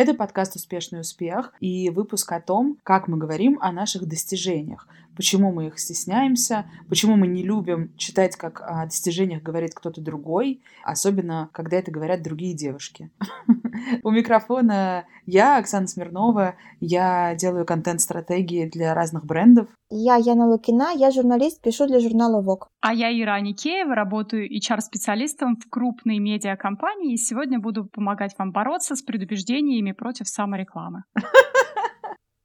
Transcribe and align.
Это 0.00 0.14
подкаст 0.14 0.56
«Успешный 0.56 1.02
успех» 1.02 1.52
и 1.60 1.90
выпуск 1.90 2.32
о 2.32 2.40
том, 2.40 2.78
как 2.84 3.06
мы 3.06 3.18
говорим 3.18 3.58
о 3.60 3.70
наших 3.70 4.06
достижениях, 4.08 4.88
почему 5.20 5.52
мы 5.52 5.66
их 5.66 5.78
стесняемся, 5.78 6.64
почему 6.88 7.14
мы 7.14 7.26
не 7.26 7.42
любим 7.42 7.94
читать, 7.98 8.36
как 8.36 8.62
о 8.62 8.86
достижениях 8.86 9.42
говорит 9.42 9.74
кто-то 9.74 10.00
другой, 10.00 10.62
особенно 10.82 11.50
когда 11.52 11.76
это 11.76 11.90
говорят 11.90 12.22
другие 12.22 12.54
девушки. 12.54 13.10
У 14.02 14.10
микрофона 14.10 15.04
я, 15.26 15.58
Оксана 15.58 15.88
Смирнова, 15.88 16.54
я 16.80 17.34
делаю 17.34 17.66
контент-стратегии 17.66 18.64
для 18.64 18.94
разных 18.94 19.26
брендов. 19.26 19.68
Я 19.90 20.16
Яна 20.16 20.46
Лукина, 20.46 20.92
я 20.96 21.10
журналист, 21.10 21.60
пишу 21.60 21.86
для 21.86 22.00
журнала 22.00 22.42
Vogue. 22.42 22.68
А 22.80 22.94
я 22.94 23.12
Ира 23.12 23.34
Аникеева, 23.34 23.94
работаю 23.94 24.48
HR-специалистом 24.48 25.56
в 25.56 25.68
крупной 25.68 26.18
медиакомпании 26.18 27.12
и 27.12 27.18
сегодня 27.18 27.60
буду 27.60 27.84
помогать 27.84 28.34
вам 28.38 28.52
бороться 28.52 28.96
с 28.96 29.02
предубеждениями 29.02 29.92
против 29.92 30.28
саморекламы. 30.28 31.02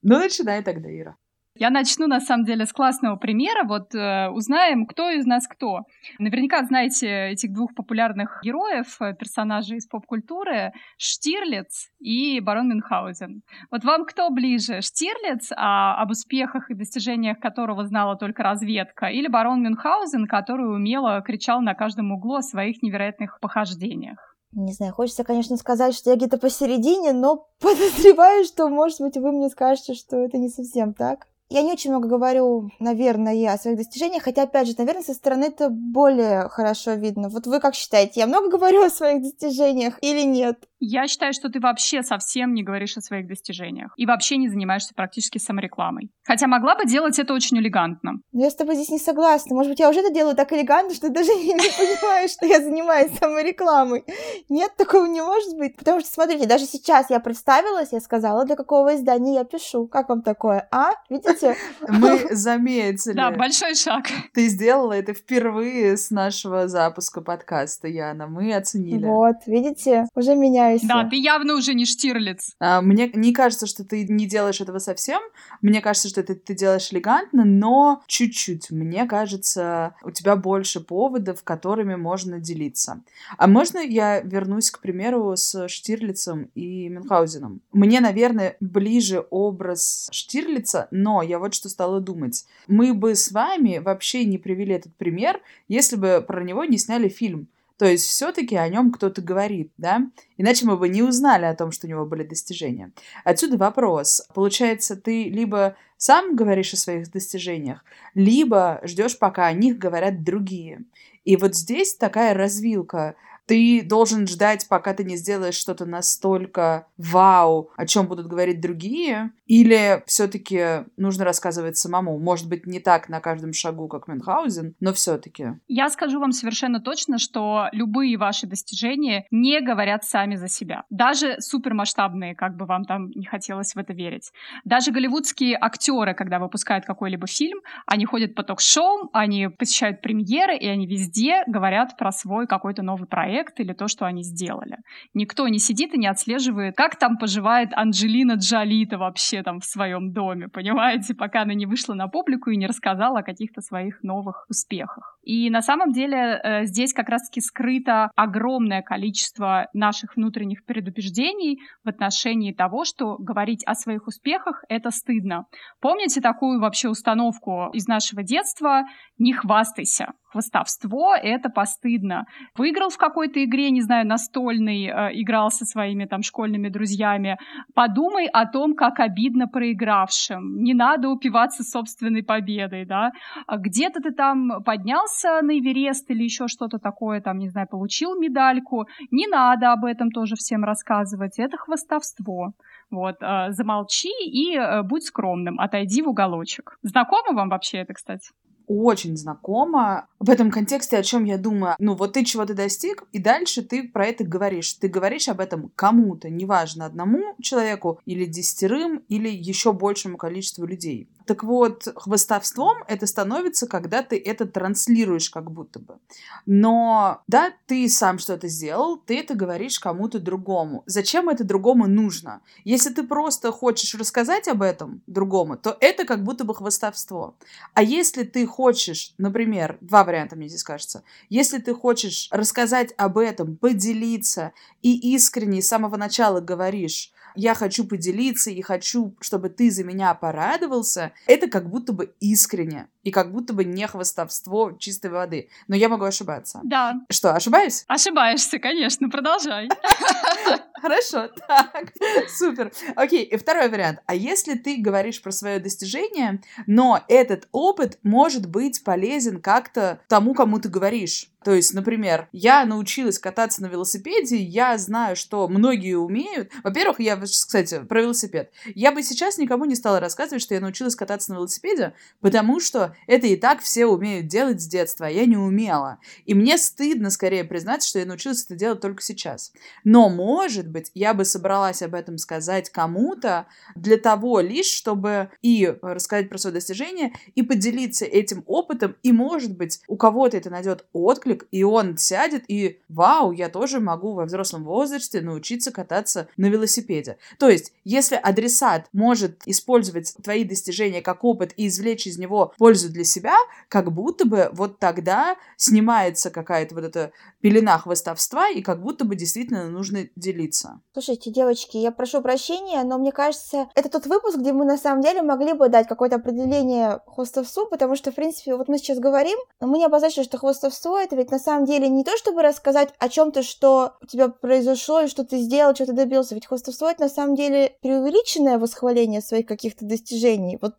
Ну, 0.08 0.20
начинай 0.20 0.62
тогда, 0.62 0.88
Ира. 0.88 1.16
Я 1.58 1.70
начну, 1.70 2.08
на 2.08 2.20
самом 2.20 2.44
деле, 2.44 2.66
с 2.66 2.74
классного 2.74 3.16
примера. 3.16 3.66
Вот 3.66 3.96
э, 3.96 4.30
узнаем, 4.30 4.86
кто 4.86 5.10
из 5.10 5.26
нас 5.26 5.48
кто. 5.48 5.84
Наверняка 6.20 6.62
знаете 6.66 7.30
этих 7.30 7.54
двух 7.54 7.74
популярных 7.74 8.42
героев, 8.44 8.98
э, 9.00 9.14
персонажей 9.14 9.78
из 9.78 9.88
поп-культуры, 9.88 10.74
Штирлиц 10.98 11.92
и 12.00 12.42
барон 12.42 12.68
Мюнхгаузен. 12.68 13.42
Вот 13.72 13.86
вам 13.86 14.04
кто 14.04 14.30
ближе? 14.32 14.82
Штирлиц, 14.82 15.54
а, 15.56 16.02
об 16.02 16.12
успехах 16.12 16.70
и 16.70 16.76
достижениях 16.76 17.40
которого 17.40 17.86
знала 17.86 18.18
только 18.18 18.44
разведка, 18.44 19.06
или 19.06 19.28
барон 19.28 19.64
Мюнхгаузен, 19.64 20.28
который 20.28 20.70
умело 20.70 21.22
кричал 21.22 21.62
на 21.62 21.74
каждом 21.74 22.12
углу 22.12 22.36
о 22.36 22.42
своих 22.42 22.84
невероятных 22.84 23.40
похождениях? 23.40 24.36
Не 24.52 24.74
знаю, 24.74 24.94
хочется, 24.94 25.24
конечно, 25.24 25.56
сказать, 25.56 25.96
что 25.96 26.10
я 26.10 26.18
где-то 26.18 26.38
посередине, 26.38 27.14
но 27.14 27.48
подозреваю, 27.62 28.44
что, 28.44 28.68
может 28.68 29.00
быть, 29.00 29.16
вы 29.16 29.32
мне 29.32 29.50
скажете, 29.50 29.94
что 29.94 30.18
это 30.18 30.38
не 30.38 30.50
совсем 30.50 30.94
так. 30.94 31.28
Я 31.50 31.62
не 31.62 31.72
очень 31.72 31.92
много 31.92 32.08
говорю, 32.08 32.72
наверное, 32.80 33.54
о 33.54 33.58
своих 33.58 33.78
достижениях, 33.78 34.24
хотя, 34.24 34.44
опять 34.44 34.68
же, 34.68 34.74
наверное, 34.78 35.04
со 35.04 35.14
стороны 35.14 35.46
это 35.46 35.70
более 35.70 36.50
хорошо 36.50 36.94
видно. 36.94 37.30
Вот 37.30 37.46
вы 37.46 37.60
как 37.60 37.76
считаете, 37.76 38.22
я 38.22 38.28
много 38.28 38.50
говорю 38.58 38.84
о 38.84 38.90
своих 38.90 39.22
достижениях 39.22 40.00
или 40.02 40.22
нет? 40.24 40.68
Я 40.88 41.08
считаю, 41.08 41.34
что 41.34 41.50
ты 41.50 41.60
вообще 41.60 42.04
совсем 42.04 42.54
не 42.54 42.64
говоришь 42.64 42.96
о 42.96 43.02
своих 43.02 43.28
достижениях 43.28 43.92
и 43.98 44.06
вообще 44.06 44.38
не 44.38 44.50
занимаешься 44.50 44.94
практически 44.94 45.40
саморекламой. 45.40 46.12
Хотя 46.24 46.46
могла 46.46 46.76
бы 46.76 46.86
делать 46.86 47.18
это 47.18 47.34
очень 47.34 47.58
элегантно. 47.58 48.20
Но 48.32 48.44
я 48.44 48.52
с 48.52 48.56
тобой 48.56 48.76
здесь 48.76 48.90
не 48.90 49.00
согласна. 49.00 49.56
Может 49.56 49.72
быть, 49.72 49.80
я 49.80 49.90
уже 49.90 50.02
это 50.02 50.14
делаю 50.14 50.36
так 50.36 50.54
элегантно, 50.54 50.94
что 50.94 51.10
даже 51.10 51.30
не, 51.34 51.56
понимаю, 51.56 52.30
что 52.30 52.46
я 52.46 52.62
занимаюсь 52.62 53.18
саморекламой. 53.18 54.06
Нет, 54.48 54.76
такого 54.78 55.06
не 55.08 55.22
может 55.22 55.58
быть. 55.58 55.76
Потому 55.76 56.02
что, 56.02 56.10
смотрите, 56.10 56.46
даже 56.46 56.66
сейчас 56.66 57.10
я 57.10 57.20
представилась, 57.20 57.92
я 57.92 58.00
сказала, 58.00 58.46
для 58.46 58.56
какого 58.56 58.96
издания 58.96 59.36
я 59.36 59.44
пишу. 59.44 59.88
Как 59.88 60.10
вам 60.10 60.22
такое, 60.22 60.68
а? 60.72 60.92
Видите? 61.10 61.56
Мы 61.88 62.28
заметили. 62.36 63.16
Да, 63.16 63.32
большой 63.32 63.74
шаг. 63.74 64.06
Ты 64.34 64.48
сделала 64.50 64.94
это 64.94 65.16
впервые 65.16 65.98
с 65.98 66.12
нашего 66.12 66.68
запуска 66.68 67.22
подкаста, 67.22 67.88
Яна. 67.88 68.28
Мы 68.28 68.54
оценили. 68.54 69.06
Вот, 69.06 69.38
видите? 69.48 70.06
Уже 70.16 70.36
меня 70.36 70.75
меняйся. 70.84 71.04
Да, 71.04 71.10
ты 71.10 71.16
явно 71.18 71.56
уже 71.56 71.74
не 71.74 71.86
Штирлиц. 71.86 72.56
А, 72.60 72.82
мне 72.82 73.10
не 73.14 73.34
кажется, 73.34 73.68
что 73.68 73.84
ты 73.84 74.08
не 74.08 74.26
делаешь 74.26 74.62
этого 74.62 74.80
совсем. 74.80 75.22
Мне 75.62 75.82
кажется, 75.82 76.10
что 76.10 76.22
это 76.22 76.36
ты 76.36 76.54
делаешь 76.54 76.92
элегантно, 76.92 77.46
но 77.46 78.04
чуть-чуть. 78.08 78.72
Мне 78.72 79.06
кажется, 79.06 79.96
у 80.04 80.12
тебя 80.12 80.36
больше 80.36 80.80
поводов, 80.82 81.44
которыми 81.44 81.96
можно 81.96 82.40
делиться. 82.40 83.02
А 83.38 83.48
можно 83.48 83.80
я 83.80 84.22
вернусь, 84.22 84.72
к 84.72 84.80
примеру, 84.80 85.34
с 85.36 85.68
Штирлицем 85.68 86.50
и 86.56 86.90
Мюнхгаузеном? 86.90 87.62
Мне, 87.74 88.00
наверное, 88.00 88.58
ближе 88.60 89.26
образ 89.30 90.10
Штирлица, 90.12 90.88
но 90.92 91.22
я 91.22 91.40
вот 91.40 91.54
что 91.54 91.70
стала 91.70 92.02
думать. 92.02 92.46
Мы 92.68 92.94
бы 92.94 93.16
с 93.16 93.32
вами 93.32 93.80
вообще 93.80 94.26
не 94.26 94.38
привели 94.38 94.74
этот 94.74 94.96
пример, 94.96 95.42
если 95.68 95.96
бы 95.96 96.24
про 96.26 96.44
него 96.44 96.66
не 96.66 96.78
сняли 96.78 97.10
фильм. 97.10 97.48
То 97.78 97.86
есть 97.86 98.06
все-таки 98.06 98.56
о 98.56 98.68
нем 98.70 98.92
кто-то 98.92 99.22
говорит, 99.22 99.72
да? 99.78 100.10
Иначе 100.38 100.66
мы 100.66 100.78
бы 100.78 100.88
не 100.88 101.04
узнали 101.04 101.46
о 101.46 101.56
том, 101.56 101.72
что 101.72 101.88
у 101.88 101.90
него 101.90 102.06
были 102.06 102.24
достижения. 102.24 102.92
Отсюда 103.24 103.58
вопрос. 103.58 104.22
Получается, 104.34 104.96
ты 104.96 105.30
либо 105.30 105.76
сам 105.98 106.36
говоришь 106.36 106.74
о 106.74 106.78
своих 106.78 107.12
достижениях, 107.12 107.84
либо 108.14 108.80
ждешь, 108.84 109.18
пока 109.18 109.48
о 109.48 109.54
них 109.54 109.78
говорят 109.78 110.24
другие. 110.24 110.86
И 111.26 111.36
вот 111.36 111.56
здесь 111.56 111.96
такая 111.96 112.34
развилка 112.34 113.16
ты 113.46 113.84
должен 113.84 114.28
ждать, 114.28 114.68
пока 114.70 114.94
ты 114.94 115.04
не 115.04 115.18
сделаешь 115.18 115.56
что-то 115.56 115.86
настолько 115.86 116.88
вау, 116.98 117.72
о 117.76 117.86
чем 117.86 118.08
будут 118.08 118.28
говорить 118.28 118.62
другие, 118.62 119.32
или 119.46 120.04
все-таки 120.08 120.86
нужно 120.98 121.26
рассказывать 121.26 121.78
самому? 121.78 122.18
Может 122.20 122.50
быть, 122.50 122.66
не 122.66 122.80
так 122.80 123.10
на 123.10 123.20
каждом 123.20 123.54
шагу, 123.54 123.88
как 123.88 124.08
Мюнхгаузен, 124.08 124.76
но 124.80 124.94
все-таки. 124.94 125.54
Я 125.68 125.90
скажу 125.90 126.20
вам 126.20 126.32
совершенно 126.32 126.80
точно, 126.80 127.20
что 127.20 127.68
любые 127.72 128.18
ваши 128.18 128.48
достижения 128.48 129.26
не 129.32 129.62
говорят 129.62 130.04
сами 130.04 130.36
за 130.36 130.48
себя. 130.48 130.84
Даже 130.90 131.40
супермасштабные, 131.40 132.36
как 132.36 132.56
бы 132.56 132.66
вам 132.66 132.86
там 132.86 133.10
не 133.12 133.26
хотелось 133.26 133.76
в 133.76 133.78
это 133.78 133.94
верить. 133.94 134.32
Даже 134.64 134.92
голливудские 134.92 135.58
актеры, 135.60 136.14
когда 136.14 136.40
выпускают 136.40 136.86
какой-либо 136.86 137.28
фильм, 137.28 137.60
они 137.86 138.06
ходят 138.06 138.34
по 138.36 138.44
ток-шоу, 138.44 139.10
они 139.14 139.50
посещают 139.50 140.02
премьеры, 140.02 140.58
и 140.58 140.68
они 140.68 140.88
везде 140.88 141.44
говорят 141.48 141.98
про 141.98 142.12
свой 142.12 142.48
какой-то 142.48 142.82
новый 142.82 143.08
проект 143.08 143.35
проект 143.36 143.60
или 143.60 143.74
то, 143.74 143.88
что 143.88 144.06
они 144.06 144.24
сделали. 144.24 144.78
Никто 145.14 145.48
не 145.48 145.60
сидит 145.60 145.94
и 145.94 145.98
не 145.98 146.08
отслеживает, 146.08 146.76
как 146.76 146.98
там 146.98 147.18
поживает 147.18 147.70
Анджелина 147.74 148.34
Джолита 148.34 148.98
вообще 148.98 149.44
там 149.44 149.60
в 149.60 149.66
своем 149.66 150.12
доме, 150.14 150.48
понимаете, 150.48 151.14
пока 151.14 151.42
она 151.42 151.54
не 151.54 151.66
вышла 151.66 151.94
на 151.94 152.08
публику 152.08 152.50
и 152.50 152.58
не 152.58 152.68
рассказала 152.68 153.20
о 153.20 153.24
каких-то 153.24 153.62
своих 153.62 154.04
новых 154.04 154.46
успехах. 154.50 155.18
И 155.24 155.50
на 155.50 155.62
самом 155.62 155.92
деле 155.92 156.18
э, 156.18 156.66
здесь 156.66 156.94
как 156.94 157.10
раз-таки 157.10 157.42
скрыто 157.42 158.12
огромное 158.16 158.82
количество 158.82 159.68
наших 159.74 160.16
внутренних 160.16 160.64
предубеждений 160.66 161.60
в 161.84 161.90
отношении 161.90 162.54
того, 162.54 162.86
что 162.86 163.18
говорить 163.18 163.64
о 163.66 163.74
своих 163.74 164.08
успехах— 164.08 164.64
это 164.70 164.92
стыдно. 164.92 165.46
Помните 165.82 166.22
такую 166.22 166.60
вообще 166.62 166.90
установку 166.90 167.70
из 167.74 167.88
нашего 167.88 168.24
детства 168.24 168.84
«не 169.18 169.34
хвастайся»? 169.34 170.14
хвастовство— 170.36 171.16
это 171.22 171.50
постыдно. 171.50 172.26
Выиграл 172.56 172.90
в 172.90 172.98
какой-то 173.26 173.44
игре, 173.44 173.72
не 173.72 173.82
знаю, 173.82 174.08
настольный, 174.08 174.86
э, 174.86 175.22
играл 175.22 175.50
со 175.52 175.66
своими 175.66 176.06
там 176.06 176.22
школьными 176.22 176.70
друзьями, 176.70 177.38
подумай 177.74 178.28
о 178.28 178.46
том, 178.46 178.76
как 178.76 179.00
обидно 179.00 179.48
проигравшим. 179.48 180.64
Не 180.64 180.74
надо 180.74 181.10
упиваться 181.10 181.64
собственной 181.64 182.24
победой, 182.24 182.86
да. 182.86 183.12
А 183.48 183.58
где-то 183.58 184.02
ты 184.02 184.12
там 184.12 184.64
поднялся 184.64 185.42
на 185.42 185.52
Эверест 185.52 186.12
или 186.12 186.24
еще 186.24 186.48
что-то 186.48 186.78
такое, 186.78 187.22
там, 187.22 187.38
не 187.38 187.50
знаю, 187.50 187.68
получил 187.68 188.20
медальку. 188.20 188.86
Не 189.12 189.28
надо 189.28 189.74
об 189.74 189.86
этом 189.86 190.12
тоже 190.12 190.36
всем 190.36 190.64
рассказывать. 190.64 191.40
Это 191.40 191.58
хвастовство. 191.58 192.52
Вот, 192.92 193.16
э, 193.22 193.52
замолчи 193.52 194.12
и 194.24 194.56
э, 194.56 194.84
будь 194.84 195.04
скромным, 195.04 195.60
отойди 195.60 196.02
в 196.02 196.08
уголочек. 196.08 196.78
Знакомо 196.84 197.34
вам 197.34 197.50
вообще 197.50 197.80
это, 197.80 197.94
кстати? 197.94 198.30
Очень 198.68 199.18
знакомо. 199.18 200.08
В 200.20 200.30
этом 200.30 200.52
контексте, 200.52 200.98
о 200.98 201.04
чем 201.04 201.26
я 201.26 201.38
думаю, 201.38 201.76
ну 201.80 201.96
вот 201.96 202.14
ты 202.14 202.24
чего-то 202.24 202.54
достиг, 202.54 203.04
и 203.12 203.20
дальше 203.20 203.62
ты 203.62 203.88
про 203.88 204.08
это 204.08 204.24
говоришь. 204.24 204.74
Ты 204.74 204.88
говоришь 204.88 205.28
об 205.28 205.40
этом 205.40 205.72
кому-то, 205.76 206.30
неважно, 206.30 206.86
одному 206.86 207.36
человеку 207.42 208.00
или 208.06 208.26
десятерым, 208.26 209.04
или 209.08 209.30
еще 209.30 209.74
большему 209.74 210.18
количеству 210.18 210.66
людей. 210.66 211.08
Так 211.26 211.44
вот, 211.44 211.88
хвостовством 211.96 212.84
это 212.88 213.08
становится, 213.08 213.68
когда 213.68 214.04
ты 214.04 214.18
это 214.18 214.46
транслируешь 214.46 215.30
как 215.30 215.52
будто 215.52 215.80
бы. 215.80 215.98
Но, 216.46 217.22
да, 217.28 217.52
ты 217.66 217.90
сам 217.90 218.20
что-то 218.20 218.48
сделал, 218.48 218.98
ты 218.98 219.20
это 219.20 219.34
говоришь 219.34 219.80
кому-то 219.80 220.20
другому. 220.20 220.84
Зачем 220.86 221.30
это 221.30 221.44
другому 221.44 221.88
нужно? 221.88 222.42
Если 222.64 222.94
ты 222.94 223.04
просто 223.04 223.52
хочешь 223.52 223.96
рассказать 223.96 224.48
об 224.48 224.62
этом 224.62 225.02
другому, 225.08 225.58
то 225.58 225.76
это 225.80 226.06
как 226.06 226.24
будто 226.24 226.44
бы 226.44 226.54
хвостовство. 226.54 227.36
А 227.74 227.82
если 227.82 228.24
ты 228.24 228.46
хочешь, 228.46 229.14
например, 229.18 229.78
два 229.82 230.04
варианта 230.04 230.36
мне 230.36 230.48
здесь 230.48 230.64
кажется, 230.64 231.04
если 231.30 231.58
ты 231.58 231.74
хочешь 231.74 232.28
рассказать 232.32 232.94
об 232.98 233.18
этом, 233.18 233.58
поделиться 233.58 234.52
и 234.84 235.16
искренне 235.16 235.62
с 235.62 235.68
самого 235.68 235.98
начала 235.98 236.40
говоришь, 236.40 237.12
я 237.36 237.54
хочу 237.54 237.86
поделиться 237.86 238.52
и 238.52 238.62
хочу, 238.62 239.16
чтобы 239.22 239.50
ты 239.50 239.72
за 239.72 239.84
меня 239.84 240.14
порадовался, 240.14 241.12
это 241.28 241.48
как 241.48 241.70
будто 241.70 241.94
бы 241.94 242.14
искренне. 242.20 242.88
И 243.06 243.12
как 243.12 243.32
будто 243.32 243.54
бы 243.54 243.64
не 243.64 243.88
хвостовство 243.88 244.74
чистой 244.74 245.12
воды. 245.12 245.50
Но 245.68 245.76
я 245.76 245.88
могу 245.88 246.04
ошибаться. 246.04 246.60
Да. 246.64 246.96
Что, 247.10 247.34
ошибаюсь? 247.34 247.86
Ошибаешься, 247.88 248.60
конечно, 248.60 249.10
продолжай. 249.10 249.70
Хорошо, 250.82 251.30
так, 251.48 251.94
супер. 252.28 252.72
Окей, 252.96 253.24
и 253.24 253.38
второй 253.38 253.70
вариант. 253.70 254.00
А 254.08 254.16
если 254.16 254.56
ты 254.56 254.78
говоришь 254.78 255.22
про 255.22 255.32
свое 255.32 255.60
достижение, 255.60 256.42
но 256.68 257.04
этот 257.08 257.48
опыт 257.52 258.00
может 258.04 258.48
быть 258.48 258.84
полезен 258.84 259.40
как-то 259.40 260.00
тому, 260.08 260.34
кому 260.34 260.60
ты 260.60 260.70
говоришь. 260.70 261.30
То 261.46 261.54
есть, 261.54 261.76
например, 261.76 262.28
я 262.32 262.66
научилась 262.66 263.20
кататься 263.20 263.62
на 263.62 263.68
велосипеде, 263.68 264.36
я 264.36 264.76
знаю, 264.80 265.16
что 265.16 265.48
многие 265.48 265.94
умеют. 265.94 266.52
Во-первых, 266.64 267.00
я, 267.00 267.18
кстати, 267.18 267.84
про 267.84 268.02
велосипед. 268.02 268.52
Я 268.74 268.92
бы 268.92 269.04
сейчас 269.04 269.38
никому 269.38 269.66
не 269.66 269.76
стала 269.76 270.00
рассказывать, 270.00 270.42
что 270.42 270.56
я 270.56 270.60
научилась 270.60 270.96
кататься 270.96 271.32
на 271.32 271.36
велосипеде, 271.36 271.94
потому 272.20 272.60
что 272.60 272.95
это 273.08 273.28
и 273.28 273.36
так 273.36 273.62
все 273.62 273.86
умеют 273.86 274.28
делать 274.28 274.62
с 274.62 274.68
детства, 274.68 275.08
а 275.08 275.10
я 275.10 275.26
не 275.26 275.38
умела. 275.38 276.00
И 276.26 276.34
мне 276.34 276.58
стыдно 276.58 277.10
скорее 277.10 277.44
признать, 277.44 277.84
что 277.84 278.00
я 278.00 278.06
научилась 278.06 278.44
это 278.44 278.56
делать 278.56 278.82
только 278.82 279.02
сейчас. 279.02 279.52
Но, 279.84 280.10
может 280.10 280.68
быть, 280.68 280.92
я 280.94 281.14
бы 281.14 281.26
собралась 281.26 281.82
об 281.82 281.94
этом 281.94 282.18
сказать 282.18 282.70
кому-то 282.70 283.48
для 283.76 283.98
того 283.98 284.40
лишь, 284.40 284.68
чтобы 284.68 285.30
и 285.42 285.74
рассказать 285.82 286.30
про 286.30 286.38
свое 286.38 286.54
достижение, 286.54 287.14
и 287.36 287.42
поделиться 287.42 288.06
этим 288.06 288.44
опытом, 288.48 288.96
и, 289.04 289.12
может 289.12 289.56
быть, 289.56 289.82
у 289.88 289.96
кого-то 289.96 290.38
это 290.38 290.50
найдет 290.50 290.86
отклик, 290.94 291.48
и 291.52 291.64
он 291.64 291.98
сядет 291.98 292.44
и 292.48 292.80
«Вау, 292.90 293.32
я 293.32 293.50
тоже 293.50 293.80
могу 293.80 294.14
во 294.14 294.26
взрослом 294.26 294.64
возрасте 294.64 295.22
научиться 295.22 295.72
кататься 295.72 296.28
на 296.38 296.48
велосипеде». 296.48 297.18
То 297.40 297.50
есть, 297.50 297.74
если 297.84 298.16
адресат 298.16 298.88
может 298.94 299.42
использовать 299.46 300.16
твои 300.24 300.44
достижения 300.44 301.02
как 301.02 301.24
опыт 301.24 301.54
и 301.58 301.68
извлечь 301.68 302.08
из 302.08 302.18
него 302.18 302.54
пользу 302.58 302.85
для 302.90 303.04
себя, 303.04 303.36
как 303.70 303.92
будто 303.92 304.26
бы 304.26 304.50
вот 304.54 304.80
тогда 304.80 305.36
снимается 305.58 306.30
какая-то 306.30 306.76
вот 306.76 306.84
эта 306.84 307.12
пелена 307.42 307.78
хвостовства, 307.78 308.50
и 308.50 308.62
как 308.62 308.82
будто 308.82 309.06
бы 309.06 309.16
действительно 309.16 309.70
нужно 309.70 310.08
делиться. 310.16 310.82
Слушайте, 310.94 311.32
девочки, 311.32 311.78
я 311.78 311.92
прошу 311.92 312.22
прощения, 312.22 312.84
но 312.84 312.98
мне 312.98 313.12
кажется, 313.12 313.68
это 313.76 313.90
тот 313.90 314.06
выпуск, 314.08 314.38
где 314.38 314.54
мы 314.54 314.66
на 314.66 314.78
самом 314.78 315.02
деле 315.02 315.22
могли 315.22 315.54
бы 315.54 315.70
дать 315.70 315.88
какое-то 315.88 316.16
определение 316.16 317.02
хвостовству, 317.06 317.68
потому 317.68 317.96
что, 317.96 318.12
в 318.12 318.16
принципе, 318.16 318.56
вот 318.56 318.68
мы 318.68 318.78
сейчас 318.78 319.00
говорим, 319.00 319.38
но 319.60 319.68
мы 319.68 319.78
не 319.78 319.86
обозначили, 319.86 320.24
что 320.24 320.38
хвостовство— 320.38 321.00
это 321.00 321.16
ведь 321.16 321.32
на 321.32 321.40
самом 321.40 321.66
деле 321.66 321.88
не 321.90 322.04
то, 322.04 322.16
чтобы 322.18 322.42
рассказать 322.42 322.94
о 323.00 323.10
чем-то, 323.10 323.44
что 323.44 323.94
у 324.02 324.06
тебя 324.06 324.30
произошло, 324.30 325.02
и 325.02 325.08
что 325.08 325.24
ты 325.24 325.38
сделал, 325.38 325.76
что 325.76 325.86
ты 325.86 325.94
добился. 325.94 326.36
Ведь 326.36 326.48
хвостовство— 326.48 326.90
это 326.90 327.04
на 327.04 327.10
самом 327.10 327.36
деле 327.36 327.76
преувеличенное 327.82 328.58
восхваление 328.58 329.22
своих 329.22 329.46
каких-то 329.46 329.86
достижений. 329.86 330.58
Вот 330.62 330.76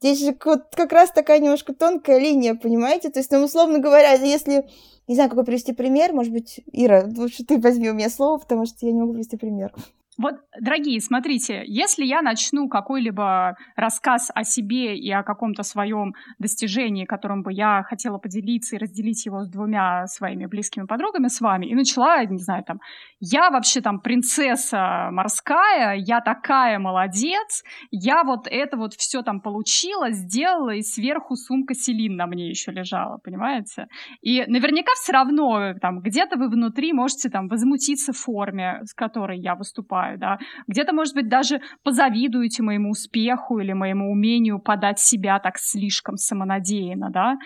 здесь 0.00 0.20
же 0.20 0.36
вот 0.44 0.74
как 0.74 0.92
раз 0.92 1.10
такая 1.10 1.37
немножко 1.38 1.74
тонкая 1.74 2.18
линия, 2.18 2.54
понимаете? 2.54 3.10
То 3.10 3.18
есть, 3.20 3.30
ну, 3.30 3.42
условно 3.44 3.78
говоря, 3.78 4.12
если 4.12 4.64
не 5.08 5.14
знаю, 5.14 5.30
какой 5.30 5.44
привести 5.44 5.72
пример. 5.72 6.12
Может 6.12 6.32
быть, 6.32 6.60
Ира, 6.70 7.08
лучше 7.16 7.44
ты 7.44 7.58
возьми 7.58 7.90
у 7.90 7.94
меня 7.94 8.10
слово, 8.10 8.38
потому 8.38 8.66
что 8.66 8.86
я 8.86 8.92
не 8.92 9.00
могу 9.00 9.14
привести 9.14 9.36
пример. 9.36 9.72
Вот, 10.18 10.34
дорогие, 10.60 11.00
смотрите, 11.00 11.62
если 11.64 12.04
я 12.04 12.22
начну 12.22 12.68
какой-либо 12.68 13.56
рассказ 13.76 14.32
о 14.34 14.42
себе 14.42 14.98
и 14.98 15.12
о 15.12 15.22
каком-то 15.22 15.62
своем 15.62 16.14
достижении, 16.40 17.04
которым 17.04 17.42
бы 17.42 17.52
я 17.52 17.84
хотела 17.84 18.18
поделиться 18.18 18.74
и 18.74 18.78
разделить 18.80 19.24
его 19.26 19.44
с 19.44 19.48
двумя 19.48 20.06
своими 20.06 20.46
близкими 20.46 20.86
подругами 20.86 21.28
с 21.28 21.40
вами, 21.40 21.66
и 21.66 21.74
начала, 21.76 22.24
не 22.24 22.38
знаю, 22.38 22.64
там, 22.64 22.80
я 23.20 23.50
вообще 23.50 23.80
там 23.80 24.00
принцесса 24.00 25.08
морская, 25.12 25.94
я 25.94 26.20
такая 26.20 26.80
молодец, 26.80 27.62
я 27.92 28.24
вот 28.24 28.48
это 28.50 28.76
вот 28.76 28.94
все 28.94 29.22
там 29.22 29.40
получила, 29.40 30.10
сделала, 30.10 30.70
и 30.70 30.82
сверху 30.82 31.36
сумка 31.36 31.74
Селин 31.74 32.16
на 32.16 32.26
мне 32.26 32.48
еще 32.48 32.72
лежала, 32.72 33.18
понимаете? 33.18 33.86
И 34.20 34.44
наверняка 34.48 34.90
все 34.96 35.12
равно 35.12 35.74
там 35.80 36.00
где-то 36.00 36.36
вы 36.38 36.48
внутри 36.48 36.92
можете 36.92 37.28
там 37.28 37.46
возмутиться 37.46 38.12
форме, 38.12 38.80
с 38.84 38.94
которой 38.94 39.38
я 39.38 39.54
выступаю, 39.54 40.07
переживаю, 40.08 40.18
да. 40.18 40.38
Где-то, 40.66 40.92
может 40.94 41.14
быть, 41.14 41.28
даже 41.28 41.60
позавидуете 41.84 42.62
моему 42.62 42.90
успеху 42.90 43.58
или 43.58 43.72
моему 43.72 44.10
умению 44.10 44.58
подать 44.58 44.98
себя 44.98 45.38
так 45.38 45.58
слишком 45.58 46.16
самонадеянно, 46.16 47.10
да. 47.10 47.36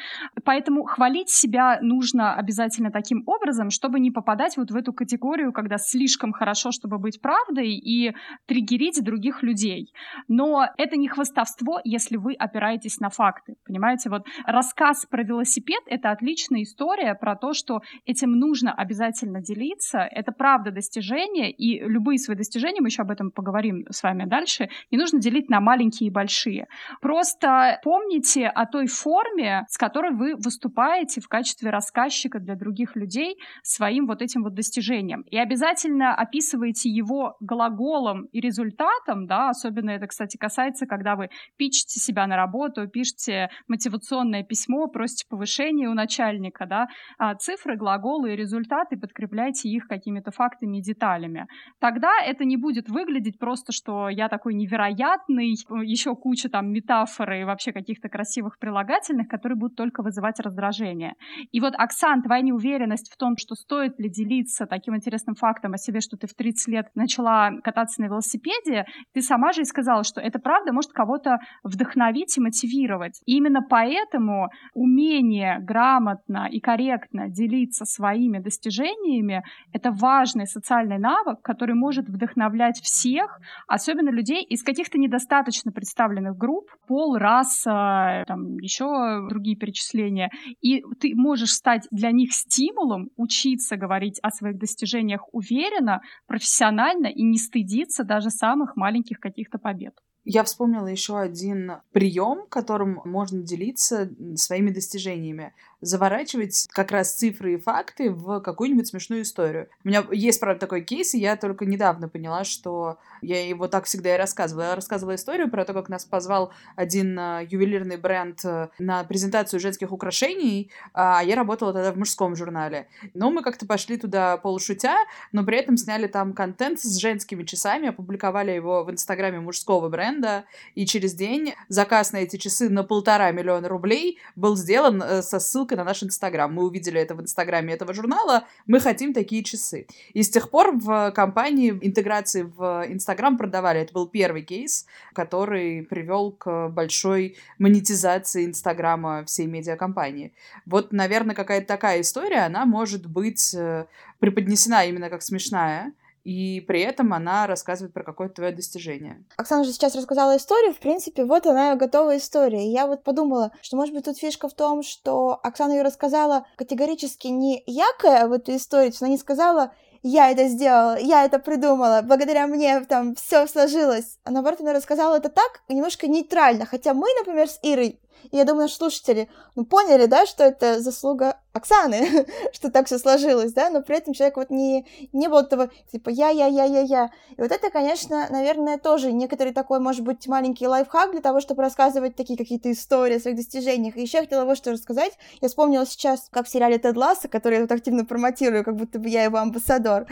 Поэтому 0.44 0.84
хвалить 0.84 1.30
себя 1.30 1.78
нужно 1.82 2.34
обязательно 2.34 2.90
таким 2.90 3.22
образом, 3.26 3.70
чтобы 3.70 4.00
не 4.00 4.10
попадать 4.10 4.56
вот 4.56 4.70
в 4.70 4.76
эту 4.76 4.92
категорию, 4.92 5.52
когда 5.52 5.78
слишком 5.78 6.32
хорошо, 6.32 6.70
чтобы 6.72 6.98
быть 6.98 7.20
правдой, 7.20 7.70
и 7.72 8.14
триггерить 8.46 9.02
других 9.02 9.42
людей. 9.42 9.92
Но 10.28 10.66
это 10.76 10.96
не 10.96 11.08
хвастовство, 11.08 11.80
если 11.84 12.16
вы 12.16 12.34
опираетесь 12.34 13.00
на 13.00 13.08
факты, 13.08 13.54
понимаете? 13.66 14.10
Вот 14.10 14.26
рассказ 14.46 15.06
про 15.10 15.22
велосипед— 15.22 15.80
это 15.86 16.10
отличная 16.10 16.62
история 16.62 17.14
про 17.14 17.36
то, 17.36 17.52
что 17.52 17.80
этим 18.06 18.32
нужно 18.32 18.72
обязательно 18.72 19.40
делиться, 19.40 19.98
это 19.98 20.32
правда 20.32 20.70
достижение, 20.70 21.50
и 21.50 21.80
любые 21.80 22.18
свои 22.18 22.36
достижения 22.36 22.51
достижения, 22.52 22.80
мы 22.80 22.88
еще 22.88 23.02
об 23.02 23.10
этом 23.10 23.30
поговорим 23.30 23.86
с 23.90 24.02
вами 24.02 24.24
дальше, 24.24 24.68
не 24.90 24.98
нужно 24.98 25.18
делить 25.20 25.48
на 25.48 25.60
маленькие 25.60 26.08
и 26.08 26.10
большие. 26.10 26.66
Просто 27.00 27.80
помните 27.82 28.46
о 28.46 28.66
той 28.66 28.86
форме, 28.86 29.64
с 29.68 29.78
которой 29.78 30.12
вы 30.12 30.34
выступаете 30.36 31.20
в 31.20 31.28
качестве 31.28 31.70
рассказчика 31.70 32.38
для 32.38 32.54
других 32.54 32.96
людей 32.96 33.36
своим 33.62 34.06
вот 34.06 34.20
этим 34.20 34.42
вот 34.42 34.54
достижением. 34.54 35.22
И 35.30 35.38
обязательно 35.38 36.14
описывайте 36.14 36.90
его 36.90 37.36
глаголом 37.40 38.26
и 38.32 38.40
результатом, 38.40 39.26
да, 39.26 39.48
особенно 39.48 39.90
это, 39.90 40.06
кстати, 40.06 40.36
касается, 40.36 40.86
когда 40.86 41.16
вы 41.16 41.30
пишете 41.56 42.00
себя 42.00 42.26
на 42.26 42.36
работу, 42.36 42.86
пишете 42.86 43.48
мотивационное 43.68 44.42
письмо, 44.42 44.88
просите 44.88 45.24
повышения 45.28 45.88
у 45.88 45.94
начальника, 45.94 46.66
да, 46.66 46.88
а 47.18 47.34
цифры, 47.34 47.76
глаголы 47.76 48.32
и 48.32 48.36
результаты 48.36 48.96
подкрепляйте 48.96 49.68
их 49.68 49.86
какими-то 49.88 50.30
фактами 50.30 50.78
и 50.78 50.82
деталями. 50.82 51.46
Тогда 51.80 52.10
это 52.24 52.41
это 52.42 52.48
не 52.48 52.56
будет 52.56 52.88
выглядеть 52.88 53.38
просто, 53.38 53.72
что 53.72 54.08
я 54.08 54.28
такой 54.28 54.54
невероятный, 54.54 55.54
еще 55.84 56.16
куча 56.16 56.48
там 56.48 56.72
метафор 56.72 57.32
и 57.34 57.44
вообще 57.44 57.72
каких-то 57.72 58.08
красивых 58.08 58.58
прилагательных, 58.58 59.28
которые 59.28 59.56
будут 59.56 59.76
только 59.76 60.02
вызывать 60.02 60.40
раздражение. 60.40 61.14
И 61.52 61.60
вот, 61.60 61.74
Оксан, 61.76 62.22
твоя 62.22 62.42
неуверенность 62.42 63.12
в 63.12 63.16
том, 63.16 63.36
что 63.38 63.54
стоит 63.54 64.00
ли 64.00 64.10
делиться 64.10 64.66
таким 64.66 64.96
интересным 64.96 65.36
фактом 65.36 65.74
о 65.74 65.78
себе, 65.78 66.00
что 66.00 66.16
ты 66.16 66.26
в 66.26 66.34
30 66.34 66.68
лет 66.68 66.86
начала 66.96 67.52
кататься 67.62 68.00
на 68.00 68.06
велосипеде, 68.06 68.86
ты 69.14 69.22
сама 69.22 69.52
же 69.52 69.60
и 69.60 69.64
сказала, 69.64 70.02
что 70.02 70.20
это 70.20 70.40
правда 70.40 70.72
может 70.72 70.90
кого-то 70.90 71.38
вдохновить 71.62 72.36
и 72.36 72.40
мотивировать. 72.40 73.20
И 73.24 73.36
именно 73.36 73.60
поэтому 73.62 74.48
умение 74.74 75.60
грамотно 75.60 76.48
и 76.50 76.58
корректно 76.58 77.28
делиться 77.28 77.84
своими 77.84 78.40
достижениями— 78.40 79.44
это 79.72 79.92
важный 79.92 80.46
социальный 80.46 80.98
навык, 80.98 81.40
который 81.42 81.76
может 81.76 82.08
вдохновить 82.08 82.31
вдохновлять 82.32 82.80
всех, 82.80 83.40
особенно 83.66 84.10
людей 84.10 84.42
из 84.42 84.62
каких-то 84.62 84.98
недостаточно 84.98 85.72
представленных 85.72 86.36
групп, 86.36 86.70
пол, 86.86 87.16
раса, 87.16 88.24
там 88.26 88.58
еще 88.58 89.26
другие 89.28 89.56
перечисления. 89.56 90.30
И 90.60 90.82
ты 91.00 91.14
можешь 91.14 91.52
стать 91.52 91.86
для 91.90 92.10
них 92.10 92.32
стимулом 92.32 93.10
учиться 93.16 93.76
говорить 93.76 94.18
о 94.22 94.30
своих 94.30 94.58
достижениях 94.58 95.22
уверенно, 95.32 96.00
профессионально 96.26 97.06
и 97.06 97.22
не 97.22 97.38
стыдиться 97.38 98.04
даже 98.04 98.30
самых 98.30 98.76
маленьких 98.76 99.18
каких-то 99.20 99.58
побед. 99.58 99.94
Я 100.24 100.44
вспомнила 100.44 100.86
еще 100.86 101.18
один 101.18 101.72
прием, 101.90 102.46
которым 102.48 103.00
можно 103.04 103.42
делиться 103.42 104.08
своими 104.36 104.70
достижениями 104.70 105.52
заворачивать 105.82 106.68
как 106.70 106.92
раз 106.92 107.12
цифры 107.12 107.54
и 107.54 107.56
факты 107.58 108.10
в 108.10 108.40
какую-нибудь 108.40 108.86
смешную 108.86 109.22
историю. 109.22 109.68
У 109.84 109.88
меня 109.88 110.04
есть, 110.12 110.40
правда, 110.40 110.60
такой 110.60 110.82
кейс, 110.82 111.12
и 111.14 111.18
я 111.18 111.36
только 111.36 111.66
недавно 111.66 112.08
поняла, 112.08 112.44
что 112.44 112.98
я 113.20 113.46
его 113.46 113.68
так 113.68 113.84
всегда 113.84 114.14
и 114.14 114.18
рассказывала. 114.18 114.64
Я 114.64 114.74
рассказывала 114.76 115.16
историю 115.16 115.50
про 115.50 115.64
то, 115.64 115.74
как 115.74 115.88
нас 115.88 116.04
позвал 116.04 116.52
один 116.76 117.18
uh, 117.18 117.46
ювелирный 117.48 117.96
бренд 117.96 118.44
uh, 118.44 118.68
на 118.78 119.02
презентацию 119.04 119.58
женских 119.60 119.92
украшений, 119.92 120.70
а 120.94 121.22
я 121.22 121.34
работала 121.34 121.72
тогда 121.72 121.92
в 121.92 121.98
мужском 121.98 122.36
журнале. 122.36 122.86
Но 123.14 123.30
мы 123.30 123.42
как-то 123.42 123.66
пошли 123.66 123.96
туда 123.96 124.36
полушутя, 124.36 124.96
но 125.32 125.44
при 125.44 125.58
этом 125.58 125.76
сняли 125.76 126.06
там 126.06 126.32
контент 126.32 126.80
с 126.80 126.96
женскими 126.96 127.42
часами, 127.42 127.88
опубликовали 127.88 128.52
его 128.52 128.84
в 128.84 128.90
инстаграме 128.90 129.40
мужского 129.40 129.88
бренда, 129.88 130.44
и 130.76 130.86
через 130.86 131.14
день 131.14 131.54
заказ 131.68 132.12
на 132.12 132.18
эти 132.18 132.36
часы 132.36 132.68
на 132.68 132.84
полтора 132.84 133.32
миллиона 133.32 133.68
рублей 133.68 134.18
был 134.36 134.56
сделан 134.56 135.02
uh, 135.02 135.22
со 135.22 135.40
ссылкой 135.40 135.71
ссылкой 135.72 135.76
на 135.76 135.84
наш 135.84 136.02
Инстаграм. 136.02 136.52
Мы 136.52 136.64
увидели 136.64 137.00
это 137.00 137.14
в 137.14 137.20
Инстаграме 137.20 137.74
этого 137.74 137.94
журнала, 137.94 138.44
мы 138.66 138.80
хотим 138.80 139.12
такие 139.12 139.42
часы. 139.42 139.86
И 140.14 140.22
с 140.22 140.30
тех 140.30 140.50
пор 140.50 140.72
в 140.72 141.12
компании 141.12 141.70
интеграции 141.70 142.42
в 142.42 142.84
Инстаграм 142.88 143.36
продавали. 143.36 143.80
Это 143.80 143.92
был 143.92 144.06
первый 144.06 144.42
кейс, 144.42 144.86
который 145.14 145.82
привел 145.82 146.32
к 146.32 146.68
большой 146.68 147.36
монетизации 147.58 148.44
Инстаграма 148.44 149.24
всей 149.24 149.46
медиакомпании. 149.46 150.32
Вот, 150.66 150.92
наверное, 150.92 151.34
какая-то 151.34 151.66
такая 151.66 152.00
история, 152.00 152.46
она 152.46 152.66
может 152.66 153.06
быть 153.06 153.54
э, 153.54 153.86
преподнесена 154.18 154.84
именно 154.84 155.08
как 155.08 155.22
смешная, 155.22 155.92
и 156.24 156.60
при 156.60 156.80
этом 156.80 157.12
она 157.12 157.46
рассказывает 157.46 157.92
про 157.92 158.04
какое-то 158.04 158.36
твое 158.36 158.52
достижение. 158.52 159.24
Оксана 159.36 159.64
же 159.64 159.72
сейчас 159.72 159.96
рассказала 159.96 160.36
историю, 160.36 160.72
в 160.72 160.78
принципе, 160.78 161.24
вот 161.24 161.46
она 161.46 161.74
готовая 161.74 162.18
история. 162.18 162.66
И 162.66 162.70
я 162.70 162.86
вот 162.86 163.02
подумала, 163.02 163.52
что, 163.60 163.76
может 163.76 163.94
быть, 163.94 164.04
тут 164.04 164.18
фишка 164.18 164.48
в 164.48 164.54
том, 164.54 164.82
что 164.82 165.40
Оксана 165.42 165.72
ее 165.72 165.82
рассказала 165.82 166.46
категорически 166.56 167.28
не 167.28 167.62
якая 167.66 168.28
в 168.28 168.32
эту 168.32 168.54
историю, 168.54 168.92
она 169.00 169.10
не 169.10 169.18
сказала, 169.18 169.72
я 170.02 170.30
это 170.30 170.48
сделала, 170.48 170.98
я 170.98 171.24
это 171.24 171.38
придумала, 171.38 172.02
благодаря 172.02 172.46
мне 172.46 172.80
там 172.80 173.14
все 173.14 173.46
сложилось. 173.46 174.18
А 174.24 174.30
наоборот, 174.30 174.60
она 174.60 174.72
рассказала 174.72 175.16
это 175.16 175.28
так, 175.28 175.62
немножко 175.68 176.08
нейтрально. 176.08 176.66
Хотя 176.66 176.92
мы, 176.92 177.06
например, 177.18 177.48
с 177.48 177.58
Ирой, 177.62 178.00
и 178.30 178.36
я 178.36 178.44
думаю, 178.44 178.68
слушатели, 178.68 179.28
ну, 179.54 179.64
поняли, 179.64 180.06
да, 180.06 180.26
что 180.26 180.44
это 180.44 180.80
заслуга 180.80 181.36
Оксаны, 181.52 182.26
что 182.52 182.70
так 182.70 182.86
все 182.86 182.98
сложилось, 182.98 183.52
да, 183.52 183.68
но 183.68 183.82
при 183.82 183.98
этом 183.98 184.14
человек 184.14 184.36
вот 184.36 184.50
не, 184.50 184.86
не 185.12 185.28
был 185.28 185.38
этого, 185.38 185.70
типа, 185.90 186.08
я-я-я-я-я. 186.08 187.10
И 187.36 187.40
вот 187.40 187.52
это, 187.52 187.70
конечно, 187.70 188.26
наверное, 188.30 188.78
тоже 188.78 189.12
некоторый 189.12 189.52
такой, 189.52 189.78
может 189.78 190.02
быть, 190.02 190.26
маленький 190.26 190.66
лайфхак 190.66 191.12
для 191.12 191.20
того, 191.20 191.40
чтобы 191.40 191.62
рассказывать 191.62 192.16
такие 192.16 192.38
какие-то 192.38 192.72
истории 192.72 193.16
о 193.16 193.20
своих 193.20 193.36
достижениях. 193.36 193.96
И 193.96 194.02
еще 194.02 194.18
я 194.18 194.24
хотела 194.24 194.44
вот 194.46 194.56
что 194.56 194.72
рассказать. 194.72 195.12
Я 195.42 195.48
вспомнила 195.48 195.84
сейчас, 195.84 196.28
как 196.30 196.46
в 196.46 196.50
сериале 196.50 196.78
Тед 196.78 196.96
Ласса, 196.96 197.28
который 197.28 197.56
я 197.56 197.60
тут 197.62 197.72
активно 197.72 198.06
промотирую, 198.06 198.64
как 198.64 198.76
будто 198.76 198.98
бы 198.98 199.08
я 199.08 199.24
его 199.24 199.36
амбассадор, 199.36 200.06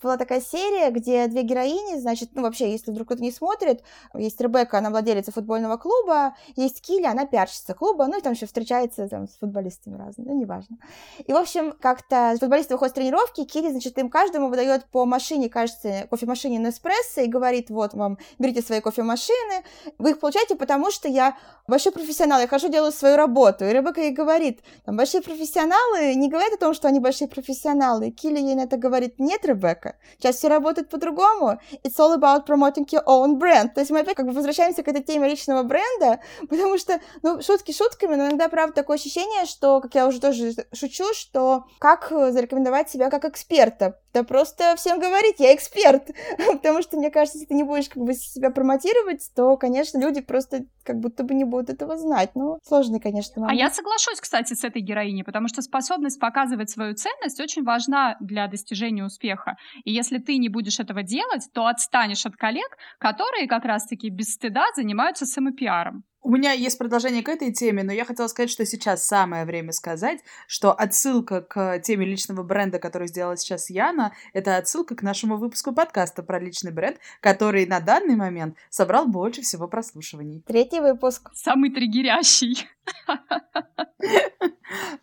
была 0.00 0.16
такая 0.16 0.40
серия, 0.40 0.90
где 0.90 1.26
две 1.26 1.42
героини, 1.42 1.98
значит, 1.98 2.30
ну, 2.34 2.42
вообще, 2.42 2.70
если 2.70 2.92
вдруг 2.92 3.08
кто-то 3.08 3.22
не 3.22 3.32
смотрит, 3.32 3.82
есть 4.14 4.40
Ребекка, 4.40 4.78
она 4.78 4.90
владелица 4.90 5.32
футбольного 5.32 5.76
клуба, 5.76 6.36
есть 6.54 6.80
Килли, 6.82 7.06
она 7.06 7.26
пиарщица 7.44 7.74
клуба, 7.74 8.06
ну, 8.06 8.18
и 8.18 8.20
там 8.20 8.32
еще 8.32 8.46
встречается 8.46 9.08
там, 9.08 9.28
с 9.28 9.36
футболистами 9.38 9.96
разными, 9.96 10.28
ну, 10.28 10.40
неважно. 10.40 10.78
И, 11.24 11.32
в 11.32 11.36
общем, 11.36 11.72
как-то 11.72 12.36
футболисты 12.40 12.74
выходят 12.74 12.92
с 12.92 12.94
тренировки, 12.94 13.44
Кири, 13.44 13.70
значит, 13.70 13.98
им 13.98 14.08
каждому 14.08 14.48
выдает 14.48 14.86
по 14.86 15.04
машине, 15.04 15.48
кажется, 15.48 16.06
кофемашине 16.10 16.58
Неспрессо 16.58 17.22
и 17.22 17.26
говорит, 17.26 17.70
вот 17.70 17.94
вам, 17.94 18.18
берите 18.38 18.62
свои 18.62 18.80
кофемашины, 18.80 19.64
вы 19.98 20.10
их 20.10 20.20
получаете, 20.20 20.56
потому 20.56 20.90
что 20.90 21.08
я 21.08 21.36
большой 21.66 21.92
профессионал, 21.92 22.40
я 22.40 22.46
хожу, 22.46 22.68
делаю 22.68 22.92
свою 22.92 23.16
работу. 23.16 23.64
И 23.64 23.72
Ребекка 23.72 24.00
ей 24.00 24.12
говорит, 24.12 24.60
там, 24.84 24.96
большие 24.96 25.22
профессионалы 25.22 26.14
не 26.14 26.28
говорят 26.28 26.52
о 26.54 26.58
том, 26.58 26.74
что 26.74 26.88
они 26.88 27.00
большие 27.00 27.28
профессионалы. 27.28 28.10
Килли 28.10 28.38
ей 28.38 28.54
на 28.54 28.62
это 28.62 28.76
говорит, 28.76 29.18
нет, 29.18 29.44
Ребекка, 29.44 29.96
сейчас 30.18 30.36
все 30.36 30.48
работает 30.48 30.88
по-другому. 30.88 31.58
It's 31.82 31.98
all 31.98 32.18
about 32.18 32.46
promoting 32.46 32.86
your 32.90 33.04
own 33.06 33.38
brand. 33.38 33.74
То 33.74 33.80
есть 33.80 33.90
мы 33.90 34.00
опять 34.00 34.16
как 34.16 34.26
бы 34.26 34.32
возвращаемся 34.32 34.82
к 34.82 34.88
этой 34.88 35.02
теме 35.02 35.28
личного 35.28 35.62
бренда, 35.62 36.20
потому 36.48 36.78
что, 36.78 37.00
ну, 37.22 37.33
шутки 37.42 37.72
шутками, 37.72 38.14
но 38.14 38.26
иногда, 38.28 38.48
правда, 38.48 38.74
такое 38.74 38.96
ощущение, 38.96 39.46
что, 39.46 39.80
как 39.80 39.94
я 39.94 40.06
уже 40.06 40.20
тоже 40.20 40.52
шучу, 40.72 41.12
что 41.14 41.64
как 41.78 42.10
э, 42.10 42.32
зарекомендовать 42.32 42.90
себя 42.90 43.10
как 43.10 43.24
эксперта. 43.24 43.98
Да 44.12 44.22
просто 44.22 44.74
всем 44.76 45.00
говорить, 45.00 45.36
я 45.38 45.54
эксперт. 45.54 46.10
Потому 46.52 46.82
что, 46.82 46.96
мне 46.96 47.10
кажется, 47.10 47.38
если 47.38 47.48
ты 47.48 47.54
не 47.54 47.64
будешь 47.64 47.88
как 47.88 48.02
бы 48.02 48.14
себя 48.14 48.50
промотировать, 48.50 49.28
то, 49.34 49.56
конечно, 49.56 49.98
люди 49.98 50.20
просто 50.20 50.66
как 50.84 51.00
будто 51.00 51.24
бы 51.24 51.34
не 51.34 51.44
будут 51.44 51.70
этого 51.70 51.96
знать. 51.96 52.30
Ну, 52.34 52.58
сложный, 52.62 53.00
конечно, 53.00 53.42
момент. 53.42 53.60
А 53.60 53.64
я 53.64 53.70
соглашусь, 53.70 54.20
кстати, 54.20 54.54
с 54.54 54.62
этой 54.62 54.82
героиней, 54.82 55.24
потому 55.24 55.48
что 55.48 55.62
способность 55.62 56.20
показывать 56.20 56.70
свою 56.70 56.94
ценность 56.94 57.40
очень 57.40 57.64
важна 57.64 58.16
для 58.20 58.46
достижения 58.46 59.04
успеха. 59.04 59.56
И 59.84 59.92
если 59.92 60.18
ты 60.18 60.36
не 60.36 60.48
будешь 60.48 60.78
этого 60.78 61.02
делать, 61.02 61.48
то 61.52 61.66
отстанешь 61.66 62.24
от 62.26 62.36
коллег, 62.36 62.76
которые 62.98 63.48
как 63.48 63.64
раз-таки 63.64 64.10
без 64.10 64.34
стыда 64.34 64.64
занимаются 64.76 65.26
самопиаром. 65.26 66.04
У 66.26 66.30
меня 66.30 66.52
есть 66.52 66.78
продолжение 66.78 67.22
к 67.22 67.28
этой 67.28 67.52
теме, 67.52 67.82
но 67.82 67.92
я 67.92 68.06
хотела 68.06 68.28
сказать, 68.28 68.48
что 68.48 68.64
сейчас 68.64 69.06
самое 69.06 69.44
время 69.44 69.72
сказать, 69.72 70.20
что 70.46 70.72
отсылка 70.72 71.42
к 71.42 71.80
теме 71.80 72.06
личного 72.06 72.42
бренда, 72.42 72.78
которую 72.78 73.08
сделала 73.08 73.36
сейчас 73.36 73.68
Яна, 73.68 74.14
это 74.32 74.56
отсылка 74.56 74.96
к 74.96 75.02
нашему 75.02 75.36
выпуску 75.36 75.74
подкаста 75.74 76.22
про 76.22 76.40
личный 76.40 76.72
бренд, 76.72 76.96
который 77.20 77.66
на 77.66 77.80
данный 77.80 78.16
момент 78.16 78.56
собрал 78.70 79.06
больше 79.06 79.42
всего 79.42 79.68
прослушиваний. 79.68 80.42
Третий 80.46 80.80
выпуск. 80.80 81.30
Самый 81.34 81.68
триггерящий. 81.70 82.66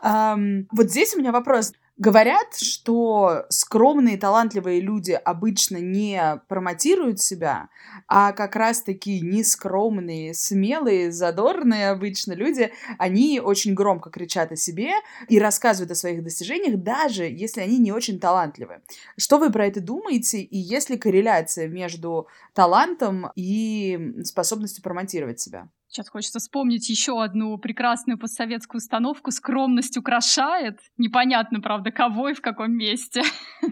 Вот 0.01 0.89
здесь 0.89 1.13
у 1.15 1.19
меня 1.19 1.31
вопрос. 1.31 1.73
Говорят, 2.01 2.55
что 2.55 3.45
скромные, 3.49 4.17
талантливые 4.17 4.81
люди 4.81 5.11
обычно 5.11 5.77
не 5.77 6.41
промотируют 6.47 7.21
себя, 7.21 7.69
а 8.07 8.31
как 8.31 8.55
раз-таки 8.55 9.21
нескромные, 9.21 10.33
смелые, 10.33 11.11
задорные 11.11 11.91
обычно 11.91 12.33
люди, 12.33 12.71
они 12.97 13.39
очень 13.39 13.75
громко 13.75 14.09
кричат 14.09 14.51
о 14.51 14.55
себе 14.55 14.93
и 15.29 15.37
рассказывают 15.37 15.91
о 15.91 15.95
своих 15.95 16.23
достижениях, 16.23 16.81
даже 16.81 17.25
если 17.25 17.61
они 17.61 17.77
не 17.77 17.91
очень 17.91 18.19
талантливы. 18.19 18.81
Что 19.15 19.37
вы 19.37 19.51
про 19.51 19.67
это 19.67 19.79
думаете? 19.79 20.41
И 20.41 20.57
есть 20.57 20.89
ли 20.89 20.97
корреляция 20.97 21.67
между 21.67 22.25
талантом 22.55 23.31
и 23.35 24.23
способностью 24.23 24.81
промотировать 24.81 25.39
себя? 25.39 25.69
Сейчас 25.91 26.07
хочется 26.07 26.39
вспомнить 26.39 26.87
еще 26.87 27.21
одну 27.21 27.57
прекрасную 27.57 28.17
постсоветскую 28.17 28.79
установку 28.79 29.29
«Скромность 29.29 29.97
украшает». 29.97 30.79
Непонятно, 30.97 31.59
правда, 31.59 31.91
кого 31.91 32.29
и 32.29 32.33
в 32.33 32.41
каком 32.41 32.71
месте. 32.71 33.23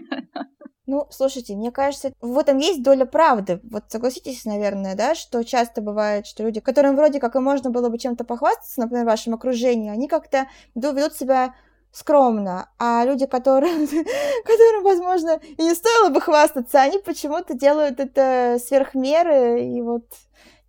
Ну, 0.86 1.06
слушайте, 1.10 1.54
мне 1.54 1.70
кажется, 1.70 2.12
в 2.20 2.36
этом 2.36 2.58
есть 2.58 2.82
доля 2.82 3.04
правды. 3.04 3.60
Вот 3.62 3.84
согласитесь, 3.90 4.44
наверное, 4.44 4.96
да, 4.96 5.14
что 5.14 5.44
часто 5.44 5.80
бывает, 5.82 6.26
что 6.26 6.42
люди, 6.42 6.58
которым 6.58 6.96
вроде 6.96 7.20
как 7.20 7.36
и 7.36 7.38
можно 7.38 7.70
было 7.70 7.90
бы 7.90 7.96
чем-то 7.96 8.24
похвастаться, 8.24 8.80
например, 8.80 9.04
в 9.04 9.08
вашем 9.08 9.34
окружении, 9.34 9.88
они 9.88 10.08
как-то 10.08 10.48
ведут 10.74 11.14
себя 11.14 11.54
скромно, 11.92 12.70
а 12.80 13.04
люди, 13.04 13.26
которые, 13.26 13.72
которым, 14.44 14.82
возможно, 14.82 15.38
и 15.44 15.62
не 15.62 15.74
стоило 15.76 16.08
бы 16.08 16.20
хвастаться, 16.20 16.82
они 16.82 16.98
почему-то 16.98 17.54
делают 17.54 18.00
это 18.00 18.58
сверх 18.58 18.94
меры, 18.94 19.64
и 19.64 19.82
вот 19.82 20.06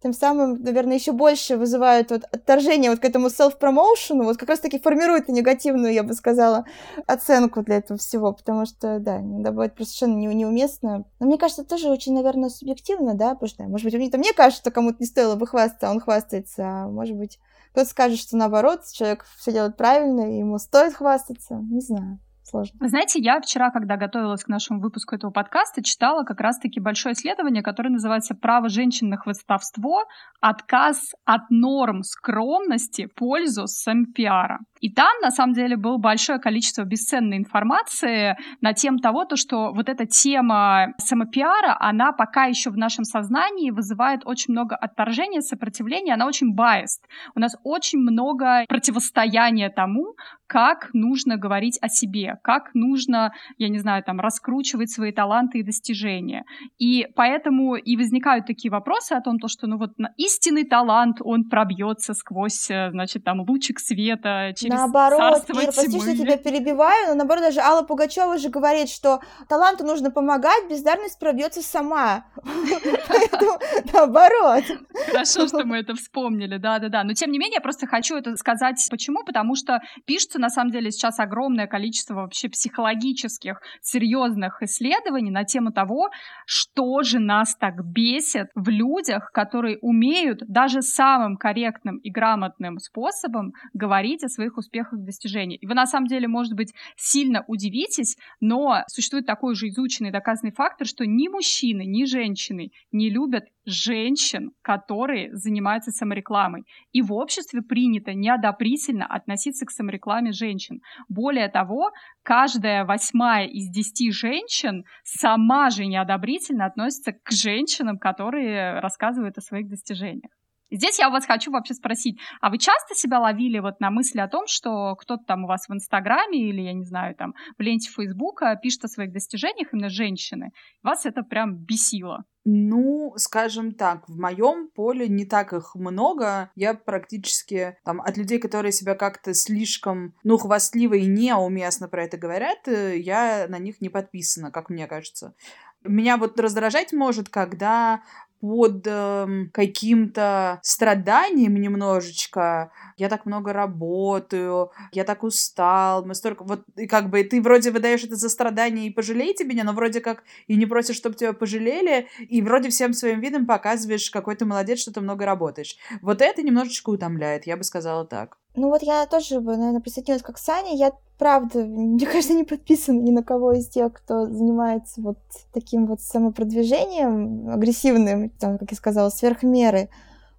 тем 0.01 0.13
самым, 0.13 0.61
наверное, 0.61 0.95
еще 0.95 1.11
больше 1.11 1.57
вызывают 1.57 2.09
вот 2.09 2.23
отторжение 2.31 2.89
вот 2.89 2.99
к 2.99 3.05
этому 3.05 3.27
self-промоушену, 3.27 4.23
вот 4.23 4.37
как 4.37 4.49
раз-таки 4.49 4.79
формирует 4.79 5.27
негативную, 5.27 5.93
я 5.93 6.03
бы 6.03 6.13
сказала, 6.13 6.65
оценку 7.05 7.61
для 7.61 7.77
этого 7.77 7.99
всего, 7.99 8.33
потому 8.33 8.65
что, 8.65 8.99
да, 8.99 9.19
иногда 9.19 9.51
бывает 9.51 9.75
просто 9.75 9.93
совершенно 9.93 10.17
не, 10.19 10.25
неуместно. 10.33 11.05
Но 11.19 11.25
мне 11.27 11.37
кажется, 11.37 11.63
тоже 11.63 11.89
очень, 11.89 12.13
наверное, 12.13 12.49
субъективно, 12.49 13.13
да, 13.13 13.35
потому 13.35 13.49
что, 13.49 13.63
может 13.63 13.85
быть, 13.85 13.93
мне, 13.93 14.09
мне 14.17 14.33
кажется, 14.33 14.61
что 14.61 14.71
кому-то 14.71 14.97
не 14.99 15.05
стоило 15.05 15.35
бы 15.35 15.45
хвастаться, 15.45 15.89
а 15.89 15.91
он 15.91 15.99
хвастается, 15.99 16.63
а 16.63 16.87
может 16.87 17.15
быть, 17.15 17.39
кто-то 17.71 17.89
скажет, 17.89 18.19
что 18.19 18.37
наоборот, 18.37 18.81
человек 18.91 19.25
все 19.37 19.51
делает 19.51 19.77
правильно, 19.77 20.33
и 20.33 20.39
ему 20.39 20.57
стоит 20.57 20.95
хвастаться, 20.95 21.55
не 21.69 21.81
знаю 21.81 22.19
сложно. 22.51 22.77
Вы 22.79 22.89
знаете, 22.89 23.19
я 23.19 23.39
вчера, 23.39 23.71
когда 23.71 23.97
готовилась 23.97 24.43
к 24.43 24.47
нашему 24.47 24.81
выпуску 24.81 25.15
этого 25.15 25.31
подкаста, 25.31 25.83
читала 25.83 26.23
как 26.23 26.39
раз-таки 26.41 26.79
большое 26.79 27.13
исследование, 27.13 27.63
которое 27.63 27.89
называется 27.89 28.35
«Право 28.35 28.69
женщин 28.69 29.09
на 29.09 29.17
хвастовство. 29.17 30.03
Отказ 30.41 31.13
от 31.25 31.49
норм 31.49 32.03
скромности 32.03 33.07
в 33.07 33.15
пользу 33.15 33.67
сампиара». 33.67 34.59
И 34.81 34.91
там, 34.91 35.11
на 35.21 35.29
самом 35.29 35.53
деле, 35.53 35.77
было 35.77 35.97
большое 35.97 36.39
количество 36.39 36.83
бесценной 36.83 37.37
информации 37.37 38.35
на 38.61 38.73
тему 38.73 38.97
того, 38.97 39.25
то, 39.25 39.35
что 39.35 39.71
вот 39.73 39.89
эта 39.89 40.07
тема 40.07 40.93
самопиара, 40.97 41.77
она 41.79 42.11
пока 42.11 42.45
еще 42.45 42.71
в 42.71 42.77
нашем 42.77 43.05
сознании 43.05 43.69
вызывает 43.69 44.21
очень 44.25 44.53
много 44.53 44.75
отторжения, 44.75 45.41
сопротивления, 45.41 46.15
она 46.15 46.25
очень 46.25 46.55
biased. 46.55 47.05
У 47.35 47.39
нас 47.39 47.55
очень 47.63 47.99
много 47.99 48.65
противостояния 48.67 49.69
тому, 49.69 50.15
как 50.51 50.89
нужно 50.91 51.37
говорить 51.37 51.77
о 51.81 51.87
себе, 51.87 52.37
как 52.43 52.71
нужно, 52.73 53.31
я 53.57 53.69
не 53.69 53.79
знаю, 53.79 54.03
там, 54.03 54.19
раскручивать 54.19 54.91
свои 54.91 55.13
таланты 55.13 55.59
и 55.59 55.63
достижения. 55.63 56.43
И 56.77 57.07
поэтому 57.15 57.75
и 57.75 57.95
возникают 57.95 58.47
такие 58.47 58.69
вопросы 58.69 59.13
о 59.13 59.21
том, 59.21 59.39
то, 59.39 59.47
что, 59.47 59.67
ну 59.67 59.77
вот, 59.77 59.91
истинный 60.17 60.65
талант, 60.65 61.19
он 61.21 61.45
пробьется 61.45 62.13
сквозь, 62.13 62.69
э, 62.69 62.89
значит, 62.91 63.23
там, 63.23 63.39
лучик 63.47 63.79
света 63.79 64.51
через 64.57 64.75
Наоборот, 64.75 65.49
Ир, 65.51 65.71
прости, 65.71 65.97
что 65.97 66.09
я 66.09 66.17
тебя 66.17 66.37
перебиваю, 66.37 67.07
но 67.07 67.15
наоборот, 67.15 67.45
даже 67.45 67.61
Алла 67.61 67.83
Пугачева 67.83 68.37
же 68.37 68.49
говорит, 68.49 68.89
что 68.89 69.21
таланту 69.47 69.85
нужно 69.85 70.11
помогать, 70.11 70.69
бездарность 70.69 71.17
пробьется 71.17 71.61
сама. 71.61 72.25
Поэтому 73.07 73.57
наоборот. 73.93 74.65
Хорошо, 75.07 75.47
что 75.47 75.63
мы 75.63 75.77
это 75.77 75.95
вспомнили, 75.95 76.57
да-да-да. 76.57 77.05
Но 77.05 77.13
тем 77.13 77.31
не 77.31 77.39
менее, 77.39 77.55
я 77.55 77.61
просто 77.61 77.87
хочу 77.87 78.17
это 78.17 78.35
сказать. 78.35 78.85
Почему? 78.91 79.23
Потому 79.23 79.55
что 79.55 79.79
пишется, 80.05 80.40
на 80.41 80.49
самом 80.49 80.71
деле, 80.71 80.91
сейчас 80.91 81.19
огромное 81.19 81.67
количество 81.67 82.15
вообще 82.15 82.49
психологических, 82.49 83.61
серьезных 83.81 84.61
исследований 84.61 85.31
на 85.31 85.45
тему 85.45 85.71
того, 85.71 86.09
что 86.45 87.03
же 87.03 87.19
нас 87.19 87.55
так 87.55 87.85
бесит 87.85 88.47
в 88.55 88.69
людях, 88.69 89.31
которые 89.31 89.77
умеют 89.81 90.39
даже 90.47 90.81
самым 90.81 91.37
корректным 91.37 91.97
и 91.97 92.11
грамотным 92.11 92.79
способом 92.79 93.53
говорить 93.73 94.23
о 94.23 94.29
своих 94.29 94.57
успехах 94.57 94.99
и 94.99 95.05
достижениях. 95.05 95.61
И 95.61 95.67
вы 95.67 95.75
на 95.75 95.85
самом 95.85 96.07
деле, 96.07 96.27
может 96.27 96.53
быть, 96.53 96.73
сильно 96.97 97.43
удивитесь, 97.47 98.17
но 98.39 98.83
существует 98.87 99.25
такой 99.25 99.55
же 99.55 99.67
изученный 99.67 100.11
доказанный 100.11 100.53
фактор, 100.53 100.87
что 100.87 101.05
ни 101.05 101.27
мужчины, 101.27 101.83
ни 101.85 102.05
женщины 102.05 102.71
не 102.91 103.09
любят 103.09 103.45
женщин, 103.65 104.51
которые 104.61 105.35
занимаются 105.35 105.91
саморекламой. 105.91 106.63
И 106.91 107.01
в 107.01 107.13
обществе 107.13 107.61
принято 107.61 108.13
неодобрительно 108.13 109.05
относиться 109.05 109.65
к 109.65 109.71
саморекламе 109.71 110.30
женщин. 110.33 110.81
Более 111.09 111.49
того, 111.49 111.91
каждая 112.23 112.85
восьмая 112.85 113.47
из 113.47 113.69
десяти 113.69 114.11
женщин 114.11 114.85
сама 115.03 115.69
же 115.69 115.85
неодобрительно 115.85 116.65
относится 116.65 117.13
к 117.13 117.31
женщинам, 117.31 117.97
которые 117.97 118.79
рассказывают 118.79 119.37
о 119.37 119.41
своих 119.41 119.67
достижениях. 119.67 120.31
Здесь 120.71 120.99
я 120.99 121.09
вас 121.09 121.25
хочу 121.25 121.51
вообще 121.51 121.73
спросить, 121.73 122.17
а 122.39 122.49
вы 122.49 122.57
часто 122.57 122.95
себя 122.95 123.19
ловили 123.19 123.59
вот 123.59 123.81
на 123.81 123.91
мысли 123.91 124.19
о 124.19 124.29
том, 124.29 124.47
что 124.47 124.95
кто-то 124.95 125.23
там 125.25 125.43
у 125.43 125.47
вас 125.47 125.67
в 125.67 125.73
Инстаграме 125.73 126.49
или, 126.49 126.61
я 126.61 126.73
не 126.73 126.85
знаю, 126.85 127.13
там 127.15 127.33
в 127.57 127.61
ленте 127.61 127.91
Фейсбука 127.91 128.57
пишет 128.61 128.85
о 128.85 128.87
своих 128.87 129.11
достижениях 129.11 129.73
именно 129.73 129.89
женщины? 129.89 130.51
Вас 130.81 131.05
это 131.05 131.23
прям 131.23 131.57
бесило? 131.57 132.23
Ну, 132.43 133.13
скажем 133.17 133.73
так, 133.73 134.07
в 134.09 134.17
моем 134.17 134.69
поле 134.73 135.07
не 135.07 135.25
так 135.25 135.53
их 135.53 135.75
много. 135.75 136.49
Я 136.55 136.73
практически 136.73 137.77
там 137.85 138.01
от 138.01 138.17
людей, 138.17 138.39
которые 138.39 138.71
себя 138.71 138.95
как-то 138.95 139.33
слишком, 139.33 140.15
ну, 140.23 140.37
хвастливо 140.37 140.95
и 140.95 141.05
неуместно 141.05 141.87
про 141.87 142.05
это 142.05 142.17
говорят, 142.17 142.67
э, 142.67 142.97
я 142.97 143.45
на 143.47 143.59
них 143.59 143.79
не 143.79 143.89
подписана, 143.89 144.51
как 144.51 144.69
мне 144.69 144.87
кажется. 144.87 145.35
Меня 145.83 146.17
вот 146.17 146.39
раздражать 146.39 146.93
может, 146.93 147.29
когда 147.29 148.01
под 148.41 148.85
э, 148.87 149.45
каким-то 149.53 150.59
страданием 150.63 151.55
немножечко. 151.55 152.71
Я 152.97 153.07
так 153.07 153.25
много 153.25 153.53
работаю, 153.53 154.71
я 154.91 155.03
так 155.03 155.23
устал, 155.23 156.03
мы 156.05 156.15
столько... 156.15 156.43
Вот 156.43 156.63
и 156.75 156.87
как 156.87 157.09
бы 157.09 157.23
ты 157.23 157.41
вроде 157.41 157.71
выдаешь 157.71 158.03
это 158.03 158.15
за 158.15 158.29
страдания 158.29 158.87
и 158.87 158.91
пожалейте 158.91 159.45
меня, 159.45 159.63
но 159.63 159.73
вроде 159.73 160.01
как 160.01 160.23
и 160.47 160.55
не 160.55 160.65
просишь, 160.65 160.97
чтобы 160.97 161.15
тебя 161.15 161.33
пожалели, 161.33 162.07
и 162.19 162.41
вроде 162.41 162.69
всем 162.69 162.93
своим 162.93 163.19
видом 163.19 163.45
показываешь, 163.45 164.09
какой 164.09 164.35
ты 164.35 164.45
молодец, 164.45 164.79
что 164.79 164.91
ты 164.91 165.01
много 165.01 165.25
работаешь. 165.25 165.77
Вот 166.01 166.21
это 166.21 166.41
немножечко 166.41 166.89
утомляет, 166.89 167.45
я 167.45 167.57
бы 167.57 167.63
сказала 167.63 168.05
так. 168.05 168.40
Ну 168.55 168.69
вот 168.69 168.83
я 168.83 169.05
тоже 169.05 169.39
бы, 169.39 169.55
наверное, 169.55 169.81
присоединилась 169.81 170.23
как 170.23 170.37
Саня. 170.37 170.75
Я, 170.75 170.91
правда, 171.17 171.59
мне 171.65 172.05
кажется, 172.05 172.33
не 172.33 172.43
подписана 172.43 172.99
ни 172.99 173.11
на 173.11 173.23
кого 173.23 173.53
из 173.53 173.67
тех, 173.67 173.93
кто 173.93 174.25
занимается 174.25 175.01
вот 175.01 175.17
таким 175.53 175.87
вот 175.87 176.01
самопродвижением 176.01 177.49
агрессивным, 177.49 178.29
там, 178.29 178.57
как 178.57 178.71
я 178.71 178.77
сказала, 178.77 179.09
сверх 179.09 179.43
меры. 179.43 179.89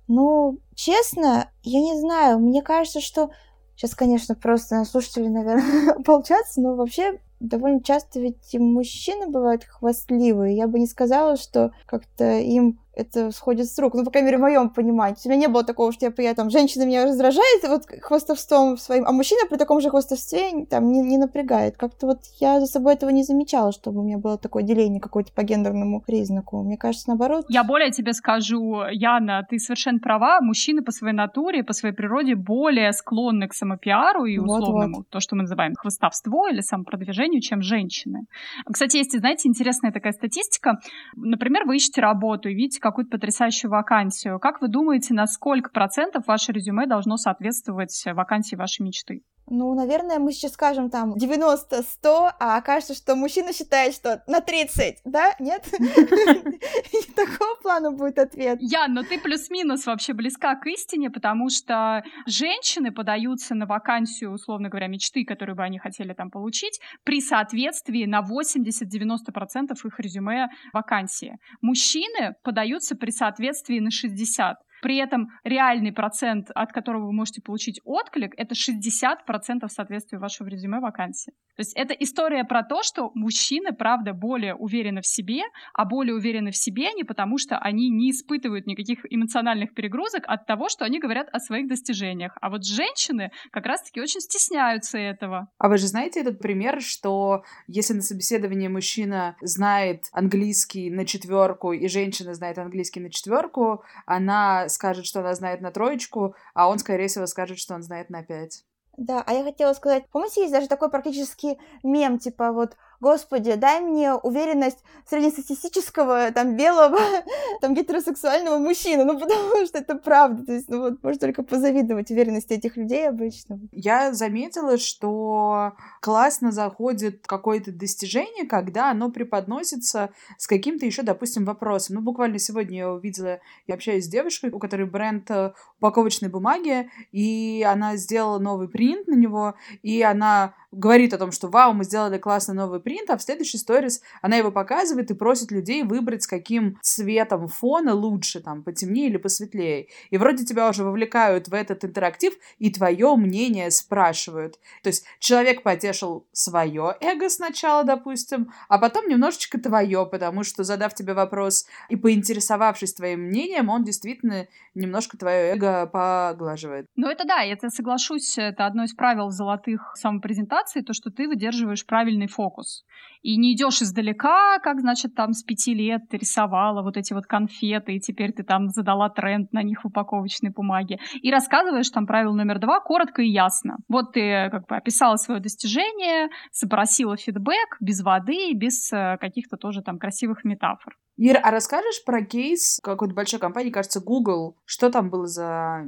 Но, 0.09 0.57
честно, 0.75 1.49
я 1.63 1.81
не 1.81 1.99
знаю, 1.99 2.39
мне 2.39 2.63
кажется, 2.63 3.01
что... 3.01 3.31
Сейчас, 3.75 3.95
конечно, 3.95 4.35
просто 4.35 4.85
слушатели, 4.85 5.29
наверное, 5.29 5.93
ополчатся, 5.99 6.61
но 6.61 6.77
вообще 6.77 7.19
довольно 7.41 7.83
часто 7.83 8.21
ведь 8.21 8.55
и 8.55 8.59
мужчины 8.59 9.27
бывают 9.29 9.65
хвастливые. 9.65 10.57
Я 10.57 10.69
бы 10.69 10.79
не 10.79 10.87
сказала, 10.87 11.37
что 11.37 11.73
как-то 11.87 12.39
им 12.39 12.79
это 12.95 13.31
сходит 13.31 13.69
с 13.69 13.79
рук. 13.79 13.95
Ну, 13.95 14.05
по 14.05 14.11
крайней 14.11 14.27
мере, 14.27 14.39
в 14.39 14.43
моем 14.43 14.69
понимании. 14.69 15.17
У 15.25 15.29
меня 15.29 15.41
не 15.41 15.49
было 15.49 15.65
такого, 15.65 15.93
что 15.93 16.07
я, 16.07 16.13
я 16.19 16.35
там, 16.35 16.51
женщина 16.51 16.85
меня 16.85 17.05
раздражает 17.05 17.63
вот 17.69 17.87
хвастовством 18.03 18.77
своим, 18.77 19.07
а 19.07 19.13
мужчина 19.13 19.41
при 19.49 19.57
таком 19.57 19.81
же 19.81 19.91
хвастовстве 19.91 20.67
там 20.69 20.93
не, 20.93 21.01
не 21.01 21.19
напрягает. 21.19 21.77
Как-то 21.77 22.07
вот 22.07 22.19
я 22.39 22.61
за 22.61 22.67
собой 22.67 22.95
этого 22.95 23.11
не 23.11 23.25
замечала, 23.25 23.73
чтобы 23.73 24.01
у 24.01 24.05
меня 24.05 24.19
было 24.19 24.37
такое 24.37 24.63
деление 24.63 25.01
какое-то 25.01 25.33
по 25.33 25.43
гендерному 25.43 26.01
признаку. 26.01 26.63
Мне 26.63 26.77
кажется, 26.77 27.09
наоборот. 27.09 27.47
Я 27.49 27.65
более 27.65 27.91
тебе 27.91 28.13
скажу, 28.13 28.83
Яна, 28.91 29.47
ты 29.49 29.59
совершенно 29.59 29.99
права. 29.99 30.41
Мужчины 30.41 30.83
по 30.83 30.93
своей 30.93 31.15
натуре, 31.15 31.65
по 31.65 31.73
своей 31.73 31.95
природе 31.95 32.35
более 32.35 32.93
склонны 32.93 33.49
к 33.49 33.55
самопиару 33.55 34.27
и 34.27 34.39
условному, 34.39 34.97
вот, 34.97 34.97
вот. 34.97 35.09
то, 35.09 35.21
что 35.21 35.35
мы 35.35 35.43
называем 35.43 35.75
хвастовство 35.75 36.49
или 36.49 36.61
самопродвижению, 36.61 37.41
чем 37.41 37.63
женщины. 37.63 38.27
Кстати, 38.71 38.99
есть, 38.99 39.19
знаете, 39.19 39.49
интересная 39.49 39.93
такая 39.93 40.13
статистика. 40.13 40.79
Например, 41.17 41.65
вы 41.65 41.77
ищете 41.77 42.01
работу 42.03 42.51
и 42.51 42.55
видите 42.55 42.82
какую-то 42.83 43.13
потрясающую 43.13 43.71
вакансию. 43.71 44.39
Как 44.39 44.61
вы 44.61 44.69
думаете, 44.69 45.15
на 45.15 45.27
сколько 45.27 45.71
процентов 45.71 46.27
ваше 46.27 46.53
резюме 46.53 46.87
должно 46.87 47.17
соответствовать 47.17 48.05
вакансии 48.15 48.57
вашей 48.57 48.83
мечты? 48.83 49.23
Ну, 49.49 49.75
наверное, 49.75 50.19
мы 50.19 50.33
сейчас 50.33 50.53
скажем 50.53 50.89
там 50.89 51.15
90-100, 51.15 51.85
а 52.05 52.57
окажется, 52.57 52.95
что 52.95 53.17
мужчина 53.17 53.53
считает, 53.53 53.95
что 53.95 54.23
на 54.27 54.41
30, 54.41 55.01
да? 55.05 55.35
Нет? 55.41 55.67
И 55.73 57.13
такого 57.13 57.57
плана 57.61 57.91
будет 57.91 58.19
ответ. 58.19 58.59
Ян, 58.61 58.95
но 58.95 59.03
ты 59.03 59.19
плюс-минус 59.19 59.87
вообще 59.87 60.13
близка 60.13 60.55
к 60.55 60.67
истине, 60.67 61.11
потому 61.11 61.49
что 61.51 62.03
женщины 62.27 62.93
подаются 62.93 63.55
на 63.55 63.67
вакансию, 63.67 64.33
условно 64.33 64.69
говоря, 64.69 64.87
мечты, 64.87 65.25
которую 65.25 65.57
бы 65.57 65.65
они 65.65 65.79
хотели 65.79 66.13
там 66.15 66.31
получить, 66.31 66.81
при 67.05 67.21
соответствии 67.21 68.05
на 68.07 68.21
80-90% 68.21 69.73
их 69.85 70.01
резюме 70.01 70.49
вакансии. 70.73 71.39
Мужчины 71.61 72.37
подаются 72.43 72.95
при 72.97 73.11
соответствии 73.11 73.81
на 73.81 73.89
60%. 73.89 74.55
При 74.83 74.97
этом 74.97 75.29
реальный 75.45 75.93
процент, 75.93 76.51
от 76.55 76.73
которого 76.73 77.07
вы 77.07 77.13
можете 77.13 77.41
получить 77.41 77.81
отклик, 77.85 78.35
это 78.37 78.55
60% 78.55 79.69
соответствия 79.69 80.19
вашего 80.19 80.49
резюме 80.49 80.81
вакансии. 80.81 81.33
То 81.57 81.61
есть 81.61 81.77
это 81.77 81.95
история 81.95 82.45
про 82.45 82.65
то, 82.65 82.83
что 82.83 83.13
мужчины, 83.15 83.73
правда, 83.73 84.13
более 84.13 84.55
уверены 84.55 85.01
в 85.01 85.07
себе, 85.07 85.43
а 85.75 85.85
более 85.85 86.15
уверены 86.15 86.51
в 86.51 86.57
себе 86.57 86.93
не 86.95 87.05
потому, 87.05 87.39
что 87.39 87.59
они 87.59 87.91
не 87.91 88.11
испытывают 88.11 88.67
никаких 88.67 89.01
эмоциональных 89.09 89.73
перегрузок 89.75 90.25
от 90.27 90.47
того, 90.47 90.69
что 90.69 90.85
они 90.85 90.99
говорят 90.99 91.29
о 91.31 91.39
своих 91.39 91.69
достижениях. 91.69 92.37
А 92.41 92.51
вот 92.51 92.65
женщины 92.65 93.31
как 93.53 93.67
раз-таки 93.67 94.01
очень 94.01 94.21
стесняются 94.21 94.99
этого. 94.99 95.49
А 95.59 95.69
вы 95.69 95.77
же 95.77 95.87
знаете 95.87 96.21
этот 96.21 96.41
пример, 96.41 96.81
что 96.81 97.45
если 97.69 97.95
на 97.95 98.03
собеседовании 98.03 98.69
мужчина 98.69 99.37
знает 99.43 100.07
английский 100.13 100.91
на 100.91 101.07
четверку 101.07 101.73
и 101.73 101.87
женщина 101.87 102.35
знает 102.35 102.59
английский 102.59 103.01
на 103.01 103.11
четверку, 103.11 103.85
она 104.07 104.69
скажет, 104.73 105.07
что 105.07 105.21
она 105.21 105.35
знает 105.35 105.61
на 105.61 105.71
троечку, 105.71 106.35
а 106.55 106.69
он, 106.69 106.79
скорее 106.79 107.09
всего, 107.09 107.27
скажет, 107.27 107.59
что 107.59 107.75
он 107.75 107.83
знает 107.83 108.11
на 108.11 108.23
пять. 108.23 108.65
Да, 108.97 109.23
а 109.27 109.33
я 109.33 109.43
хотела 109.43 109.73
сказать, 109.73 110.05
помните, 110.11 110.43
есть 110.43 110.53
даже 110.53 110.69
такой 110.69 110.91
практически 110.91 111.59
мем, 111.83 112.19
типа 112.19 112.53
вот 112.53 112.77
Господи, 113.03 113.57
дай 113.57 113.81
мне 113.81 114.15
уверенность 114.15 114.79
среднестатистического, 115.11 116.31
там, 116.31 116.57
белого, 116.57 117.01
там, 117.61 117.75
гетеросексуального 117.75 118.59
мужчины, 118.59 119.05
ну, 119.05 119.19
потому 119.21 119.67
что 119.67 119.79
это 119.79 119.97
правда, 119.97 120.47
то 120.47 120.53
есть, 120.53 120.69
ну, 120.69 120.83
вот, 120.83 121.03
можно 121.03 121.19
только 121.19 121.43
позавидовать 121.43 122.13
уверенности 122.13 122.53
этих 122.53 122.77
людей 122.77 123.09
обычно. 123.09 123.59
Я 123.73 124.13
заметила, 124.13 124.79
что 124.79 125.73
классно 126.01 126.53
заходит 126.53 127.27
какое-то 127.27 127.73
достижение, 127.73 128.47
когда 128.47 128.93
оно 128.93 129.11
преподносится 129.11 130.11
с 130.39 130.47
каким-то 130.47 130.87
еще, 130.87 131.03
допустим, 131.03 131.45
вопросом. 131.45 131.97
Ну, 131.97 132.03
буквально 132.03 132.39
сегодня 132.39 132.79
я 132.79 132.93
увидела, 132.93 133.41
я 133.67 133.75
общаюсь 133.75 134.05
с 134.05 134.09
девушкой, 134.09 134.51
у 134.51 134.61
которой 134.61 134.87
бренд 134.87 135.29
э, 135.29 135.55
упаковочной 135.81 136.29
бумаги, 136.29 136.89
и 137.11 137.67
она 137.69 137.97
сделала 137.97 138.39
новый 138.39 138.69
принт 138.69 139.09
на 139.09 139.17
него, 139.17 139.57
и 139.83 140.03
она 140.03 140.55
говорит 140.73 141.13
о 141.13 141.19
том, 141.19 141.33
что 141.33 141.49
вау, 141.49 141.75
мы 141.75 141.85
сделали 141.85 142.19
классный 142.19 142.55
новый 142.55 142.81
принт, 142.81 142.92
а 143.09 143.17
в 143.17 143.23
следующей 143.23 143.59
сторис 143.59 144.03
она 144.21 144.37
его 144.37 144.51
показывает 144.51 145.11
и 145.11 145.15
просит 145.15 145.51
людей 145.51 145.83
выбрать, 145.83 146.23
с 146.23 146.27
каким 146.27 146.79
цветом 146.83 147.49
фона 147.49 147.95
лучше, 147.95 148.41
там, 148.41 148.63
потемнее 148.63 149.09
или 149.09 149.17
посветлее. 149.17 149.89
И 150.11 150.19
вроде 150.19 150.45
тебя 150.45 150.69
уже 150.69 150.85
вовлекают 150.85 151.49
в 151.49 151.55
этот 151.55 151.85
интерактив, 151.85 152.35
и 152.59 152.71
твое 152.71 153.15
мнение 153.17 153.71
спрашивают. 153.71 154.59
То 154.83 154.89
есть 154.89 155.05
человек 155.19 155.63
потешил 155.63 156.27
свое 156.33 156.97
эго 157.01 157.29
сначала, 157.29 157.85
допустим, 157.85 158.53
а 158.69 158.79
потом 158.79 159.09
немножечко 159.09 159.59
твое, 159.59 160.07
потому 160.07 160.45
что, 160.45 160.65
задав 160.65 160.95
тебе 160.95 161.15
вопрос 161.15 161.67
и 161.89 161.97
поинтересовавшись 161.97 162.95
твоим 162.95 163.21
мнением, 163.21 163.69
он 163.69 163.85
действительно 163.85 164.47
немножко 164.75 165.17
твое 165.17 165.53
эго 165.53 165.87
поглаживает. 165.87 166.87
Ну, 166.97 167.09
это 167.09 167.25
да, 167.25 167.41
я 167.41 167.57
соглашусь, 167.69 168.37
это 168.39 168.67
одно 168.67 168.85
из 168.85 168.95
правил 168.95 169.31
золотых 169.31 169.95
самопрезентаций, 169.97 170.43
презентации, 170.43 170.81
то, 170.81 170.93
что 170.93 171.11
ты 171.11 171.29
выдерживаешь 171.29 171.87
правильный 171.87 172.27
фокус. 172.27 172.82
И 173.23 173.37
не 173.37 173.55
идешь 173.55 173.81
издалека, 173.81 174.59
как, 174.59 174.81
значит, 174.81 175.15
там 175.15 175.33
с 175.33 175.45
пяти 175.45 175.75
лет 175.75 176.03
ты 176.11 176.17
рисовала 176.17 176.83
вот 176.83 176.97
эти 176.97 177.13
вот 177.13 177.27
конфеты, 177.27 177.95
и 177.95 178.01
теперь 178.01 178.33
ты 178.33 178.43
там 178.43 178.69
задала 178.69 179.09
тренд 179.09 179.53
на 179.53 179.63
них 179.63 179.85
в 179.85 179.87
упаковочной 179.87 180.51
бумаге. 180.51 180.99
И 181.23 181.31
рассказываешь 181.31 181.91
там 181.91 182.07
правило 182.07 182.35
номер 182.35 182.59
два 182.59 182.81
коротко 182.81 183.23
и 183.23 183.31
ясно. 183.31 183.77
Вот 183.89 184.13
ты 184.13 184.49
как 184.51 184.67
бы 184.67 184.77
описала 184.77 185.17
свое 185.17 185.41
достижение, 185.41 186.31
запросила 186.51 187.17
фидбэк 187.17 187.77
без 187.81 188.03
воды, 188.03 188.55
без 188.55 188.93
э, 188.93 189.17
каких-то 189.21 189.57
тоже 189.57 189.83
там 189.83 189.99
красивых 189.99 190.45
метафор. 190.45 190.97
Ира, 191.25 191.39
а 191.41 191.53
расскажешь 191.53 192.05
про 192.05 192.25
кейс 192.25 192.81
какой-то 192.83 193.15
большой 193.15 193.39
компании, 193.39 193.71
кажется, 193.71 194.01
Google? 194.01 194.57
Что 194.65 194.91
там 194.91 195.09
было 195.09 195.29
за 195.29 195.85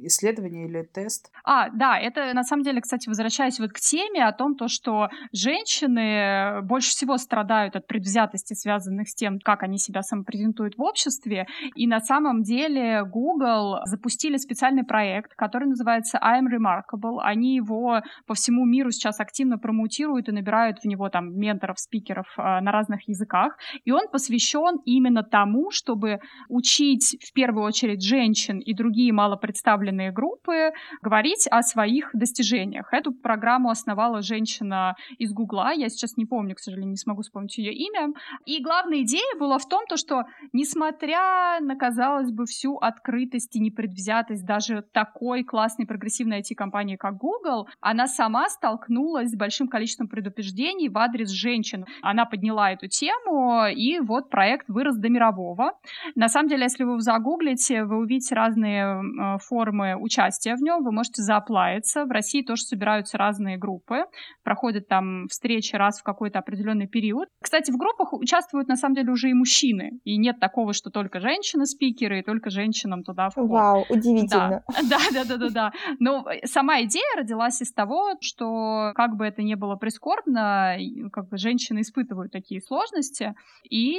исследование 0.00 0.66
или 0.66 0.82
тест? 0.82 1.30
А, 1.44 1.68
да, 1.68 1.98
это 1.98 2.32
на 2.32 2.42
самом 2.42 2.62
деле, 2.62 2.80
кстати, 2.80 3.06
возвращаясь 3.06 3.60
вот 3.60 3.70
к 3.72 3.80
теме 3.80 4.26
о 4.26 4.32
том, 4.32 4.56
то, 4.56 4.66
что 4.68 5.10
женщины 5.30 6.62
больше 6.62 6.88
всего 6.88 7.18
страдают 7.18 7.76
от 7.76 7.86
предвзятости, 7.86 8.54
связанных 8.54 9.10
с 9.10 9.14
тем, 9.14 9.40
как 9.40 9.62
они 9.62 9.76
себя 9.76 10.00
самопрезентуют 10.00 10.78
в 10.78 10.82
обществе. 10.82 11.46
И 11.74 11.86
на 11.86 12.00
самом 12.00 12.42
деле 12.42 13.04
Google 13.04 13.80
запустили 13.84 14.38
специальный 14.38 14.84
проект, 14.84 15.34
который 15.34 15.68
называется 15.68 16.18
I'm 16.18 16.46
Remarkable. 16.46 17.18
Они 17.20 17.56
его 17.56 18.00
по 18.26 18.32
всему 18.32 18.64
миру 18.64 18.90
сейчас 18.90 19.20
активно 19.20 19.58
промоутируют 19.58 20.30
и 20.30 20.32
набирают 20.32 20.78
в 20.78 20.86
него 20.86 21.10
там 21.10 21.38
менторов, 21.38 21.78
спикеров 21.78 22.26
э, 22.38 22.60
на 22.60 22.72
разных 22.72 23.06
языках. 23.06 23.58
И 23.84 23.92
он 23.92 24.08
посвящен 24.10 24.77
именно 24.84 25.22
тому, 25.22 25.70
чтобы 25.70 26.20
учить 26.48 27.16
в 27.20 27.32
первую 27.32 27.64
очередь 27.64 28.02
женщин 28.02 28.58
и 28.58 28.74
другие 28.74 29.12
малопредставленные 29.12 30.12
группы 30.12 30.72
говорить 31.02 31.46
о 31.50 31.62
своих 31.62 32.10
достижениях. 32.12 32.92
Эту 32.92 33.12
программу 33.12 33.70
основала 33.70 34.22
женщина 34.22 34.94
из 35.18 35.32
Гугла, 35.32 35.72
я 35.72 35.88
сейчас 35.88 36.16
не 36.16 36.26
помню, 36.26 36.54
к 36.54 36.60
сожалению, 36.60 36.90
не 36.90 36.96
смогу 36.96 37.22
вспомнить 37.22 37.56
ее 37.58 37.72
имя. 37.72 38.08
И 38.46 38.62
главная 38.62 39.02
идея 39.02 39.38
была 39.38 39.58
в 39.58 39.68
том, 39.68 39.84
то, 39.88 39.96
что 39.96 40.24
несмотря 40.52 41.60
на, 41.60 41.76
казалось 41.76 42.30
бы, 42.30 42.44
всю 42.46 42.76
открытость 42.76 43.54
и 43.56 43.60
непредвзятость 43.60 44.44
даже 44.44 44.82
такой 44.92 45.44
классной 45.44 45.86
прогрессивной 45.86 46.40
IT-компании, 46.40 46.96
как 46.96 47.16
Google, 47.16 47.68
она 47.80 48.06
сама 48.06 48.48
столкнулась 48.48 49.30
с 49.30 49.36
большим 49.36 49.68
количеством 49.68 50.08
предупреждений 50.08 50.88
в 50.88 50.98
адрес 50.98 51.30
женщин. 51.30 51.84
Она 52.02 52.24
подняла 52.24 52.72
эту 52.72 52.88
тему, 52.88 53.66
и 53.66 54.00
вот 54.00 54.30
проект 54.30 54.57
вырос 54.68 54.96
до 54.96 55.08
мирового. 55.08 55.72
На 56.14 56.28
самом 56.28 56.48
деле, 56.48 56.64
если 56.64 56.84
вы 56.84 57.00
загуглите, 57.00 57.84
вы 57.84 57.98
увидите 57.98 58.34
разные 58.34 58.84
э, 58.84 59.38
формы 59.38 59.96
участия 59.96 60.54
в 60.56 60.60
нем, 60.60 60.82
вы 60.82 60.92
можете 60.92 61.22
зааплавиться. 61.22 62.04
В 62.04 62.10
России 62.10 62.42
тоже 62.42 62.62
собираются 62.62 63.18
разные 63.18 63.56
группы, 63.58 64.04
проходят 64.42 64.88
там 64.88 65.26
встречи 65.28 65.76
раз 65.76 66.00
в 66.00 66.02
какой-то 66.02 66.38
определенный 66.38 66.86
период. 66.86 67.28
Кстати, 67.42 67.70
в 67.70 67.76
группах 67.76 68.12
участвуют 68.12 68.68
на 68.68 68.76
самом 68.76 68.94
деле 68.94 69.12
уже 69.12 69.30
и 69.30 69.34
мужчины, 69.34 70.00
и 70.04 70.16
нет 70.16 70.40
такого, 70.40 70.72
что 70.72 70.90
только 70.90 71.20
женщины-спикеры, 71.20 72.20
и 72.20 72.22
только 72.22 72.50
женщинам 72.50 73.02
туда 73.02 73.30
вход. 73.30 73.48
Вау, 73.48 73.84
удивительно. 73.88 74.62
Да, 74.88 74.98
да, 75.12 75.24
да, 75.24 75.36
да, 75.36 75.48
да. 75.50 75.72
Но 75.98 76.24
сама 76.44 76.82
идея 76.82 77.16
родилась 77.16 77.60
из 77.60 77.72
того, 77.72 78.14
что 78.20 78.92
как 78.94 79.16
бы 79.16 79.26
это 79.26 79.42
ни 79.42 79.54
было 79.54 79.76
прискорбно, 79.76 80.76
как 81.12 81.28
бы 81.28 81.36
женщины 81.36 81.80
испытывают 81.80 82.32
такие 82.32 82.60
сложности, 82.60 83.34
и, 83.68 83.96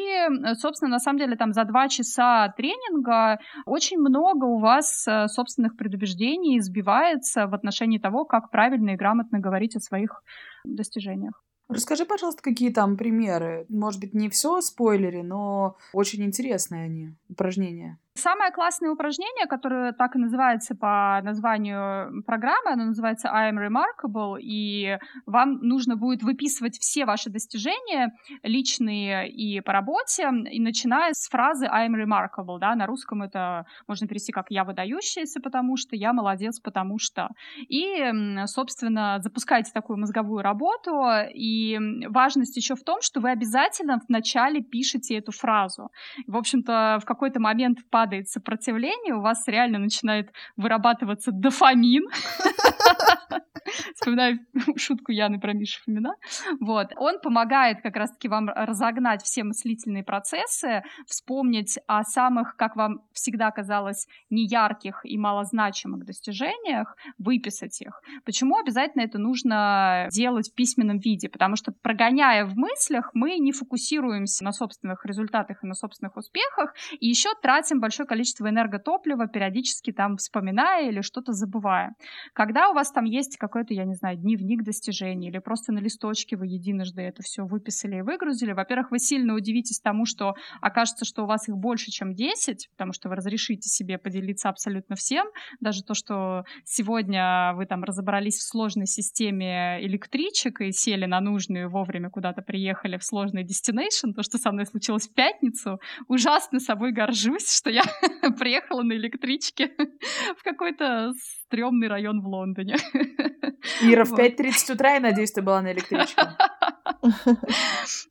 собственно, 0.55 0.91
на 0.91 0.99
самом 0.99 1.19
деле 1.19 1.35
там 1.35 1.53
за 1.53 1.63
два 1.65 1.87
часа 1.89 2.53
тренинга 2.57 3.39
очень 3.65 3.97
много 3.97 4.45
у 4.45 4.59
вас 4.59 5.07
э, 5.07 5.27
собственных 5.27 5.75
предубеждений 5.77 6.59
сбивается 6.59 7.47
в 7.47 7.53
отношении 7.53 7.97
того, 7.97 8.25
как 8.25 8.51
правильно 8.51 8.91
и 8.91 8.95
грамотно 8.95 9.39
говорить 9.39 9.75
о 9.75 9.79
своих 9.79 10.23
достижениях. 10.63 11.41
Расскажи, 11.69 12.03
пожалуйста, 12.05 12.41
какие 12.41 12.71
там 12.71 12.97
примеры. 12.97 13.67
Может 13.69 14.01
быть, 14.01 14.15
не 14.15 14.29
все 14.29 14.59
спойлери, 14.59 15.21
но 15.21 15.77
очень 15.93 16.23
интересные 16.23 16.85
они, 16.85 17.13
упражнения. 17.29 17.99
Самое 18.15 18.51
классное 18.51 18.91
упражнение, 18.91 19.45
которое 19.47 19.93
так 19.93 20.15
и 20.15 20.19
называется 20.19 20.75
по 20.75 21.21
названию 21.23 22.21
программы, 22.23 22.71
оно 22.71 22.85
называется 22.85 23.29
I 23.31 23.53
am 23.53 23.57
remarkable, 23.57 24.37
и 24.41 24.97
вам 25.25 25.59
нужно 25.61 25.95
будет 25.95 26.21
выписывать 26.21 26.77
все 26.79 27.05
ваши 27.05 27.29
достижения, 27.29 28.11
личные 28.43 29.29
и 29.31 29.61
по 29.61 29.71
работе, 29.71 30.29
и 30.51 30.59
начиная 30.59 31.13
с 31.13 31.29
фразы 31.29 31.65
I 31.65 31.87
am 31.87 31.93
remarkable, 31.93 32.59
да, 32.59 32.75
на 32.75 32.87
русском 32.87 33.21
это 33.21 33.65
можно 33.87 34.05
перевести 34.05 34.33
как 34.33 34.47
«я 34.49 34.65
выдающаяся, 34.65 35.39
потому 35.39 35.77
что», 35.77 35.95
«я 35.95 36.11
молодец, 36.11 36.59
потому 36.59 36.97
что». 36.99 37.29
И, 37.69 38.11
собственно, 38.47 39.19
запускайте 39.21 39.71
такую 39.71 39.97
мозговую 39.97 40.41
работу, 40.41 41.05
и 41.33 41.79
важность 42.09 42.57
еще 42.57 42.75
в 42.75 42.83
том, 42.83 42.97
что 43.01 43.21
вы 43.21 43.29
обязательно 43.29 44.01
вначале 44.09 44.61
пишете 44.61 45.15
эту 45.17 45.31
фразу. 45.31 45.89
В 46.27 46.35
общем-то, 46.35 46.99
в 47.01 47.05
какой-то 47.05 47.39
момент 47.39 47.77
падает 47.89 48.08
падает 48.09 48.27
сопротивление, 48.27 49.13
у 49.13 49.21
вас 49.21 49.47
реально 49.47 49.77
начинает 49.77 50.31
вырабатываться 50.57 51.31
дофамин. 51.31 52.03
Вспоминаю 53.95 54.39
шутку 54.77 55.11
Яны 55.11 55.39
про 55.39 55.53
Мишу 55.53 55.81
Фомина. 55.85 56.15
Вот. 56.59 56.91
Он 56.97 57.19
помогает 57.19 57.81
как 57.81 57.95
раз-таки 57.95 58.27
вам 58.27 58.49
разогнать 58.49 59.21
все 59.23 59.43
мыслительные 59.43 60.03
процессы, 60.03 60.83
вспомнить 61.05 61.77
о 61.87 62.03
самых, 62.03 62.55
как 62.55 62.75
вам 62.75 63.01
всегда 63.13 63.51
казалось, 63.51 64.07
неярких 64.29 65.01
и 65.03 65.17
малозначимых 65.17 66.05
достижениях, 66.05 66.95
выписать 67.17 67.81
их. 67.81 68.01
Почему 68.25 68.57
обязательно 68.57 69.03
это 69.03 69.19
нужно 69.19 70.07
делать 70.11 70.49
в 70.49 70.55
письменном 70.55 70.99
виде? 70.99 71.29
Потому 71.29 71.55
что, 71.55 71.71
прогоняя 71.71 72.45
в 72.45 72.55
мыслях, 72.55 73.11
мы 73.13 73.37
не 73.37 73.51
фокусируемся 73.51 74.43
на 74.43 74.51
собственных 74.51 75.05
результатах 75.05 75.63
и 75.63 75.67
на 75.67 75.73
собственных 75.73 76.17
успехах, 76.17 76.73
и 76.99 77.07
еще 77.07 77.29
тратим 77.41 77.79
большое 77.89 78.05
количество 78.05 78.47
энерготоплива, 78.47 79.27
периодически 79.27 79.91
там 79.91 80.17
вспоминая 80.17 80.89
или 80.89 81.01
что-то 81.01 81.33
забывая. 81.33 81.95
Когда 82.33 82.69
у 82.69 82.73
вас 82.75 82.91
там 82.91 83.05
есть 83.05 83.37
какой-то, 83.37 83.73
я 83.73 83.85
не 83.85 83.95
знаю, 83.95 84.15
дневник 84.15 84.63
достижений, 84.63 85.29
или 85.29 85.39
просто 85.39 85.71
на 85.71 85.79
листочке 85.79 86.37
вы 86.37 86.45
единожды 86.45 87.01
это 87.01 87.23
все 87.23 87.45
выписали 87.45 87.97
и 87.97 88.01
выгрузили, 88.01 88.51
во-первых, 88.51 88.91
вы 88.91 88.99
сильно 88.99 89.33
удивитесь 89.33 89.79
тому, 89.79 90.05
что 90.05 90.35
окажется, 90.61 91.03
что 91.03 91.23
у 91.23 91.25
вас 91.25 91.49
их 91.49 91.55
больше, 91.57 91.89
чем 91.89 92.13
10, 92.13 92.69
потому 92.77 92.93
что 92.93 93.09
вы 93.09 93.15
разрешите 93.15 93.67
себе 93.67 93.97
поделиться 93.97 94.49
абсолютно 94.49 94.95
всем, 94.95 95.25
даже 95.59 95.83
то, 95.83 95.95
что 95.95 96.43
сегодня 96.65 97.53
вы 97.55 97.65
там 97.65 97.83
разобрались 97.83 98.37
в 98.37 98.47
сложной 98.47 98.85
системе 98.85 99.83
электричек 99.83 100.61
и 100.61 100.71
сели 100.71 101.05
на 101.05 101.21
нужную 101.21 101.71
вовремя 101.71 102.11
куда-то 102.11 102.43
приехали 102.43 102.97
в 102.97 103.03
сложный 103.03 103.43
destination, 103.43 104.13
то, 104.15 104.21
что 104.21 104.37
со 104.37 104.51
мной 104.51 104.67
случилось 104.67 105.07
в 105.07 105.13
пятницу, 105.15 105.79
ужасно 106.07 106.59
собой 106.59 106.91
горжусь, 106.91 107.51
что 107.57 107.71
я 107.71 107.78
приехала 108.39 108.83
на 108.83 108.93
электричке 108.93 109.71
в 110.37 110.43
какой-то 110.43 111.13
стрёмный 111.45 111.87
район 111.87 112.21
в 112.21 112.27
Лондоне. 112.27 112.75
Ира, 113.81 114.05
в 114.05 114.13
5.30 114.13 114.73
утра, 114.73 114.93
я 114.93 114.99
надеюсь, 114.99 115.31
ты 115.31 115.41
была 115.41 115.61
на 115.61 115.71
электричке. 115.71 116.21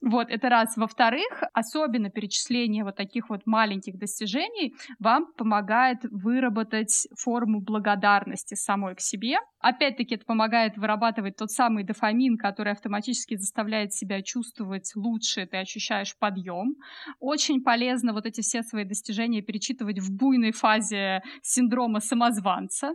Вот, 0.01 0.31
это 0.31 0.49
раз. 0.49 0.77
Во-вторых, 0.77 1.43
особенно 1.53 2.11
перечисление 2.11 2.85
вот 2.85 2.97
таких 2.97 3.29
вот 3.29 3.43
маленьких 3.47 3.99
достижений 3.99 4.75
вам 4.99 5.27
помогает 5.37 5.99
выработать 6.11 7.07
форму 7.17 7.61
благодарности 7.61 8.55
самой 8.55 8.95
к 8.95 9.01
себе. 9.01 9.37
Опять-таки, 9.61 10.15
это 10.15 10.25
помогает 10.25 10.77
вырабатывать 10.77 11.37
тот 11.37 11.51
самый 11.51 11.85
дофамин, 11.85 12.37
который 12.39 12.73
автоматически 12.73 13.37
заставляет 13.37 13.93
себя 13.93 14.23
чувствовать 14.23 14.93
лучше, 14.95 15.47
ты 15.47 15.59
ощущаешь 15.59 16.17
подъем. 16.19 16.77
Очень 17.19 17.63
полезно 17.63 18.13
вот 18.13 18.27
эти 18.27 18.41
все 18.41 18.63
свои 18.63 18.85
достижения 18.85 19.43
перечитывать 19.59 19.99
в 19.99 20.16
буйной 20.16 20.53
фазе 20.53 21.23
синдрома 21.42 22.01
самозванца. 22.01 22.92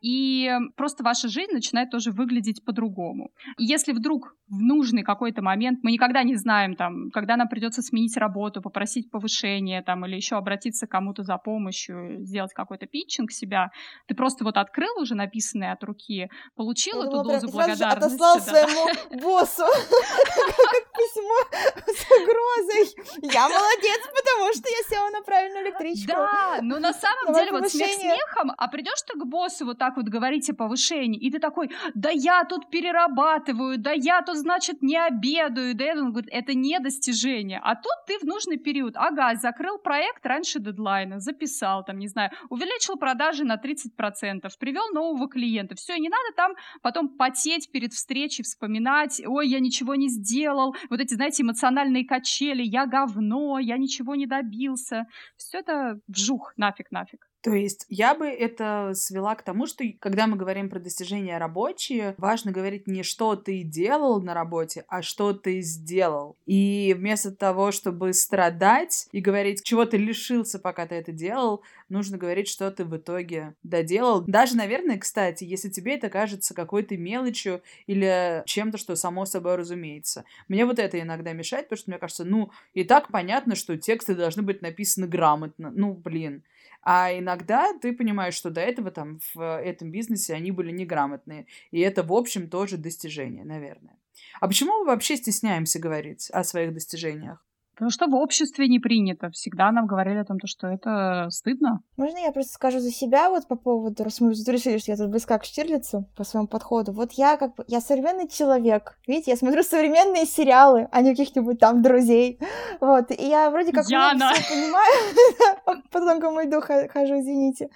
И 0.00 0.50
просто 0.76 1.04
ваша 1.04 1.28
жизнь 1.28 1.52
начинает 1.52 1.90
тоже 1.90 2.10
выглядеть 2.10 2.64
по-другому. 2.64 3.30
Если 3.58 3.92
вдруг 3.92 4.34
в 4.48 4.60
нужный 4.60 5.02
какой-то 5.02 5.42
момент, 5.42 5.80
мы 5.82 5.92
никогда 5.92 6.22
не 6.22 6.36
знаем, 6.36 6.74
там, 6.74 7.10
когда 7.12 7.36
нам 7.36 7.48
придется 7.48 7.82
сменить 7.82 8.16
работу, 8.16 8.62
попросить 8.62 9.10
повышение 9.10 9.82
там, 9.82 10.06
или 10.06 10.16
еще 10.16 10.36
обратиться 10.36 10.86
к 10.86 10.90
кому-то 10.90 11.22
за 11.22 11.36
помощью, 11.36 12.24
сделать 12.24 12.52
какой-то 12.52 12.86
питчинг 12.86 13.32
себя, 13.32 13.70
ты 14.06 14.14
просто 14.14 14.44
вот 14.44 14.56
открыл 14.56 15.00
уже 15.00 15.14
написанное 15.14 15.72
от 15.72 15.82
руки, 15.84 16.28
получил 16.54 17.02
эту 17.02 17.22
дозу 17.22 17.48
благодарности. 17.50 18.06
отослал 18.06 18.40
своему 18.40 19.20
боссу 19.20 19.64
как 19.66 20.84
письмо 20.92 21.38
с 21.86 22.04
угрозой. 22.06 23.32
Я 23.32 23.48
молодец, 23.48 24.00
потому 24.46 24.54
что 24.54 24.68
я 24.70 24.96
села 24.96 25.10
на 25.10 25.22
правильную 25.22 25.64
электричку. 25.66 26.12
Да, 26.12 26.58
но 26.62 26.78
на 26.78 26.92
самом 27.04 27.34
деле 27.34 27.52
вот 27.52 27.68
смех 27.70 27.90
смехом, 27.90 28.52
а 28.56 28.68
придешь 28.68 29.02
ты 29.06 29.18
к 29.18 29.24
боссу 29.24 29.66
вот 29.66 29.78
так 29.78 29.96
вот 29.96 30.06
говорить 30.06 30.48
о 30.50 30.54
повышении, 30.54 31.18
и 31.18 31.30
ты 31.30 31.38
такой, 31.38 31.70
да 31.94 32.10
я 32.10 32.44
тут 32.44 32.70
перерабатываю, 32.70 33.78
да 33.78 33.92
я 33.92 34.22
тут 34.22 34.36
значит, 34.36 34.82
не 34.82 34.96
обедаю, 34.96 35.74
да, 35.74 35.92
он 35.96 36.12
говорит, 36.12 36.30
это 36.32 36.54
не 36.54 36.78
достижение. 36.78 37.60
А 37.62 37.74
тут 37.74 37.92
ты 38.06 38.18
в 38.18 38.24
нужный 38.24 38.58
период, 38.58 38.96
ага, 38.96 39.34
закрыл 39.36 39.78
проект 39.78 40.24
раньше 40.26 40.58
дедлайна, 40.60 41.20
записал, 41.20 41.84
там, 41.84 41.98
не 41.98 42.08
знаю, 42.08 42.30
увеличил 42.48 42.96
продажи 42.96 43.44
на 43.44 43.56
30%, 43.56 44.48
привел 44.58 44.92
нового 44.92 45.28
клиента, 45.28 45.74
все, 45.74 45.96
не 45.96 46.08
надо 46.08 46.34
там 46.36 46.52
потом 46.82 47.08
потеть 47.08 47.70
перед 47.70 47.92
встречей, 47.92 48.44
вспоминать, 48.44 49.22
ой, 49.26 49.48
я 49.48 49.60
ничего 49.60 49.94
не 49.94 50.08
сделал, 50.08 50.74
вот 50.90 51.00
эти, 51.00 51.14
знаете, 51.14 51.42
эмоциональные 51.42 52.06
качели, 52.06 52.62
я 52.62 52.86
говно, 52.86 53.58
я 53.58 53.76
ничего 53.76 54.14
не 54.14 54.26
добился, 54.42 55.06
все 55.36 55.58
это 55.58 55.98
вжух, 56.08 56.52
нафиг, 56.56 56.90
нафиг. 56.90 57.28
То 57.42 57.52
есть 57.52 57.86
я 57.88 58.14
бы 58.14 58.26
это 58.26 58.92
свела 58.94 59.34
к 59.36 59.42
тому, 59.42 59.66
что 59.66 59.84
когда 60.00 60.26
мы 60.26 60.36
говорим 60.36 60.68
про 60.68 60.80
достижения 60.80 61.38
рабочие, 61.38 62.14
важно 62.18 62.50
говорить 62.50 62.86
не 62.86 63.02
что 63.02 63.36
ты 63.36 63.62
делал 63.62 64.20
на 64.20 64.34
работе, 64.34 64.84
а 64.88 65.02
что 65.02 65.32
ты 65.32 65.60
сделал. 65.60 66.36
И 66.46 66.94
вместо 66.98 67.30
того, 67.30 67.70
чтобы 67.70 68.12
страдать 68.12 69.08
и 69.12 69.20
говорить, 69.20 69.62
чего 69.62 69.84
ты 69.84 69.96
лишился, 69.96 70.58
пока 70.58 70.86
ты 70.86 70.96
это 70.96 71.12
делал, 71.12 71.62
нужно 71.88 72.18
говорить, 72.18 72.48
что 72.48 72.70
ты 72.70 72.84
в 72.84 72.96
итоге 72.96 73.54
доделал. 73.62 74.22
Даже, 74.22 74.56
наверное, 74.56 74.98
кстати, 74.98 75.44
если 75.44 75.68
тебе 75.68 75.94
это 75.94 76.08
кажется 76.08 76.54
какой-то 76.54 76.96
мелочью 76.96 77.62
или 77.86 78.42
чем-то, 78.46 78.78
что 78.78 78.96
само 78.96 79.24
собой 79.24 79.56
разумеется. 79.56 80.24
Мне 80.48 80.66
вот 80.66 80.78
это 80.78 81.00
иногда 81.00 81.32
мешает, 81.32 81.66
потому 81.66 81.78
что 81.78 81.90
мне 81.90 81.98
кажется, 81.98 82.24
ну, 82.24 82.50
и 82.74 82.84
так 82.84 83.12
понятно, 83.12 83.54
что 83.54 83.76
тексты 83.76 84.14
должны 84.14 84.42
быть 84.42 84.62
написаны 84.62 85.06
грамотно. 85.06 85.70
Ну, 85.74 85.94
блин. 85.94 86.42
А 86.88 87.12
иногда 87.18 87.72
ты 87.82 87.92
понимаешь, 87.92 88.34
что 88.34 88.50
до 88.50 88.60
этого 88.60 88.92
там 88.92 89.18
в 89.34 89.40
этом 89.40 89.90
бизнесе 89.90 90.34
они 90.34 90.52
были 90.52 90.70
неграмотные. 90.70 91.46
И 91.72 91.80
это, 91.80 92.04
в 92.04 92.12
общем, 92.12 92.48
тоже 92.48 92.76
достижение, 92.76 93.44
наверное. 93.44 93.98
А 94.40 94.48
почему 94.48 94.72
мы 94.78 94.86
вообще 94.86 95.16
стесняемся 95.16 95.80
говорить 95.80 96.30
о 96.30 96.44
своих 96.44 96.72
достижениях? 96.72 97.45
Потому 97.76 97.90
что 97.90 98.06
в 98.06 98.14
обществе 98.14 98.68
не 98.68 98.78
принято. 98.78 99.28
Всегда 99.30 99.70
нам 99.70 99.86
говорили 99.86 100.16
о 100.16 100.24
том, 100.24 100.38
что 100.46 100.66
это 100.66 101.28
стыдно. 101.30 101.82
Можно 101.98 102.16
я 102.18 102.32
просто 102.32 102.54
скажу 102.54 102.80
за 102.80 102.90
себя 102.90 103.28
вот 103.28 103.46
по 103.46 103.54
поводу, 103.54 104.02
раз 104.02 104.18
мы 104.22 104.30
решили, 104.30 104.78
что 104.78 104.92
я 104.92 104.96
тут 104.96 105.10
близка 105.10 105.38
к 105.38 105.44
Штирлицу 105.44 106.08
по 106.16 106.24
своему 106.24 106.48
подходу. 106.48 106.92
Вот 106.92 107.12
я 107.12 107.36
как 107.36 107.54
бы, 107.54 107.64
я 107.66 107.82
современный 107.82 108.28
человек. 108.28 108.96
Видите, 109.06 109.32
я 109.32 109.36
смотрю 109.36 109.62
современные 109.62 110.24
сериалы, 110.24 110.88
а 110.90 111.02
не 111.02 111.10
каких-нибудь 111.10 111.58
там 111.58 111.82
друзей. 111.82 112.40
Вот, 112.80 113.10
и 113.10 113.26
я 113.28 113.50
вроде 113.50 113.72
как 113.72 113.86
Яна. 113.90 114.32
все 114.32 114.54
понимаю. 114.54 115.82
По 115.90 116.00
тонкому 116.00 116.40
льду 116.40 116.62
хожу, 116.62 117.20
извините. 117.20 117.68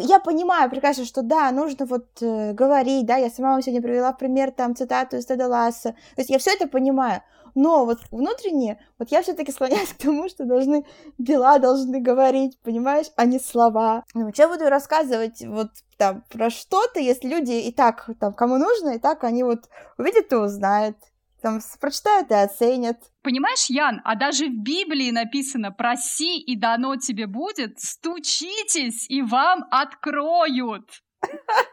Я 0.00 0.18
понимаю 0.18 0.68
прекрасно, 0.68 1.04
что 1.04 1.22
да, 1.22 1.52
нужно 1.52 1.86
вот 1.86 2.06
э, 2.22 2.54
говорить, 2.54 3.06
да, 3.06 3.18
я 3.18 3.30
сама 3.30 3.52
вам 3.52 3.62
сегодня 3.62 3.82
привела 3.82 4.12
в 4.12 4.18
пример 4.18 4.50
там 4.50 4.74
цитату 4.74 5.16
из 5.16 5.26
Теда 5.26 5.46
Ласса. 5.46 5.92
То 5.92 6.20
есть 6.20 6.30
я 6.30 6.38
все 6.38 6.52
это 6.52 6.66
понимаю. 6.66 7.22
Но 7.54 7.84
вот 7.84 7.98
внутренне, 8.10 8.80
вот 8.98 9.10
я 9.10 9.22
все-таки 9.22 9.52
склоняюсь 9.52 9.92
к 9.92 10.02
тому, 10.02 10.28
что 10.28 10.44
должны 10.44 10.86
дела 11.18 11.58
должны 11.58 12.00
говорить, 12.00 12.58
понимаешь, 12.62 13.06
а 13.16 13.24
не 13.24 13.38
слова. 13.38 14.04
Ну, 14.14 14.32
что 14.32 14.48
буду 14.48 14.68
рассказывать 14.68 15.42
вот 15.46 15.68
там 15.98 16.24
про 16.30 16.50
что-то, 16.50 17.00
если 17.00 17.28
люди 17.28 17.52
и 17.52 17.72
так, 17.72 18.08
там, 18.18 18.32
кому 18.32 18.56
нужно, 18.56 18.90
и 18.90 18.98
так 18.98 19.24
они 19.24 19.44
вот 19.44 19.68
увидят 19.98 20.32
и 20.32 20.36
узнают, 20.36 20.96
там, 21.42 21.60
прочитают 21.80 22.30
и 22.30 22.34
оценят. 22.34 22.98
Понимаешь, 23.22 23.66
Ян, 23.66 24.00
а 24.04 24.14
даже 24.14 24.46
в 24.46 24.62
Библии 24.62 25.10
написано 25.10 25.72
«проси, 25.72 26.38
и 26.38 26.56
дано 26.56 26.96
тебе 26.96 27.26
будет, 27.26 27.80
стучитесь, 27.80 29.10
и 29.10 29.22
вам 29.22 29.66
откроют». 29.70 30.88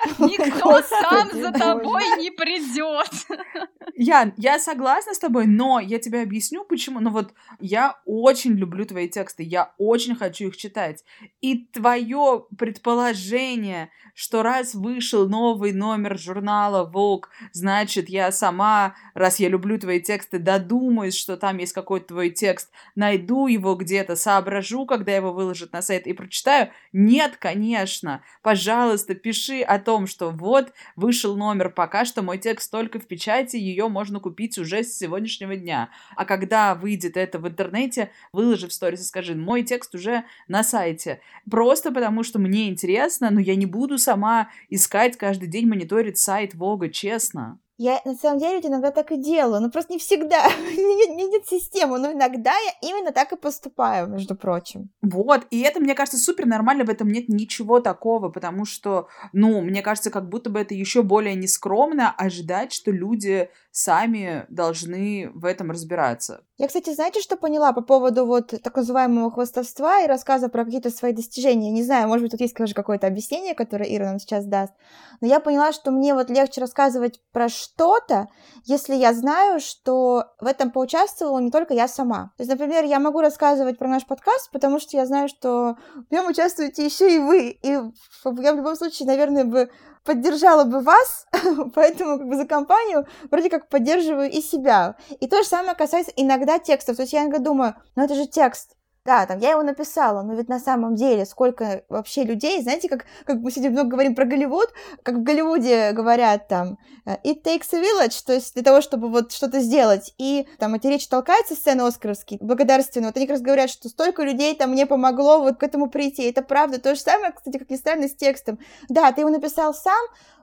Никто 0.18 0.82
сам 0.82 1.30
за 1.32 1.52
тобой 1.52 2.02
не 2.18 2.30
придет. 2.30 3.10
Ян, 3.94 4.32
я 4.36 4.58
согласна 4.58 5.14
с 5.14 5.18
тобой, 5.18 5.46
но 5.46 5.78
я 5.80 5.98
тебе 5.98 6.22
объясню, 6.22 6.64
почему. 6.64 7.00
Ну 7.00 7.10
вот 7.10 7.32
я 7.58 7.98
очень 8.06 8.52
люблю 8.52 8.84
твои 8.84 9.08
тексты, 9.08 9.42
я 9.42 9.72
очень 9.78 10.16
хочу 10.16 10.48
их 10.48 10.56
читать. 10.56 11.04
И 11.40 11.66
твое 11.66 12.46
предположение, 12.56 13.90
что 14.14 14.42
раз 14.42 14.74
вышел 14.74 15.28
новый 15.28 15.72
номер 15.72 16.18
журнала 16.18 16.90
Vogue, 16.90 17.24
значит, 17.52 18.08
я 18.08 18.32
сама, 18.32 18.94
раз 19.14 19.38
я 19.38 19.48
люблю 19.48 19.78
твои 19.78 20.00
тексты, 20.00 20.38
додумаюсь, 20.38 21.16
что 21.16 21.36
там 21.36 21.58
есть 21.58 21.72
какой-то 21.72 22.08
твой 22.08 22.30
текст, 22.30 22.70
найду 22.94 23.46
его 23.46 23.74
где-то, 23.74 24.16
соображу, 24.16 24.86
когда 24.86 25.14
его 25.14 25.32
выложат 25.32 25.72
на 25.72 25.82
сайт 25.82 26.06
и 26.06 26.12
прочитаю. 26.12 26.70
Нет, 26.92 27.36
конечно. 27.36 28.22
Пожалуйста, 28.42 29.14
пиши 29.14 29.59
о 29.62 29.78
том, 29.78 30.06
что 30.06 30.30
вот 30.30 30.72
вышел 30.96 31.36
номер, 31.36 31.70
пока 31.70 32.04
что 32.04 32.22
мой 32.22 32.38
текст 32.38 32.70
только 32.70 32.98
в 32.98 33.06
печати, 33.06 33.56
ее 33.56 33.88
можно 33.88 34.20
купить 34.20 34.58
уже 34.58 34.82
с 34.82 34.96
сегодняшнего 34.96 35.56
дня. 35.56 35.90
А 36.16 36.24
когда 36.24 36.74
выйдет 36.74 37.16
это 37.16 37.38
в 37.38 37.48
интернете, 37.48 38.10
выложи 38.32 38.68
в 38.68 38.72
сторис 38.72 39.00
и 39.00 39.04
скажи, 39.04 39.34
мой 39.34 39.62
текст 39.62 39.94
уже 39.94 40.24
на 40.48 40.62
сайте. 40.62 41.20
Просто 41.50 41.92
потому, 41.92 42.22
что 42.22 42.38
мне 42.38 42.68
интересно, 42.68 43.30
но 43.30 43.40
я 43.40 43.56
не 43.56 43.66
буду 43.66 43.98
сама 43.98 44.50
искать 44.68 45.16
каждый 45.16 45.48
день 45.48 45.66
мониторить 45.66 46.18
сайт 46.18 46.54
Вога, 46.54 46.88
честно. 46.88 47.58
Я 47.82 47.98
на 48.04 48.14
самом 48.14 48.40
деле 48.40 48.60
иногда 48.62 48.90
так 48.90 49.10
и 49.10 49.16
делаю, 49.16 49.62
но 49.62 49.70
просто 49.70 49.94
не 49.94 49.98
всегда. 49.98 50.46
не, 50.76 51.16
не 51.16 51.24
нет 51.28 51.46
системы, 51.46 51.98
но 51.98 52.12
иногда 52.12 52.52
я 52.52 52.90
именно 52.90 53.10
так 53.10 53.32
и 53.32 53.36
поступаю, 53.36 54.06
между 54.06 54.36
прочим. 54.36 54.90
Вот, 55.00 55.46
и 55.50 55.60
это, 55.62 55.80
мне 55.80 55.94
кажется, 55.94 56.18
супер 56.18 56.44
нормально, 56.44 56.84
в 56.84 56.90
этом 56.90 57.08
нет 57.08 57.30
ничего 57.30 57.80
такого, 57.80 58.28
потому 58.28 58.66
что, 58.66 59.08
ну, 59.32 59.62
мне 59.62 59.80
кажется, 59.80 60.10
как 60.10 60.28
будто 60.28 60.50
бы 60.50 60.60
это 60.60 60.74
еще 60.74 61.02
более 61.02 61.34
нескромно 61.34 62.10
ожидать, 62.10 62.74
что 62.74 62.90
люди 62.90 63.48
сами 63.72 64.46
должны 64.48 65.30
в 65.34 65.44
этом 65.44 65.70
разбираться. 65.70 66.44
Я, 66.58 66.66
кстати, 66.66 66.92
знаете, 66.92 67.20
что 67.20 67.36
поняла 67.36 67.72
по 67.72 67.80
поводу 67.80 68.26
вот 68.26 68.48
так 68.62 68.76
называемого 68.76 69.30
хвостовства 69.30 70.00
и 70.00 70.06
рассказа 70.06 70.48
про 70.48 70.64
какие-то 70.64 70.90
свои 70.90 71.12
достижения? 71.12 71.70
Не 71.70 71.82
знаю, 71.82 72.08
может 72.08 72.22
быть, 72.22 72.32
тут 72.32 72.40
есть, 72.40 72.54
какое-то 72.74 73.06
объяснение, 73.06 73.54
которое 73.54 73.84
Ира 73.96 74.06
нам 74.06 74.18
сейчас 74.18 74.44
даст. 74.44 74.74
Но 75.20 75.26
я 75.26 75.40
поняла, 75.40 75.72
что 75.72 75.90
мне 75.90 76.14
вот 76.14 76.28
легче 76.28 76.60
рассказывать 76.60 77.20
про 77.32 77.48
что-то, 77.48 78.26
если 78.64 78.94
я 78.94 79.14
знаю, 79.14 79.60
что 79.60 80.26
в 80.40 80.46
этом 80.46 80.70
поучаствовала 80.70 81.38
не 81.38 81.50
только 81.50 81.72
я 81.72 81.88
сама. 81.88 82.32
То 82.36 82.42
есть, 82.42 82.50
например, 82.50 82.84
я 82.84 83.00
могу 83.00 83.20
рассказывать 83.20 83.78
про 83.78 83.88
наш 83.88 84.04
подкаст, 84.06 84.50
потому 84.52 84.80
что 84.80 84.96
я 84.96 85.06
знаю, 85.06 85.28
что 85.28 85.76
в 85.94 86.12
нем 86.12 86.26
участвуете 86.26 86.84
еще 86.84 87.14
и 87.14 87.18
вы. 87.18 87.48
И 87.62 87.68
я 87.68 88.52
в 88.52 88.56
любом 88.56 88.76
случае, 88.76 89.06
наверное, 89.06 89.44
бы 89.44 89.70
поддержала 90.04 90.64
бы 90.64 90.80
вас, 90.80 91.26
поэтому 91.74 92.18
как 92.18 92.28
бы 92.28 92.36
за 92.36 92.46
компанию 92.46 93.06
вроде 93.30 93.50
как 93.50 93.68
поддерживаю 93.68 94.30
и 94.30 94.40
себя. 94.40 94.96
И 95.20 95.28
то 95.28 95.42
же 95.42 95.48
самое 95.48 95.74
касается 95.74 96.12
иногда 96.16 96.58
текстов. 96.58 96.96
То 96.96 97.02
есть 97.02 97.12
я 97.12 97.22
иногда 97.22 97.38
думаю, 97.38 97.74
ну 97.96 98.04
это 98.04 98.14
же 98.14 98.26
текст, 98.26 98.76
да, 99.04 99.24
там, 99.24 99.38
я 99.38 99.52
его 99.52 99.62
написала, 99.62 100.22
но 100.22 100.34
ведь 100.34 100.48
на 100.48 100.58
самом 100.58 100.94
деле 100.94 101.24
сколько 101.24 101.84
вообще 101.88 102.22
людей, 102.24 102.62
знаете, 102.62 102.88
как, 102.88 103.06
как 103.24 103.38
мы 103.38 103.50
сегодня 103.50 103.70
много 103.70 103.90
говорим 103.90 104.14
про 104.14 104.26
Голливуд, 104.26 104.68
как 105.02 105.16
в 105.16 105.22
Голливуде 105.22 105.92
говорят 105.92 106.48
там 106.48 106.76
э, 107.06 107.16
it 107.24 107.42
takes 107.42 107.72
a 107.72 107.80
village, 107.80 108.22
то 108.26 108.34
есть 108.34 108.52
для 108.52 108.62
того, 108.62 108.82
чтобы 108.82 109.08
вот 109.08 109.32
что-то 109.32 109.60
сделать, 109.60 110.14
и 110.18 110.46
там 110.58 110.74
эти 110.74 110.86
речи 110.86 111.08
толкаются, 111.08 111.54
сцены 111.54 111.82
оскаровские, 111.82 112.40
благодарственные, 112.42 113.08
вот 113.08 113.16
они 113.16 113.26
как 113.26 113.36
раз 113.36 113.42
говорят, 113.42 113.70
что 113.70 113.88
столько 113.88 114.22
людей 114.22 114.54
там 114.54 114.70
мне 114.70 114.84
помогло 114.84 115.40
вот 115.40 115.56
к 115.56 115.62
этому 115.62 115.88
прийти, 115.88 116.24
это 116.24 116.42
правда, 116.42 116.78
то 116.78 116.94
же 116.94 117.00
самое, 117.00 117.32
кстати, 117.32 117.56
как 117.56 117.70
ни 117.70 117.76
странно, 117.76 118.06
с 118.06 118.14
текстом, 118.14 118.58
да, 118.90 119.10
ты 119.12 119.22
его 119.22 119.30
написал 119.30 119.72
сам, 119.72 120.00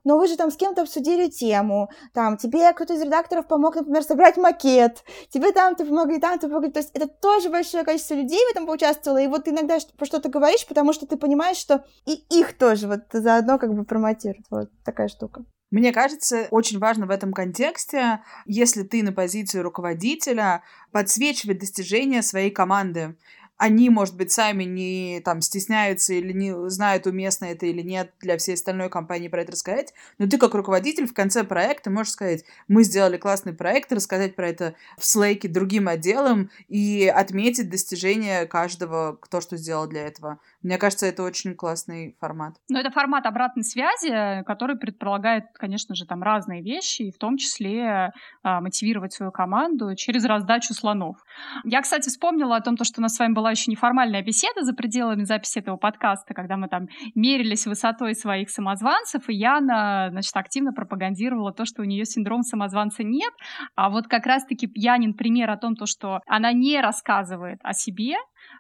но 0.08 0.18
вы 0.18 0.28
же 0.28 0.38
там 0.38 0.52
с 0.52 0.56
кем-то 0.56 0.84
обсудили 0.84 1.28
тему, 1.28 1.90
там, 2.14 2.38
тебе 2.38 2.72
кто-то 2.72 2.94
из 2.94 3.02
редакторов 3.02 3.46
помог, 3.46 3.76
например, 3.76 4.04
собрать 4.04 4.38
макет, 4.38 5.04
тебе 5.30 5.52
там 5.52 5.76
ты 5.76 5.86
помогли, 5.86 6.18
там 6.18 6.40
ты 6.40 6.48
помогли, 6.48 6.72
то 6.72 6.80
есть 6.80 6.92
это 6.94 7.08
тоже 7.08 7.50
большое 7.50 7.84
количество 7.84 8.14
людей 8.14 8.40
в 8.48 8.52
этом 8.52 8.66
поучаствовало, 8.66 9.18
и 9.18 9.28
вот 9.28 9.44
ты 9.44 9.52
иногда 9.52 9.78
про 9.98 10.06
что-то 10.06 10.30
говоришь, 10.30 10.66
потому 10.66 10.94
что 10.94 11.06
ты 11.06 11.18
понимаешь, 11.18 11.58
что 11.58 11.84
и 12.06 12.14
их 12.30 12.58
тоже 12.58 12.88
вот 12.88 13.02
заодно 13.12 13.60
как 13.60 13.76
бы 13.76 13.84
промотируют, 13.84 14.46
вот 14.50 14.70
такая 14.86 15.10
штука. 15.10 15.44
Мне 15.72 15.92
кажется, 15.92 16.48
очень 16.52 16.80
важно 16.80 17.06
в 17.06 17.10
этом 17.10 17.34
контексте, 17.34 18.22
если 18.46 18.84
ты 18.84 19.04
на 19.04 19.12
позиции 19.12 19.60
руководителя, 19.60 20.64
подсвечивать 20.94 21.60
достижения 21.60 22.22
своей 22.22 22.50
команды 22.52 23.18
они, 23.58 23.90
может 23.90 24.16
быть, 24.16 24.32
сами 24.32 24.64
не 24.64 25.22
там 25.26 25.42
стесняются 25.42 26.14
или 26.14 26.32
не 26.32 26.70
знают, 26.70 27.08
уместно 27.08 27.46
это 27.46 27.66
или 27.66 27.82
нет 27.82 28.12
для 28.20 28.38
всей 28.38 28.54
остальной 28.54 28.90
компании 28.90 29.28
про 29.28 29.42
это 29.42 29.54
рассказать, 29.54 29.94
но 30.20 30.28
ты 30.28 30.38
как 30.38 30.54
руководитель 30.54 31.08
в 31.08 31.14
конце 31.14 31.44
проекта 31.44 31.90
можешь 31.90 32.14
сказать, 32.14 32.46
мы 32.68 32.84
сделали 32.84 33.18
классный 33.18 33.54
проект, 33.54 33.92
рассказать 33.92 34.36
про 34.36 34.50
это 34.50 34.76
в 34.98 35.06
слейке 35.06 35.48
другим 35.48 35.88
отделам 35.88 36.52
и 36.68 37.08
отметить 37.08 37.70
достижения 37.70 38.46
каждого, 38.46 39.18
кто 39.20 39.42
что 39.42 39.58
сделал 39.58 39.88
для 39.88 40.08
этого. 40.08 40.40
Мне 40.68 40.78
кажется, 40.78 41.06
это 41.06 41.24
очень 41.24 41.56
классный 41.56 42.18
формат. 42.20 42.56
Ну, 42.68 42.78
это 42.78 42.92
формат 42.92 43.26
обратной 43.26 43.64
связи, 43.64 44.44
который 44.44 44.78
предполагает, 44.78 45.46
конечно 45.54 45.96
же, 45.96 46.06
там 46.06 46.22
разные 46.22 46.62
вещи, 46.62 47.04
и 47.04 47.12
в 47.14 47.18
том 47.18 47.38
числе 47.38 48.12
а, 48.44 48.60
мотивировать 48.60 49.14
свою 49.14 49.32
команду 49.32 49.96
через 49.96 50.26
раздачу 50.26 50.74
слонов. 50.74 51.16
Я, 51.64 51.82
кстати, 51.82 52.10
вспомнила 52.10 52.58
о 52.58 52.62
том, 52.62 52.76
что 52.84 53.00
у 53.00 53.02
нас 53.02 53.16
с 53.16 53.20
вами 53.20 53.32
была 53.32 53.52
еще 53.52 53.72
неформальная 53.72 54.22
беседа 54.22 54.64
за 54.64 54.74
пределами 54.74 55.24
записи 55.24 55.60
этого 55.60 55.78
подкаста, 55.78 56.34
когда 56.34 56.58
мы 56.58 56.68
там 56.68 56.90
мерились 57.16 57.66
высотой 57.66 58.14
своих 58.14 58.50
самозванцев, 58.50 59.30
и 59.30 59.36
Яна, 59.36 60.10
значит, 60.12 60.36
активно 60.36 60.74
пропагандировала 60.74 61.54
то, 61.54 61.64
что 61.64 61.82
у 61.82 61.86
нее 61.86 62.04
синдром 62.04 62.42
самозванца 62.42 63.04
нет, 63.04 63.32
а 63.76 63.90
вот 63.90 64.08
как 64.10 64.26
раз-таки 64.26 64.70
Янин 64.76 65.14
пример 65.14 65.50
о 65.50 65.56
том, 65.56 65.78
то, 65.78 65.86
что 65.86 66.20
она 66.28 66.52
не 66.52 66.82
рассказывает 66.82 67.60
о 67.64 67.72
себе, 67.72 68.18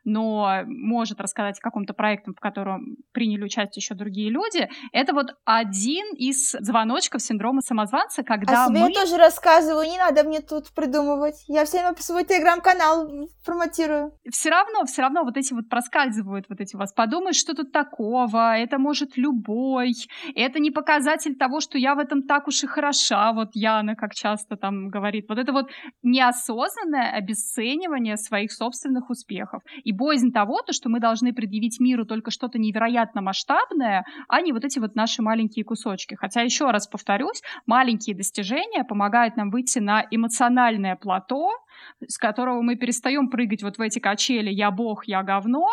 но 0.07 0.61
может 0.65 1.19
рассказать 1.19 1.59
о 1.59 1.61
каком-то 1.61 1.93
проекте, 1.93 2.31
в 2.31 2.39
котором 2.39 2.95
приняли 3.11 3.43
участие 3.43 3.81
еще 3.81 3.93
другие 3.93 4.29
люди, 4.29 4.69
это 4.93 5.13
вот 5.13 5.35
один 5.43 6.05
из 6.15 6.51
звоночков 6.51 7.21
синдрома 7.21 7.61
самозванца, 7.61 8.23
когда 8.23 8.63
О 8.63 8.67
себе 8.69 8.79
мы... 8.79 8.89
я 8.89 8.93
тоже 8.93 9.17
рассказываю, 9.17 9.85
не 9.85 9.97
надо 9.97 10.23
мне 10.23 10.39
тут 10.39 10.73
придумывать. 10.73 11.43
Я 11.47 11.65
все 11.65 11.79
время 11.79 11.95
свой 11.97 12.23
телеграм-канал 12.23 13.09
промотирую. 13.45 14.13
Все 14.31 14.49
равно, 14.49 14.85
все 14.85 15.01
равно 15.01 15.23
вот 15.23 15.35
эти 15.35 15.53
вот 15.53 15.67
проскальзывают 15.69 16.45
вот 16.47 16.61
эти 16.61 16.75
у 16.77 16.79
вас. 16.79 16.93
Подумай, 16.93 17.33
что 17.33 17.53
тут 17.53 17.73
такого, 17.73 18.57
это 18.57 18.79
может 18.79 19.17
любой, 19.17 19.93
это 20.35 20.59
не 20.59 20.71
показатель 20.71 21.35
того, 21.35 21.59
что 21.59 21.77
я 21.77 21.95
в 21.95 21.99
этом 21.99 22.23
так 22.23 22.47
уж 22.47 22.63
и 22.63 22.67
хороша, 22.67 23.33
вот 23.33 23.49
Яна, 23.53 23.95
как 23.95 24.13
часто 24.13 24.55
там 24.55 24.87
говорит. 24.87 25.25
Вот 25.27 25.37
это 25.37 25.51
вот 25.51 25.69
неосознанное 26.01 27.11
обесценивание 27.11 28.15
своих 28.15 28.53
собственных 28.53 29.09
успехов. 29.09 29.61
И 29.83 29.96
боязнь 29.97 30.31
того, 30.31 30.61
то, 30.61 30.71
что 30.71 30.89
мы 30.89 30.99
должны 30.99 31.33
предъявить 31.33 31.79
миру 31.79 32.05
только 32.05 32.31
что-то 32.31 32.59
невероятно 32.59 33.21
масштабное, 33.21 34.05
а 34.29 34.41
не 34.41 34.53
вот 34.53 34.63
эти 34.63 34.79
вот 34.79 34.95
наши 34.95 35.21
маленькие 35.21 35.65
кусочки. 35.65 36.15
Хотя, 36.15 36.41
еще 36.41 36.71
раз 36.71 36.87
повторюсь, 36.87 37.41
маленькие 37.65 38.15
достижения 38.15 38.83
помогают 38.83 39.35
нам 39.35 39.49
выйти 39.49 39.79
на 39.79 40.05
эмоциональное 40.09 40.95
плато, 40.95 41.49
с 42.07 42.17
которого 42.17 42.61
мы 42.61 42.75
перестаем 42.75 43.29
прыгать 43.29 43.63
вот 43.63 43.77
в 43.77 43.81
эти 43.81 43.99
качели 43.99 44.49
«я 44.49 44.71
бог, 44.71 45.05
я 45.05 45.23
говно». 45.23 45.67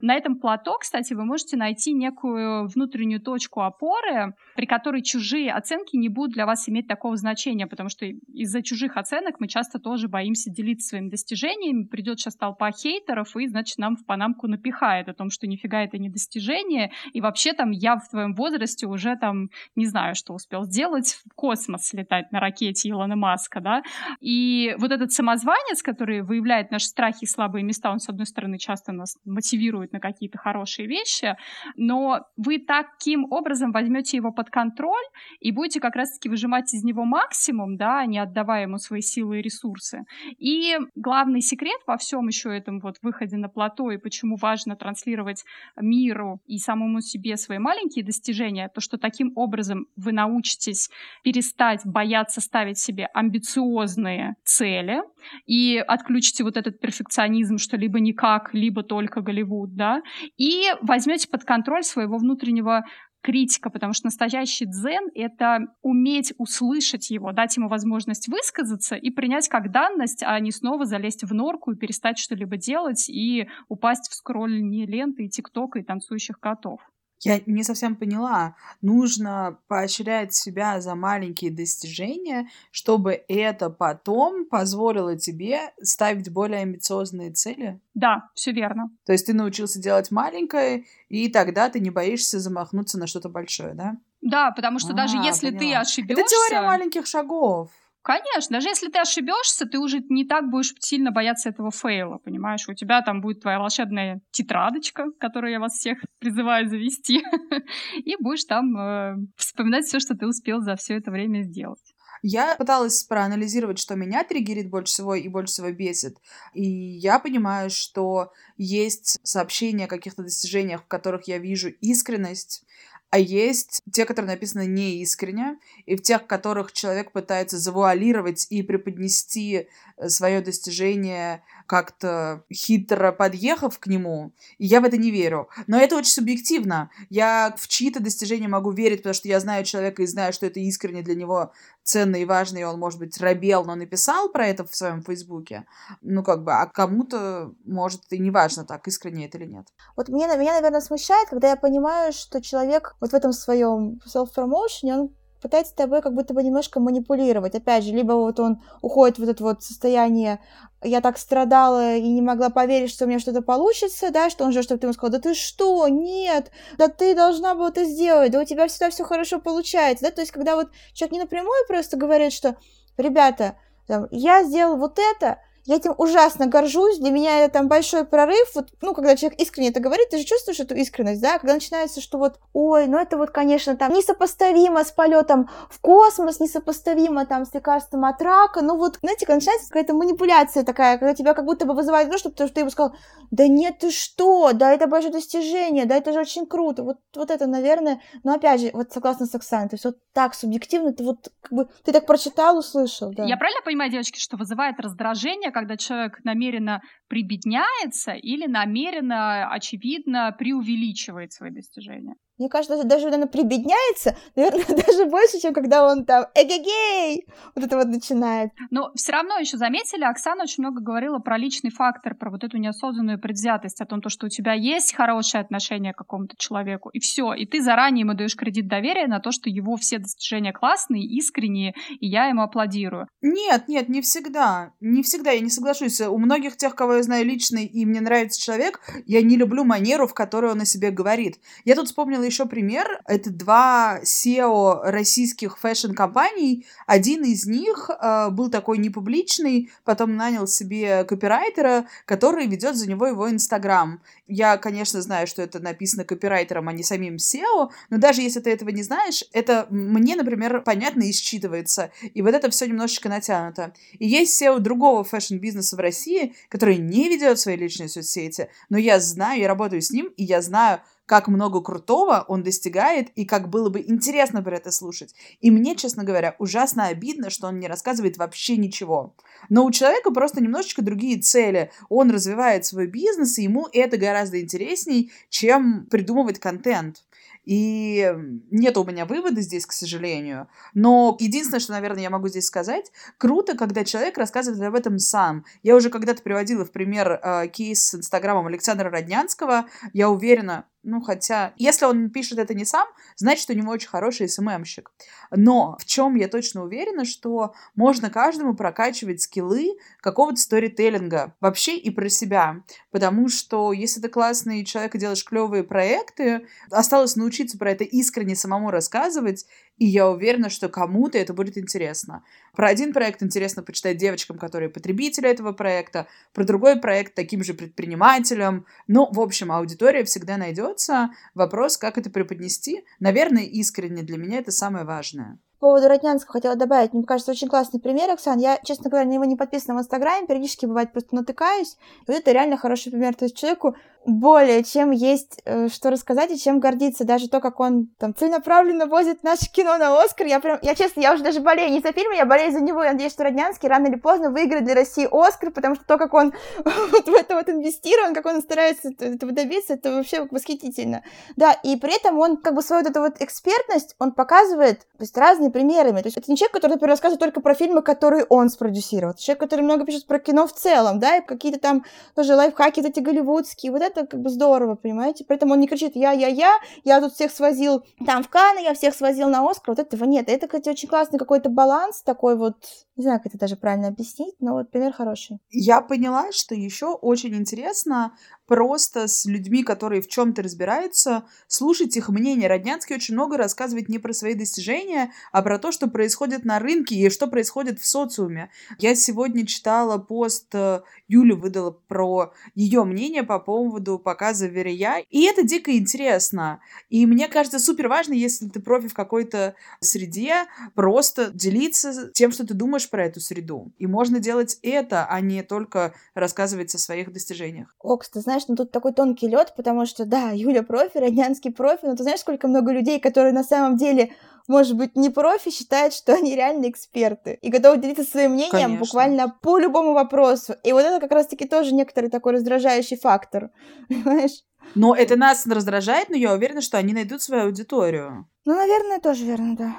На 0.00 0.14
этом 0.14 0.38
плато, 0.38 0.76
кстати, 0.78 1.14
вы 1.14 1.24
можете 1.24 1.56
найти 1.56 1.92
некую 1.92 2.66
внутреннюю 2.68 3.20
точку 3.20 3.60
опоры, 3.60 4.34
при 4.56 4.66
которой 4.66 5.02
чужие 5.02 5.52
оценки 5.52 5.96
не 5.96 6.08
будут 6.08 6.32
для 6.32 6.46
вас 6.46 6.68
иметь 6.68 6.88
такого 6.88 7.16
значения, 7.16 7.66
потому 7.66 7.88
что 7.88 8.06
из-за 8.06 8.62
чужих 8.62 8.96
оценок 8.96 9.36
мы 9.38 9.48
часто 9.48 9.78
тоже 9.78 10.08
боимся 10.08 10.50
делиться 10.50 10.88
своими 10.88 11.08
достижениями. 11.08 11.84
Придет 11.84 12.18
сейчас 12.18 12.36
толпа 12.36 12.70
хейтеров, 12.72 13.36
и, 13.36 13.46
значит, 13.46 13.78
нам 13.78 13.96
в 13.96 14.04
панамку 14.04 14.48
напихает 14.48 15.08
о 15.08 15.14
том, 15.14 15.30
что 15.30 15.46
нифига 15.46 15.82
это 15.82 15.98
не 15.98 16.08
достижение, 16.08 16.90
и 17.12 17.20
вообще 17.20 17.52
там 17.52 17.70
я 17.70 17.96
в 17.96 18.08
твоем 18.08 18.34
возрасте 18.34 18.86
уже 18.86 19.16
там 19.16 19.50
не 19.76 19.86
знаю, 19.86 20.14
что 20.14 20.34
успел 20.34 20.64
сделать, 20.64 21.20
в 21.24 21.34
космос 21.34 21.92
летать 21.92 22.32
на 22.32 22.40
ракете 22.40 22.90
Илона 22.90 23.16
Маска, 23.16 23.60
да, 23.60 23.82
и 24.20 24.74
вот 24.78 24.90
этот 24.90 25.12
самозванец, 25.12 25.39
который 25.82 26.22
выявляет 26.22 26.70
наши 26.70 26.86
страхи 26.86 27.24
и 27.24 27.26
слабые 27.26 27.64
места, 27.64 27.90
он, 27.90 27.98
с 27.98 28.08
одной 28.08 28.26
стороны, 28.26 28.58
часто 28.58 28.92
нас 28.92 29.16
мотивирует 29.24 29.92
на 29.92 30.00
какие-то 30.00 30.38
хорошие 30.38 30.86
вещи, 30.86 31.36
но 31.76 32.20
вы 32.36 32.58
таким 32.58 33.26
образом 33.30 33.72
возьмете 33.72 34.16
его 34.16 34.32
под 34.32 34.50
контроль 34.50 35.04
и 35.40 35.52
будете 35.52 35.80
как 35.80 35.96
раз-таки 35.96 36.28
выжимать 36.28 36.72
из 36.74 36.84
него 36.84 37.04
максимум, 37.04 37.76
да, 37.76 38.04
не 38.06 38.18
отдавая 38.18 38.62
ему 38.62 38.78
свои 38.78 39.00
силы 39.00 39.38
и 39.38 39.42
ресурсы. 39.42 40.02
И 40.38 40.76
главный 40.94 41.40
секрет 41.40 41.80
во 41.86 41.96
всем 41.96 42.26
еще 42.26 42.56
этом 42.56 42.80
вот 42.80 42.96
выходе 43.02 43.36
на 43.36 43.48
плато 43.48 43.90
и 43.90 43.98
почему 43.98 44.36
важно 44.36 44.76
транслировать 44.76 45.44
миру 45.80 46.40
и 46.46 46.58
самому 46.58 47.00
себе 47.00 47.36
свои 47.36 47.58
маленькие 47.58 48.04
достижения, 48.04 48.70
то, 48.72 48.80
что 48.80 48.98
таким 48.98 49.32
образом 49.36 49.86
вы 49.96 50.12
научитесь 50.12 50.90
перестать 51.22 51.80
бояться 51.84 52.40
ставить 52.40 52.78
себе 52.78 53.08
амбициозные 53.14 54.34
цели 54.44 55.02
и 55.46 55.76
отключите 55.76 56.44
вот 56.44 56.56
этот 56.56 56.80
перфекционизм, 56.80 57.58
что 57.58 57.76
либо 57.76 58.00
никак, 58.00 58.54
либо 58.54 58.82
только 58.82 59.20
Голливуд, 59.20 59.74
да, 59.74 60.02
и 60.36 60.66
возьмете 60.82 61.28
под 61.28 61.44
контроль 61.44 61.82
своего 61.82 62.18
внутреннего 62.18 62.84
критика, 63.22 63.70
потому 63.70 63.92
что 63.92 64.06
настоящий 64.06 64.66
дзен— 64.66 65.10
это 65.14 65.66
уметь 65.82 66.32
услышать 66.38 67.10
его, 67.10 67.32
дать 67.32 67.56
ему 67.56 67.68
возможность 67.68 68.28
высказаться 68.28 68.96
и 68.96 69.10
принять 69.10 69.48
как 69.48 69.70
данность, 69.70 70.22
а 70.22 70.38
не 70.40 70.50
снова 70.50 70.86
залезть 70.86 71.24
в 71.24 71.34
норку 71.34 71.72
и 71.72 71.76
перестать 71.76 72.18
что-либо 72.18 72.56
делать 72.56 73.08
и 73.08 73.48
упасть 73.68 74.10
в 74.10 74.14
скроллинг 74.14 74.88
ленты 74.88 75.24
и 75.24 75.28
тиктока 75.28 75.78
и 75.78 75.82
танцующих 75.82 76.38
котов. 76.40 76.80
Я 77.22 77.40
не 77.46 77.62
совсем 77.62 77.96
поняла. 77.96 78.56
Нужно 78.80 79.58
поощрять 79.68 80.34
себя 80.34 80.80
за 80.80 80.94
маленькие 80.94 81.50
достижения, 81.50 82.48
чтобы 82.70 83.22
это 83.28 83.68
потом 83.70 84.46
позволило 84.46 85.16
тебе 85.16 85.72
ставить 85.82 86.30
более 86.30 86.60
амбициозные 86.60 87.30
цели? 87.30 87.80
Да, 87.94 88.30
все 88.34 88.52
верно. 88.52 88.90
То 89.04 89.12
есть 89.12 89.26
ты 89.26 89.34
научился 89.34 89.80
делать 89.80 90.10
маленькое, 90.10 90.84
и 91.08 91.28
тогда 91.28 91.68
ты 91.68 91.80
не 91.80 91.90
боишься 91.90 92.38
замахнуться 92.38 92.98
на 92.98 93.06
что-то 93.06 93.28
большое, 93.28 93.74
да? 93.74 93.96
Да, 94.22 94.50
потому 94.50 94.78
что 94.78 94.92
а, 94.92 94.96
даже 94.96 95.16
если 95.16 95.50
поняла. 95.50 95.60
ты 95.60 95.74
ошибешься... 95.74 96.22
Это 96.22 96.30
теория 96.30 96.62
маленьких 96.62 97.06
шагов. 97.06 97.70
Конечно, 98.02 98.56
даже 98.56 98.68
если 98.68 98.88
ты 98.88 98.98
ошибешься, 98.98 99.66
ты 99.66 99.78
уже 99.78 100.00
не 100.08 100.24
так 100.24 100.50
будешь 100.50 100.74
сильно 100.78 101.10
бояться 101.10 101.50
этого 101.50 101.70
фейла, 101.70 102.16
понимаешь? 102.16 102.66
У 102.68 102.72
тебя 102.72 103.02
там 103.02 103.20
будет 103.20 103.42
твоя 103.42 103.58
волшебная 103.58 104.22
тетрадочка, 104.30 105.10
которую 105.18 105.52
я 105.52 105.60
вас 105.60 105.74
всех 105.74 105.98
призываю 106.18 106.68
завести, 106.68 107.22
и 107.96 108.16
будешь 108.18 108.44
там 108.44 108.76
э, 108.76 109.16
вспоминать 109.36 109.84
все, 109.84 110.00
что 110.00 110.16
ты 110.16 110.26
успел 110.26 110.60
за 110.60 110.76
все 110.76 110.96
это 110.96 111.10
время 111.10 111.42
сделать. 111.42 111.94
Я 112.22 112.54
пыталась 112.56 113.02
проанализировать, 113.04 113.78
что 113.78 113.96
меня 113.96 114.24
триггерит 114.24 114.68
больше 114.68 114.92
всего 114.92 115.14
и 115.14 115.28
больше 115.28 115.52
всего 115.52 115.70
бесит. 115.70 116.18
И 116.52 116.62
я 116.62 117.18
понимаю, 117.18 117.70
что 117.70 118.32
есть 118.56 119.18
сообщения 119.22 119.86
о 119.86 119.88
каких-то 119.88 120.22
достижениях, 120.22 120.82
в 120.82 120.86
которых 120.86 121.28
я 121.28 121.38
вижу 121.38 121.68
искренность, 121.68 122.64
а 123.10 123.18
есть 123.18 123.82
те, 123.92 124.04
которые 124.04 124.32
написаны 124.32 124.66
неискренне, 124.66 125.58
и 125.84 125.96
в 125.96 126.02
тех, 126.02 126.26
которых 126.26 126.72
человек 126.72 127.10
пытается 127.10 127.58
завуалировать 127.58 128.46
и 128.50 128.62
преподнести 128.62 129.66
э, 129.96 130.08
свое 130.08 130.40
достижение 130.40 131.42
как-то 131.66 132.44
хитро 132.52 133.10
подъехав 133.10 133.78
к 133.78 133.86
нему, 133.88 134.32
и 134.58 134.66
я 134.66 134.80
в 134.80 134.84
это 134.84 134.96
не 134.96 135.10
верю. 135.10 135.48
Но 135.66 135.78
это 135.78 135.96
очень 135.96 136.12
субъективно. 136.12 136.90
Я 137.08 137.54
в 137.56 137.66
чьи-то 137.66 138.00
достижения 138.00 138.48
могу 138.48 138.70
верить, 138.70 138.98
потому 138.98 139.14
что 139.14 139.28
я 139.28 139.40
знаю 139.40 139.64
человека 139.64 140.02
и 140.02 140.06
знаю, 140.06 140.32
что 140.32 140.46
это 140.46 140.60
искренне 140.60 141.02
для 141.02 141.16
него 141.16 141.52
ценно 141.82 142.16
и 142.16 142.24
важно, 142.24 142.58
и 142.58 142.62
он, 142.62 142.78
может 142.78 142.98
быть, 142.98 143.20
робел, 143.20 143.64
но 143.64 143.74
написал 143.74 144.30
про 144.30 144.46
это 144.46 144.64
в 144.64 144.74
своем 144.74 145.02
фейсбуке. 145.02 145.66
Ну, 146.02 146.22
как 146.22 146.44
бы, 146.44 146.52
а 146.52 146.66
кому-то, 146.66 147.52
может, 147.64 148.02
и 148.10 148.18
не 148.18 148.30
важно, 148.30 148.64
так, 148.64 148.86
искренне 148.86 149.26
это 149.26 149.38
или 149.38 149.46
нет. 149.46 149.66
Вот 149.96 150.08
мне, 150.08 150.26
меня, 150.26 150.54
наверное, 150.54 150.80
смущает, 150.80 151.28
когда 151.28 151.50
я 151.50 151.56
понимаю, 151.56 152.12
что 152.12 152.40
человек 152.40 152.96
вот 153.00 153.10
в 153.10 153.14
этом 153.14 153.32
своем 153.32 154.00
self-promotion, 154.06 154.92
он 154.92 155.14
пытается 155.40 155.74
тобой 155.74 156.02
как 156.02 156.14
будто 156.14 156.34
бы 156.34 156.42
немножко 156.42 156.80
манипулировать. 156.80 157.54
Опять 157.54 157.84
же, 157.84 157.92
либо 157.92 158.12
вот 158.12 158.40
он 158.40 158.62
уходит 158.82 159.18
в 159.18 159.28
это 159.28 159.42
вот 159.42 159.62
состояние 159.62 160.40
я 160.82 161.00
так 161.00 161.18
страдала 161.18 161.96
и 161.96 162.08
не 162.08 162.22
могла 162.22 162.48
поверить, 162.48 162.90
что 162.90 163.04
у 163.04 163.08
меня 163.08 163.18
что-то 163.18 163.42
получится, 163.42 164.10
да, 164.10 164.30
что 164.30 164.44
он 164.44 164.52
же, 164.52 164.62
чтобы 164.62 164.80
ты 164.80 164.86
ему 164.86 164.94
сказал, 164.94 165.12
да 165.12 165.18
ты 165.18 165.34
что, 165.34 165.86
нет, 165.88 166.50
да 166.78 166.88
ты 166.88 167.14
должна 167.14 167.54
была 167.54 167.68
это 167.68 167.84
сделать, 167.84 168.32
да 168.32 168.40
у 168.40 168.44
тебя 168.44 168.66
всегда 168.66 168.90
все 168.90 169.04
хорошо 169.04 169.40
получается, 169.40 170.06
да, 170.06 170.10
то 170.10 170.22
есть 170.22 170.32
когда 170.32 170.56
вот 170.56 170.68
человек 170.94 171.12
не 171.12 171.20
напрямую 171.20 171.66
просто 171.68 171.96
говорит, 171.96 172.32
что, 172.32 172.56
ребята, 172.96 173.56
там, 173.86 174.06
я 174.10 174.42
сделал 174.44 174.76
вот 174.76 174.98
это, 174.98 175.38
я 175.64 175.76
этим 175.76 175.94
ужасно 175.98 176.46
горжусь, 176.46 176.98
для 176.98 177.10
меня 177.10 177.40
это 177.40 177.54
там 177.54 177.68
большой 177.68 178.04
прорыв, 178.04 178.54
вот, 178.54 178.68
ну, 178.80 178.94
когда 178.94 179.16
человек 179.16 179.38
искренне 179.40 179.68
это 179.68 179.80
говорит, 179.80 180.10
ты 180.10 180.18
же 180.18 180.24
чувствуешь 180.24 180.60
эту 180.60 180.74
искренность, 180.74 181.20
да, 181.20 181.38
когда 181.38 181.54
начинается, 181.54 182.00
что 182.00 182.18
вот, 182.18 182.38
ой, 182.52 182.86
ну 182.86 182.98
это 182.98 183.16
вот, 183.16 183.30
конечно, 183.30 183.76
там 183.76 183.92
несопоставимо 183.92 184.84
с 184.84 184.92
полетом 184.92 185.50
в 185.68 185.80
космос, 185.80 186.40
несопоставимо 186.40 187.26
там 187.26 187.44
с 187.44 187.54
лекарством 187.54 188.04
от 188.04 188.20
рака, 188.22 188.62
ну 188.62 188.76
вот, 188.76 188.98
знаете, 189.02 189.26
когда 189.26 189.36
начинается 189.36 189.68
какая-то 189.68 189.94
манипуляция 189.94 190.64
такая, 190.64 190.98
когда 190.98 191.14
тебя 191.14 191.34
как 191.34 191.44
будто 191.44 191.66
бы 191.66 191.74
вызывает 191.74 192.08
ну, 192.08 192.18
чтобы 192.18 192.34
ты 192.34 192.60
ему 192.60 192.70
сказал, 192.70 192.94
да 193.30 193.46
нет, 193.46 193.78
ты 193.78 193.90
что, 193.90 194.52
да 194.52 194.72
это 194.72 194.86
большое 194.86 195.12
достижение, 195.12 195.84
да 195.84 195.96
это 195.96 196.12
же 196.12 196.20
очень 196.20 196.46
круто, 196.46 196.82
вот, 196.82 196.98
вот 197.14 197.30
это, 197.30 197.46
наверное, 197.46 198.00
но 198.24 198.34
опять 198.34 198.60
же, 198.60 198.70
вот 198.72 198.92
согласно 198.92 199.26
с 199.26 199.34
Оксаной, 199.34 199.68
то 199.68 199.74
есть 199.74 199.84
вот 199.84 199.96
так 200.12 200.34
субъективно, 200.34 200.92
ты 200.92 201.04
вот, 201.04 201.28
как 201.40 201.52
бы, 201.52 201.68
ты 201.84 201.92
так 201.92 202.06
прочитал, 202.06 202.58
услышал, 202.58 203.12
да. 203.12 203.24
Я 203.24 203.36
правильно 203.36 203.60
понимаю, 203.64 203.90
девочки, 203.90 204.18
что 204.18 204.36
вызывает 204.36 204.78
раздражение, 204.80 205.49
когда 205.50 205.76
человек 205.76 206.24
намеренно 206.24 206.82
прибедняется 207.08 208.12
или 208.12 208.46
намеренно, 208.46 209.50
очевидно, 209.52 210.34
преувеличивает 210.38 211.32
свои 211.32 211.50
достижения. 211.50 212.14
Мне 212.40 212.48
кажется, 212.48 212.74
даже, 212.74 212.88
даже 212.88 213.04
наверное, 213.04 213.28
прибедняется, 213.28 214.16
наверное, 214.34 214.64
даже 214.64 215.04
больше, 215.04 215.38
чем 215.40 215.52
когда 215.52 215.86
он 215.86 216.06
там 216.06 216.24
эгегей, 216.34 217.26
вот 217.54 217.64
это 217.66 217.76
вот 217.76 217.88
начинает. 217.88 218.50
Но 218.70 218.90
все 218.94 219.12
равно 219.12 219.36
еще 219.36 219.58
заметили, 219.58 220.04
Оксана 220.04 220.44
очень 220.44 220.64
много 220.64 220.80
говорила 220.80 221.18
про 221.18 221.36
личный 221.36 221.70
фактор, 221.70 222.14
про 222.14 222.30
вот 222.30 222.42
эту 222.42 222.56
неосознанную 222.56 223.20
предвзятость, 223.20 223.82
о 223.82 223.84
том, 223.84 224.00
то, 224.00 224.08
что 224.08 224.24
у 224.24 224.28
тебя 224.30 224.54
есть 224.54 224.94
хорошее 224.94 225.42
отношение 225.42 225.92
к 225.92 225.98
какому-то 225.98 226.34
человеку, 226.38 226.88
и 226.88 226.98
все, 226.98 227.34
и 227.34 227.44
ты 227.44 227.60
заранее 227.60 228.04
ему 228.04 228.14
даешь 228.14 228.36
кредит 228.36 228.68
доверия 228.68 229.06
на 229.06 229.20
то, 229.20 229.32
что 229.32 229.50
его 229.50 229.76
все 229.76 229.98
достижения 229.98 230.54
классные, 230.54 231.04
искренние, 231.04 231.74
и 232.00 232.06
я 232.06 232.24
ему 232.28 232.40
аплодирую. 232.40 233.06
Нет, 233.20 233.68
нет, 233.68 233.90
не 233.90 234.00
всегда. 234.00 234.72
Не 234.80 235.02
всегда, 235.02 235.32
я 235.32 235.40
не 235.40 235.50
соглашусь. 235.50 236.00
У 236.00 236.16
многих 236.16 236.56
тех, 236.56 236.74
кого 236.74 236.94
я 236.94 237.02
знаю 237.02 237.26
лично, 237.26 237.58
и 237.58 237.84
мне 237.84 238.00
нравится 238.00 238.40
человек, 238.40 238.80
я 239.04 239.20
не 239.20 239.36
люблю 239.36 239.62
манеру, 239.64 240.06
в 240.06 240.14
которой 240.14 240.52
он 240.52 240.62
о 240.62 240.64
себе 240.64 240.90
говорит. 240.90 241.38
Я 241.66 241.74
тут 241.74 241.88
вспомнила 241.88 242.29
еще 242.30 242.46
пример. 242.46 243.00
Это 243.06 243.30
два 243.30 244.00
CEO 244.02 244.80
российских 244.84 245.58
fashion 245.58 246.05
компаний. 246.05 246.66
Один 246.86 247.24
из 247.24 247.46
них 247.46 247.90
э, 247.90 248.30
был 248.30 248.50
такой 248.50 248.78
непубличный, 248.78 249.70
потом 249.84 250.16
нанял 250.16 250.46
себе 250.46 251.04
копирайтера, 251.04 251.86
который 252.06 252.46
ведет 252.46 252.76
за 252.76 252.88
него 252.88 253.06
его 253.06 253.30
Инстаграм. 253.30 254.00
Я, 254.26 254.56
конечно, 254.56 255.02
знаю, 255.02 255.26
что 255.26 255.42
это 255.42 255.58
написано 255.58 256.04
копирайтером, 256.04 256.68
а 256.68 256.72
не 256.72 256.82
самим 256.82 257.16
CEO, 257.16 257.70
но 257.90 257.98
даже 257.98 258.22
если 258.22 258.40
ты 258.40 258.50
этого 258.50 258.70
не 258.70 258.82
знаешь, 258.82 259.24
это 259.32 259.66
мне, 259.70 260.16
например, 260.16 260.62
понятно 260.62 261.02
и 261.02 261.10
считывается. 261.10 261.90
И 262.14 262.22
вот 262.22 262.34
это 262.34 262.48
все 262.50 262.66
немножечко 262.66 263.08
натянуто. 263.08 263.74
И 263.98 264.06
есть 264.06 264.40
CEO 264.40 264.60
другого 264.60 265.04
fashion 265.04 265.40
бизнеса 265.40 265.76
в 265.76 265.80
России, 265.80 266.34
который 266.48 266.78
не 266.78 267.08
ведет 267.08 267.38
свои 267.38 267.56
личные 267.56 267.88
соцсети, 267.88 268.48
но 268.68 268.78
я 268.78 269.00
знаю, 269.00 269.40
я 269.40 269.48
работаю 269.48 269.82
с 269.82 269.90
ним, 269.90 270.06
и 270.16 270.24
я 270.24 270.40
знаю, 270.42 270.80
как 271.10 271.26
много 271.26 271.60
крутого 271.60 272.24
он 272.28 272.44
достигает, 272.44 273.08
и 273.16 273.24
как 273.24 273.48
было 273.48 273.68
бы 273.68 273.80
интересно 273.80 274.44
про 274.44 274.58
это 274.58 274.70
слушать. 274.70 275.12
И 275.40 275.50
мне, 275.50 275.74
честно 275.74 276.04
говоря, 276.04 276.36
ужасно 276.38 276.86
обидно, 276.86 277.30
что 277.30 277.48
он 277.48 277.58
не 277.58 277.66
рассказывает 277.66 278.16
вообще 278.16 278.56
ничего. 278.56 279.16
Но 279.48 279.64
у 279.64 279.72
человека 279.72 280.12
просто 280.12 280.40
немножечко 280.40 280.82
другие 280.82 281.18
цели. 281.18 281.72
Он 281.88 282.12
развивает 282.12 282.64
свой 282.64 282.86
бизнес, 282.86 283.38
и 283.38 283.42
ему 283.42 283.66
это 283.72 283.96
гораздо 283.96 284.40
интересней, 284.40 285.10
чем 285.30 285.86
придумывать 285.86 286.38
контент. 286.38 287.02
И 287.44 288.14
нет 288.50 288.76
у 288.76 288.84
меня 288.84 289.06
вывода 289.06 289.40
здесь, 289.40 289.66
к 289.66 289.72
сожалению. 289.72 290.48
Но 290.74 291.16
единственное, 291.18 291.60
что, 291.60 291.72
наверное, 291.72 292.02
я 292.02 292.10
могу 292.10 292.28
здесь 292.28 292.46
сказать, 292.46 292.92
круто, 293.18 293.56
когда 293.56 293.84
человек 293.84 294.18
рассказывает 294.18 294.62
об 294.62 294.74
этом 294.74 294.98
сам. 294.98 295.44
Я 295.62 295.74
уже 295.74 295.90
когда-то 295.90 296.22
приводила 296.22 296.64
в 296.64 296.70
пример 296.70 297.18
э, 297.22 297.48
кейс 297.48 297.82
с 297.82 297.94
Инстаграмом 297.94 298.46
Александра 298.46 298.90
Роднянского. 298.90 299.66
Я 299.92 300.10
уверена, 300.10 300.66
ну, 300.82 301.02
хотя, 301.02 301.52
если 301.56 301.84
он 301.84 302.10
пишет 302.10 302.38
это 302.38 302.54
не 302.54 302.64
сам, 302.64 302.86
значит, 303.16 303.50
у 303.50 303.52
него 303.52 303.70
очень 303.70 303.88
хороший 303.88 304.28
СММщик. 304.28 304.90
Но 305.30 305.76
в 305.78 305.84
чем 305.84 306.14
я 306.14 306.26
точно 306.26 306.64
уверена, 306.64 307.04
что 307.04 307.52
можно 307.74 308.08
каждому 308.08 308.54
прокачивать 308.54 309.20
скиллы 309.20 309.76
какого-то 310.00 310.40
сторителлинга 310.40 311.34
вообще 311.40 311.76
и 311.76 311.90
про 311.90 312.08
себя. 312.08 312.62
Потому 312.90 313.28
что 313.28 313.72
если 313.72 314.00
ты 314.00 314.08
классный 314.08 314.64
человек 314.64 314.94
и 314.94 314.98
делаешь 314.98 315.24
клевые 315.24 315.64
проекты, 315.64 316.46
осталось 316.70 317.14
научиться 317.14 317.58
про 317.58 317.72
это 317.72 317.84
искренне 317.84 318.34
самому 318.34 318.70
рассказывать, 318.70 319.44
и 319.80 319.86
я 319.86 320.08
уверена, 320.10 320.50
что 320.50 320.68
кому-то 320.68 321.16
это 321.16 321.32
будет 321.32 321.56
интересно. 321.56 322.22
Про 322.54 322.68
один 322.68 322.92
проект 322.92 323.22
интересно 323.22 323.62
почитать 323.62 323.96
девочкам, 323.96 324.36
которые 324.36 324.68
потребители 324.68 325.26
этого 325.26 325.52
проекта, 325.52 326.06
про 326.34 326.44
другой 326.44 326.78
проект 326.78 327.14
таким 327.14 327.42
же 327.42 327.54
предпринимателям. 327.54 328.66
Ну, 328.88 329.08
в 329.10 329.18
общем, 329.18 329.50
аудитория 329.50 330.04
всегда 330.04 330.36
найдется. 330.36 331.10
Вопрос, 331.34 331.78
как 331.78 331.96
это 331.96 332.10
преподнести, 332.10 332.84
наверное, 333.00 333.44
искренне 333.44 334.02
для 334.02 334.18
меня 334.18 334.38
это 334.38 334.52
самое 334.52 334.84
важное. 334.84 335.38
По 335.60 335.66
поводу 335.66 335.88
Роднянского 335.88 336.32
хотела 336.32 336.56
добавить. 336.56 336.94
Мне 336.94 337.04
кажется, 337.04 337.32
очень 337.32 337.48
классный 337.48 337.80
пример, 337.80 338.10
Оксан. 338.10 338.38
Я, 338.38 338.58
честно 338.64 338.88
говоря, 338.88 339.06
на 339.06 339.12
него 339.12 339.24
не 339.24 339.36
подписана 339.36 339.78
в 339.78 339.82
Инстаграме, 339.82 340.26
периодически 340.26 340.64
бывает 340.64 340.92
просто 340.92 341.14
натыкаюсь. 341.14 341.76
И 342.06 342.10
вот 342.10 342.16
это 342.16 342.32
реально 342.32 342.56
хороший 342.56 342.90
пример. 342.90 343.14
То 343.14 343.26
есть 343.26 343.36
человеку 343.36 343.76
более 344.06 344.64
чем 344.64 344.92
есть 344.92 345.40
э, 345.44 345.68
что 345.68 345.90
рассказать 345.90 346.30
и 346.30 346.38
чем 346.38 346.58
гордиться. 346.58 347.04
Даже 347.04 347.28
то, 347.28 347.40
как 347.40 347.60
он 347.60 347.88
там 347.98 348.14
целенаправленно 348.14 348.86
возит 348.86 349.22
наше 349.22 349.50
кино 349.50 349.76
на 349.76 350.02
Оскар. 350.02 350.26
Я 350.26 350.40
прям, 350.40 350.58
я 350.62 350.74
честно, 350.74 351.00
я 351.00 351.12
уже 351.12 351.22
даже 351.22 351.40
болею 351.40 351.70
не 351.70 351.80
за 351.80 351.92
фильм, 351.92 352.12
я 352.12 352.24
болею 352.24 352.52
за 352.52 352.60
него. 352.60 352.82
Я 352.82 352.92
надеюсь, 352.92 353.12
что 353.12 353.24
Роднянский 353.24 353.68
рано 353.68 353.88
или 353.88 353.96
поздно 353.96 354.30
выиграет 354.30 354.64
для 354.64 354.74
России 354.74 355.08
Оскар, 355.10 355.50
потому 355.50 355.74
что 355.74 355.84
то, 355.84 355.98
как 355.98 356.14
он 356.14 356.32
вот 356.64 357.08
в 357.08 357.14
это 357.14 357.34
вот 357.34 357.48
инвестирован, 357.48 358.14
как 358.14 358.26
он 358.26 358.40
старается 358.40 358.90
этого 358.98 359.32
добиться, 359.32 359.74
это 359.74 359.92
вообще 359.92 360.26
восхитительно. 360.30 361.02
Да, 361.36 361.52
и 361.52 361.76
при 361.76 361.94
этом 361.94 362.18
он 362.18 362.38
как 362.38 362.54
бы 362.54 362.62
свою 362.62 362.82
вот 362.82 362.90
эту 362.90 363.00
вот 363.00 363.20
экспертность, 363.20 363.96
он 363.98 364.12
показывает 364.12 364.80
то 364.80 365.04
есть, 365.04 365.16
разными 365.16 365.50
примерами. 365.50 366.00
То 366.00 366.06
есть 366.06 366.16
это 366.16 366.30
не 366.30 366.36
человек, 366.36 366.54
который, 366.54 366.72
например, 366.72 366.90
рассказывает 366.90 367.20
только 367.20 367.40
про 367.40 367.54
фильмы, 367.54 367.82
которые 367.82 368.24
он 368.24 368.48
спродюсировал. 368.48 369.12
Это 369.12 369.22
человек, 369.22 369.40
который 369.40 369.62
много 369.62 369.84
пишет 369.84 370.06
про 370.06 370.18
кино 370.18 370.46
в 370.46 370.54
целом, 370.54 370.98
да, 370.98 371.18
и 371.18 371.24
какие-то 371.24 371.60
там 371.60 371.84
тоже 372.14 372.34
лайфхаки 372.34 372.80
эти 372.80 373.00
голливудские. 373.00 373.72
Вот 373.72 373.82
это 373.82 373.89
как 373.94 374.20
бы 374.20 374.30
здорово, 374.30 374.74
понимаете? 374.74 375.24
Поэтому 375.26 375.54
он 375.54 375.60
не 375.60 375.68
кричит 375.68 375.96
«я-я-я», 375.96 376.52
«я 376.84 377.00
тут 377.00 377.12
всех 377.14 377.30
свозил 377.30 377.84
там 378.06 378.22
в 378.22 378.28
Канны, 378.28 378.60
я 378.60 378.74
всех 378.74 378.94
свозил 378.94 379.28
на 379.28 379.48
Оскар». 379.48 379.74
Вот 379.74 379.78
этого 379.78 380.04
нет. 380.04 380.28
Это, 380.28 380.46
кстати, 380.46 380.68
очень 380.68 380.88
классный 380.88 381.18
какой-то 381.18 381.48
баланс 381.48 382.02
такой 382.02 382.36
вот, 382.36 382.56
не 382.96 383.02
знаю, 383.02 383.18
как 383.18 383.26
это 383.26 383.38
даже 383.38 383.56
правильно 383.56 383.88
объяснить, 383.88 384.34
но 384.40 384.52
вот 384.52 384.70
пример 384.70 384.92
хороший. 384.92 385.38
Я 385.50 385.80
поняла, 385.80 386.32
что 386.32 386.54
еще 386.54 386.86
очень 386.86 387.34
интересно 387.34 388.12
просто 388.50 389.06
с 389.06 389.26
людьми, 389.26 389.62
которые 389.62 390.02
в 390.02 390.08
чем-то 390.08 390.42
разбираются, 390.42 391.22
слушать 391.46 391.96
их 391.96 392.08
мнение. 392.08 392.48
Роднянский 392.48 392.96
очень 392.96 393.14
много 393.14 393.36
рассказывает 393.36 393.88
не 393.88 394.00
про 394.00 394.12
свои 394.12 394.34
достижения, 394.34 395.12
а 395.30 395.40
про 395.42 395.56
то, 395.60 395.70
что 395.70 395.86
происходит 395.86 396.44
на 396.44 396.58
рынке 396.58 396.96
и 396.96 397.10
что 397.10 397.28
происходит 397.28 397.78
в 397.78 397.86
социуме. 397.86 398.50
Я 398.78 398.96
сегодня 398.96 399.46
читала 399.46 399.98
пост, 399.98 400.52
э, 400.52 400.80
Юля 401.06 401.36
выдала 401.36 401.70
про 401.70 402.32
ее 402.56 402.82
мнение 402.82 403.22
по 403.22 403.38
поводу 403.38 404.00
показа 404.00 404.48
Верия, 404.48 405.04
и 405.10 405.26
это 405.26 405.44
дико 405.44 405.70
интересно. 405.78 406.58
И 406.88 407.06
мне 407.06 407.28
кажется, 407.28 407.60
супер 407.60 407.86
важно, 407.86 408.14
если 408.14 408.48
ты 408.48 408.58
профи 408.58 408.88
в 408.88 408.94
какой-то 408.94 409.54
среде, 409.78 410.46
просто 410.74 411.30
делиться 411.32 412.10
тем, 412.14 412.32
что 412.32 412.44
ты 412.44 412.54
думаешь 412.54 412.90
про 412.90 413.06
эту 413.06 413.20
среду. 413.20 413.70
И 413.78 413.86
можно 413.86 414.18
делать 414.18 414.58
это, 414.62 415.06
а 415.06 415.20
не 415.20 415.44
только 415.44 415.94
рассказывать 416.14 416.74
о 416.74 416.78
своих 416.78 417.12
достижениях. 417.12 417.76
Окс, 417.78 418.08
ты 418.08 418.20
знаешь, 418.20 418.39
знаешь, 418.40 418.48
ну 418.48 418.56
тут 418.56 418.72
такой 418.72 418.92
тонкий 418.92 419.28
лед, 419.28 419.54
потому 419.56 419.86
что, 419.86 420.04
да, 420.04 420.30
Юля 420.34 420.62
профи, 420.62 420.98
Роднянский 420.98 421.52
профи, 421.52 421.84
но 421.84 421.96
ты 421.96 422.02
знаешь, 422.02 422.20
сколько 422.20 422.48
много 422.48 422.72
людей, 422.72 423.00
которые 423.00 423.32
на 423.32 423.44
самом 423.44 423.76
деле, 423.76 424.12
может 424.48 424.76
быть, 424.76 424.96
не 424.96 425.10
профи, 425.10 425.50
считают, 425.50 425.94
что 425.94 426.14
они 426.14 426.34
реально 426.34 426.68
эксперты 426.68 427.38
и 427.40 427.50
готовы 427.50 427.78
делиться 427.78 428.04
своим 428.04 428.32
мнением 428.32 428.50
Конечно. 428.50 428.78
буквально 428.78 429.38
по 429.42 429.58
любому 429.58 429.92
вопросу. 429.92 430.54
И 430.64 430.72
вот 430.72 430.84
это 430.84 431.00
как 431.00 431.12
раз-таки 431.12 431.46
тоже 431.46 431.74
некоторый 431.74 432.10
такой 432.10 432.32
раздражающий 432.32 432.96
фактор, 432.96 433.50
понимаешь? 433.88 434.42
Но 434.74 434.94
это 434.94 435.16
нас 435.16 435.46
раздражает, 435.46 436.10
но 436.10 436.16
я 436.16 436.32
уверена, 436.32 436.60
что 436.60 436.78
они 436.78 436.92
найдут 436.92 437.22
свою 437.22 437.44
аудиторию. 437.44 438.28
Ну, 438.44 438.54
наверное, 438.54 439.00
тоже 439.00 439.24
верно, 439.24 439.56
да. 439.56 439.74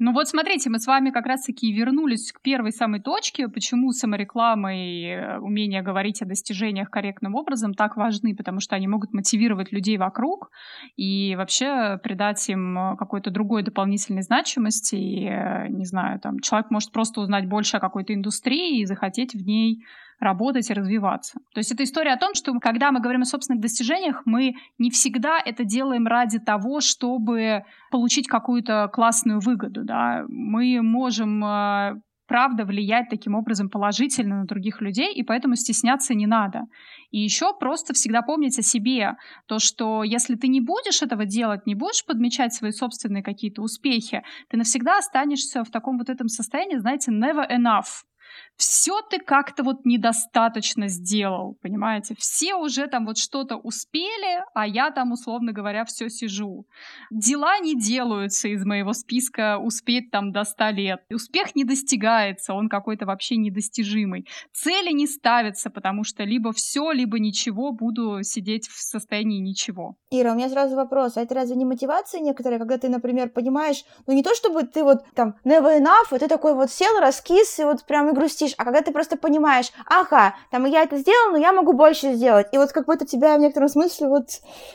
Ну 0.00 0.12
вот 0.12 0.28
смотрите, 0.28 0.70
мы 0.70 0.78
с 0.78 0.86
вами 0.86 1.10
как 1.10 1.26
раз-таки 1.26 1.72
вернулись 1.72 2.30
к 2.30 2.40
первой 2.40 2.70
самой 2.70 3.00
точке, 3.00 3.48
почему 3.48 3.90
самореклама 3.90 4.76
и 4.76 5.06
э, 5.06 5.38
умение 5.38 5.82
говорить 5.82 6.22
о 6.22 6.24
достижениях 6.24 6.88
корректным 6.88 7.34
образом 7.34 7.74
так 7.74 7.96
важны, 7.96 8.36
потому 8.36 8.60
что 8.60 8.76
они 8.76 8.86
могут 8.86 9.12
мотивировать 9.12 9.72
людей 9.72 9.98
вокруг 9.98 10.50
и 10.96 11.34
вообще 11.34 11.98
придать 12.00 12.48
им 12.48 12.78
э, 12.78 12.96
какой-то 12.96 13.32
другой 13.32 13.64
дополнительной 13.64 14.22
значимости. 14.22 14.94
И, 14.94 15.26
э, 15.26 15.66
не 15.68 15.84
знаю, 15.84 16.20
там 16.20 16.38
человек 16.38 16.70
может 16.70 16.92
просто 16.92 17.20
узнать 17.20 17.48
больше 17.48 17.78
о 17.78 17.80
какой-то 17.80 18.14
индустрии 18.14 18.80
и 18.80 18.86
захотеть 18.86 19.34
в 19.34 19.44
ней 19.44 19.84
работать 20.20 20.70
и 20.70 20.74
развиваться. 20.74 21.38
То 21.54 21.58
есть 21.58 21.72
это 21.72 21.84
история 21.84 22.12
о 22.12 22.18
том, 22.18 22.34
что 22.34 22.52
когда 22.58 22.90
мы 22.90 23.00
говорим 23.00 23.22
о 23.22 23.26
собственных 23.26 23.60
достижениях, 23.60 24.22
мы 24.24 24.54
не 24.78 24.90
всегда 24.90 25.40
это 25.44 25.64
делаем 25.64 26.06
ради 26.06 26.38
того, 26.38 26.80
чтобы 26.80 27.62
получить 27.90 28.26
какую-то 28.26 28.88
классную 28.92 29.40
выгоду. 29.40 29.84
Да? 29.84 30.24
Мы 30.28 30.82
можем 30.82 31.44
э, 31.44 32.00
правда 32.28 32.64
влиять 32.64 33.08
таким 33.08 33.34
образом 33.34 33.70
положительно 33.70 34.40
на 34.40 34.44
других 34.44 34.80
людей, 34.80 35.14
и 35.14 35.22
поэтому 35.22 35.56
стесняться 35.56 36.14
не 36.14 36.26
надо. 36.26 36.62
И 37.10 37.18
еще 37.18 37.56
просто 37.58 37.94
всегда 37.94 38.22
помнить 38.22 38.58
о 38.58 38.62
себе, 38.62 39.16
то, 39.46 39.58
что 39.58 40.02
если 40.02 40.34
ты 40.34 40.48
не 40.48 40.60
будешь 40.60 41.02
этого 41.02 41.24
делать, 41.24 41.66
не 41.66 41.74
будешь 41.74 42.04
подмечать 42.04 42.52
свои 42.52 42.72
собственные 42.72 43.22
какие-то 43.22 43.62
успехи, 43.62 44.22
ты 44.50 44.58
навсегда 44.58 44.98
останешься 44.98 45.64
в 45.64 45.70
таком 45.70 45.98
вот 45.98 46.10
этом 46.10 46.28
состоянии, 46.28 46.76
знаете, 46.76 47.10
never 47.10 47.48
enough 47.48 48.04
все 48.58 49.00
ты 49.08 49.18
как-то 49.18 49.62
вот 49.62 49.84
недостаточно 49.84 50.88
сделал, 50.88 51.56
понимаете? 51.62 52.14
Все 52.18 52.54
уже 52.54 52.88
там 52.88 53.06
вот 53.06 53.16
что-то 53.16 53.56
успели, 53.56 54.42
а 54.52 54.66
я 54.66 54.90
там, 54.90 55.12
условно 55.12 55.52
говоря, 55.52 55.84
все 55.84 56.08
сижу. 56.08 56.66
Дела 57.10 57.60
не 57.60 57.78
делаются 57.78 58.48
из 58.48 58.64
моего 58.64 58.92
списка 58.92 59.58
успеть 59.58 60.10
там 60.10 60.32
до 60.32 60.42
100 60.42 60.70
лет. 60.70 61.00
Успех 61.10 61.54
не 61.54 61.62
достигается, 61.64 62.52
он 62.52 62.68
какой-то 62.68 63.06
вообще 63.06 63.36
недостижимый. 63.36 64.26
Цели 64.52 64.92
не 64.92 65.06
ставятся, 65.06 65.70
потому 65.70 66.02
что 66.02 66.24
либо 66.24 66.52
все, 66.52 66.90
либо 66.90 67.20
ничего, 67.20 67.70
буду 67.72 68.24
сидеть 68.24 68.68
в 68.68 68.80
состоянии 68.80 69.38
ничего. 69.38 69.94
Ира, 70.10 70.32
у 70.32 70.34
меня 70.34 70.48
сразу 70.48 70.74
вопрос, 70.74 71.16
а 71.16 71.22
это 71.22 71.34
разве 71.34 71.54
не 71.54 71.64
мотивация 71.64 72.20
некоторая, 72.20 72.58
когда 72.58 72.76
ты, 72.76 72.88
например, 72.88 73.30
понимаешь, 73.30 73.84
ну 74.06 74.14
не 74.14 74.24
то 74.24 74.34
чтобы 74.34 74.64
ты 74.64 74.82
вот 74.82 75.04
там 75.14 75.36
never 75.44 75.80
enough, 75.80 76.14
и 76.14 76.18
ты 76.18 76.26
такой 76.26 76.54
вот 76.54 76.70
сел, 76.70 76.98
раскис, 76.98 77.60
и 77.60 77.64
вот 77.64 77.86
прям 77.86 78.08
и 78.08 78.12
грустишь, 78.12 78.47
грустишь, 78.48 78.54
а 78.58 78.64
когда 78.64 78.80
ты 78.82 78.92
просто 78.92 79.16
понимаешь, 79.16 79.72
ага, 79.86 80.34
там 80.50 80.64
я 80.66 80.82
это 80.82 80.96
сделал, 80.98 81.32
но 81.32 81.38
я 81.38 81.52
могу 81.52 81.72
больше 81.72 82.14
сделать. 82.14 82.48
И 82.52 82.58
вот 82.58 82.72
как 82.72 82.86
будто 82.86 83.06
тебя 83.06 83.36
в 83.36 83.40
некотором 83.40 83.68
смысле 83.68 84.08
вот 84.08 84.28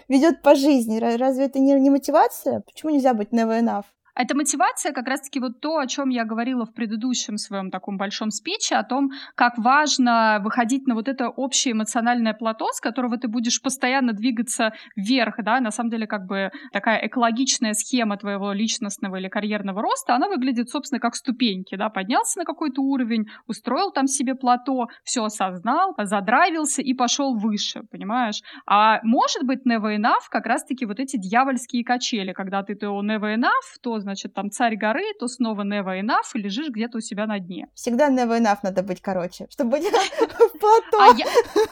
ведет 0.08 0.42
по 0.42 0.56
жизни. 0.56 1.00
Разве 1.18 1.46
это 1.46 1.60
не, 1.60 1.74
не 1.80 1.90
мотивация? 1.90 2.62
Почему 2.62 2.92
нельзя 2.92 3.14
быть 3.14 3.30
never 3.32 3.60
enough? 3.60 3.86
Эта 4.16 4.36
мотивация 4.36 4.94
как 4.94 5.08
раз-таки 5.08 5.40
вот 5.40 5.60
то, 5.60 5.78
о 5.80 5.88
чем 5.88 6.10
я 6.10 6.24
говорила 6.24 6.66
в 6.66 6.74
предыдущем 6.74 7.38
своем 7.38 7.72
таком 7.72 7.98
большом 7.98 8.30
спиче, 8.30 8.76
о 8.76 8.84
том, 8.84 9.10
как 9.34 9.58
важно 9.58 10.40
выходить 10.44 10.86
на 10.86 10.94
вот 10.94 11.08
это 11.08 11.30
общее 11.30 11.72
эмоциональное 11.72 12.34
плато, 12.36 12.68
с 12.74 12.80
которого 12.80 13.18
ты 13.18 13.28
будешь 13.28 13.60
постоянно 13.60 14.14
двигаться 14.14 14.74
вверх, 14.96 15.38
да, 15.44 15.60
на 15.60 15.72
самом 15.72 15.90
деле 15.90 16.06
как 16.06 16.28
бы 16.28 16.52
такая 16.72 17.08
экологичная 17.08 17.74
схема 17.74 18.18
твоего 18.18 18.54
личностного 18.54 19.16
или 19.16 19.30
карьерного 19.30 19.82
роста, 19.82 20.14
она 20.14 20.28
выглядит, 20.28 20.70
собственно, 20.70 21.00
как 21.00 21.16
ступеньки, 21.16 21.76
да, 21.76 21.90
поднялся 21.90 22.38
на 22.38 22.46
какой-то 22.46 22.82
уровень, 22.82 23.26
устроил 23.48 23.92
там 23.92 24.06
себе 24.06 24.36
плато, 24.36 24.90
все 25.04 25.24
осознал, 25.24 25.96
задрайвился 25.98 26.84
и 26.84 26.94
пошел 26.94 27.36
выше, 27.36 27.82
понимаешь? 27.90 28.42
А 28.68 29.00
может 29.02 29.44
быть 29.44 29.66
never 29.66 29.98
enough 29.98 30.30
как 30.30 30.46
раз-таки 30.46 30.86
вот 30.86 31.00
эти 31.00 31.18
дьявольские 31.18 31.84
качели, 31.84 32.32
когда 32.32 32.62
ты 32.62 32.76
то 32.76 33.02
never 33.04 33.36
enough, 33.36 33.82
то 33.82 34.03
значит, 34.04 34.34
там 34.34 34.52
царь 34.52 34.78
горы, 34.78 35.04
то 35.20 35.28
снова 35.28 35.64
never 35.64 36.00
enough, 36.00 36.32
и 36.36 36.40
лежишь 36.40 36.70
где-то 36.70 37.00
у 37.00 37.02
себя 37.02 37.26
на 37.26 37.40
дне. 37.40 37.68
Всегда 37.74 38.10
never 38.10 38.40
enough 38.40 38.60
надо 38.64 38.84
быть 38.84 39.02
короче, 39.02 39.48
чтобы 39.50 39.72
быть 39.72 39.84
плато. 40.60 40.98
А 41.00 41.18
я, 41.18 41.26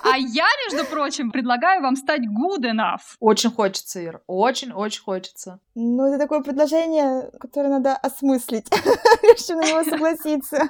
а 0.04 0.18
я, 0.18 0.48
между 0.66 0.90
прочим, 0.90 1.32
предлагаю 1.32 1.82
вам 1.82 1.96
стать 1.96 2.22
good 2.22 2.64
enough. 2.64 3.16
Очень 3.20 3.52
хочется, 3.52 4.00
Ир, 4.00 4.22
очень-очень 4.28 5.04
хочется. 5.04 5.60
Ну, 5.76 6.08
это 6.08 6.18
такое 6.18 6.42
предложение, 6.42 7.30
которое 7.40 7.70
надо 7.70 7.96
осмыслить, 7.96 8.70
прежде 9.22 9.48
чем 9.48 9.58
на 9.60 9.68
него 9.68 9.84
согласиться. 9.84 10.70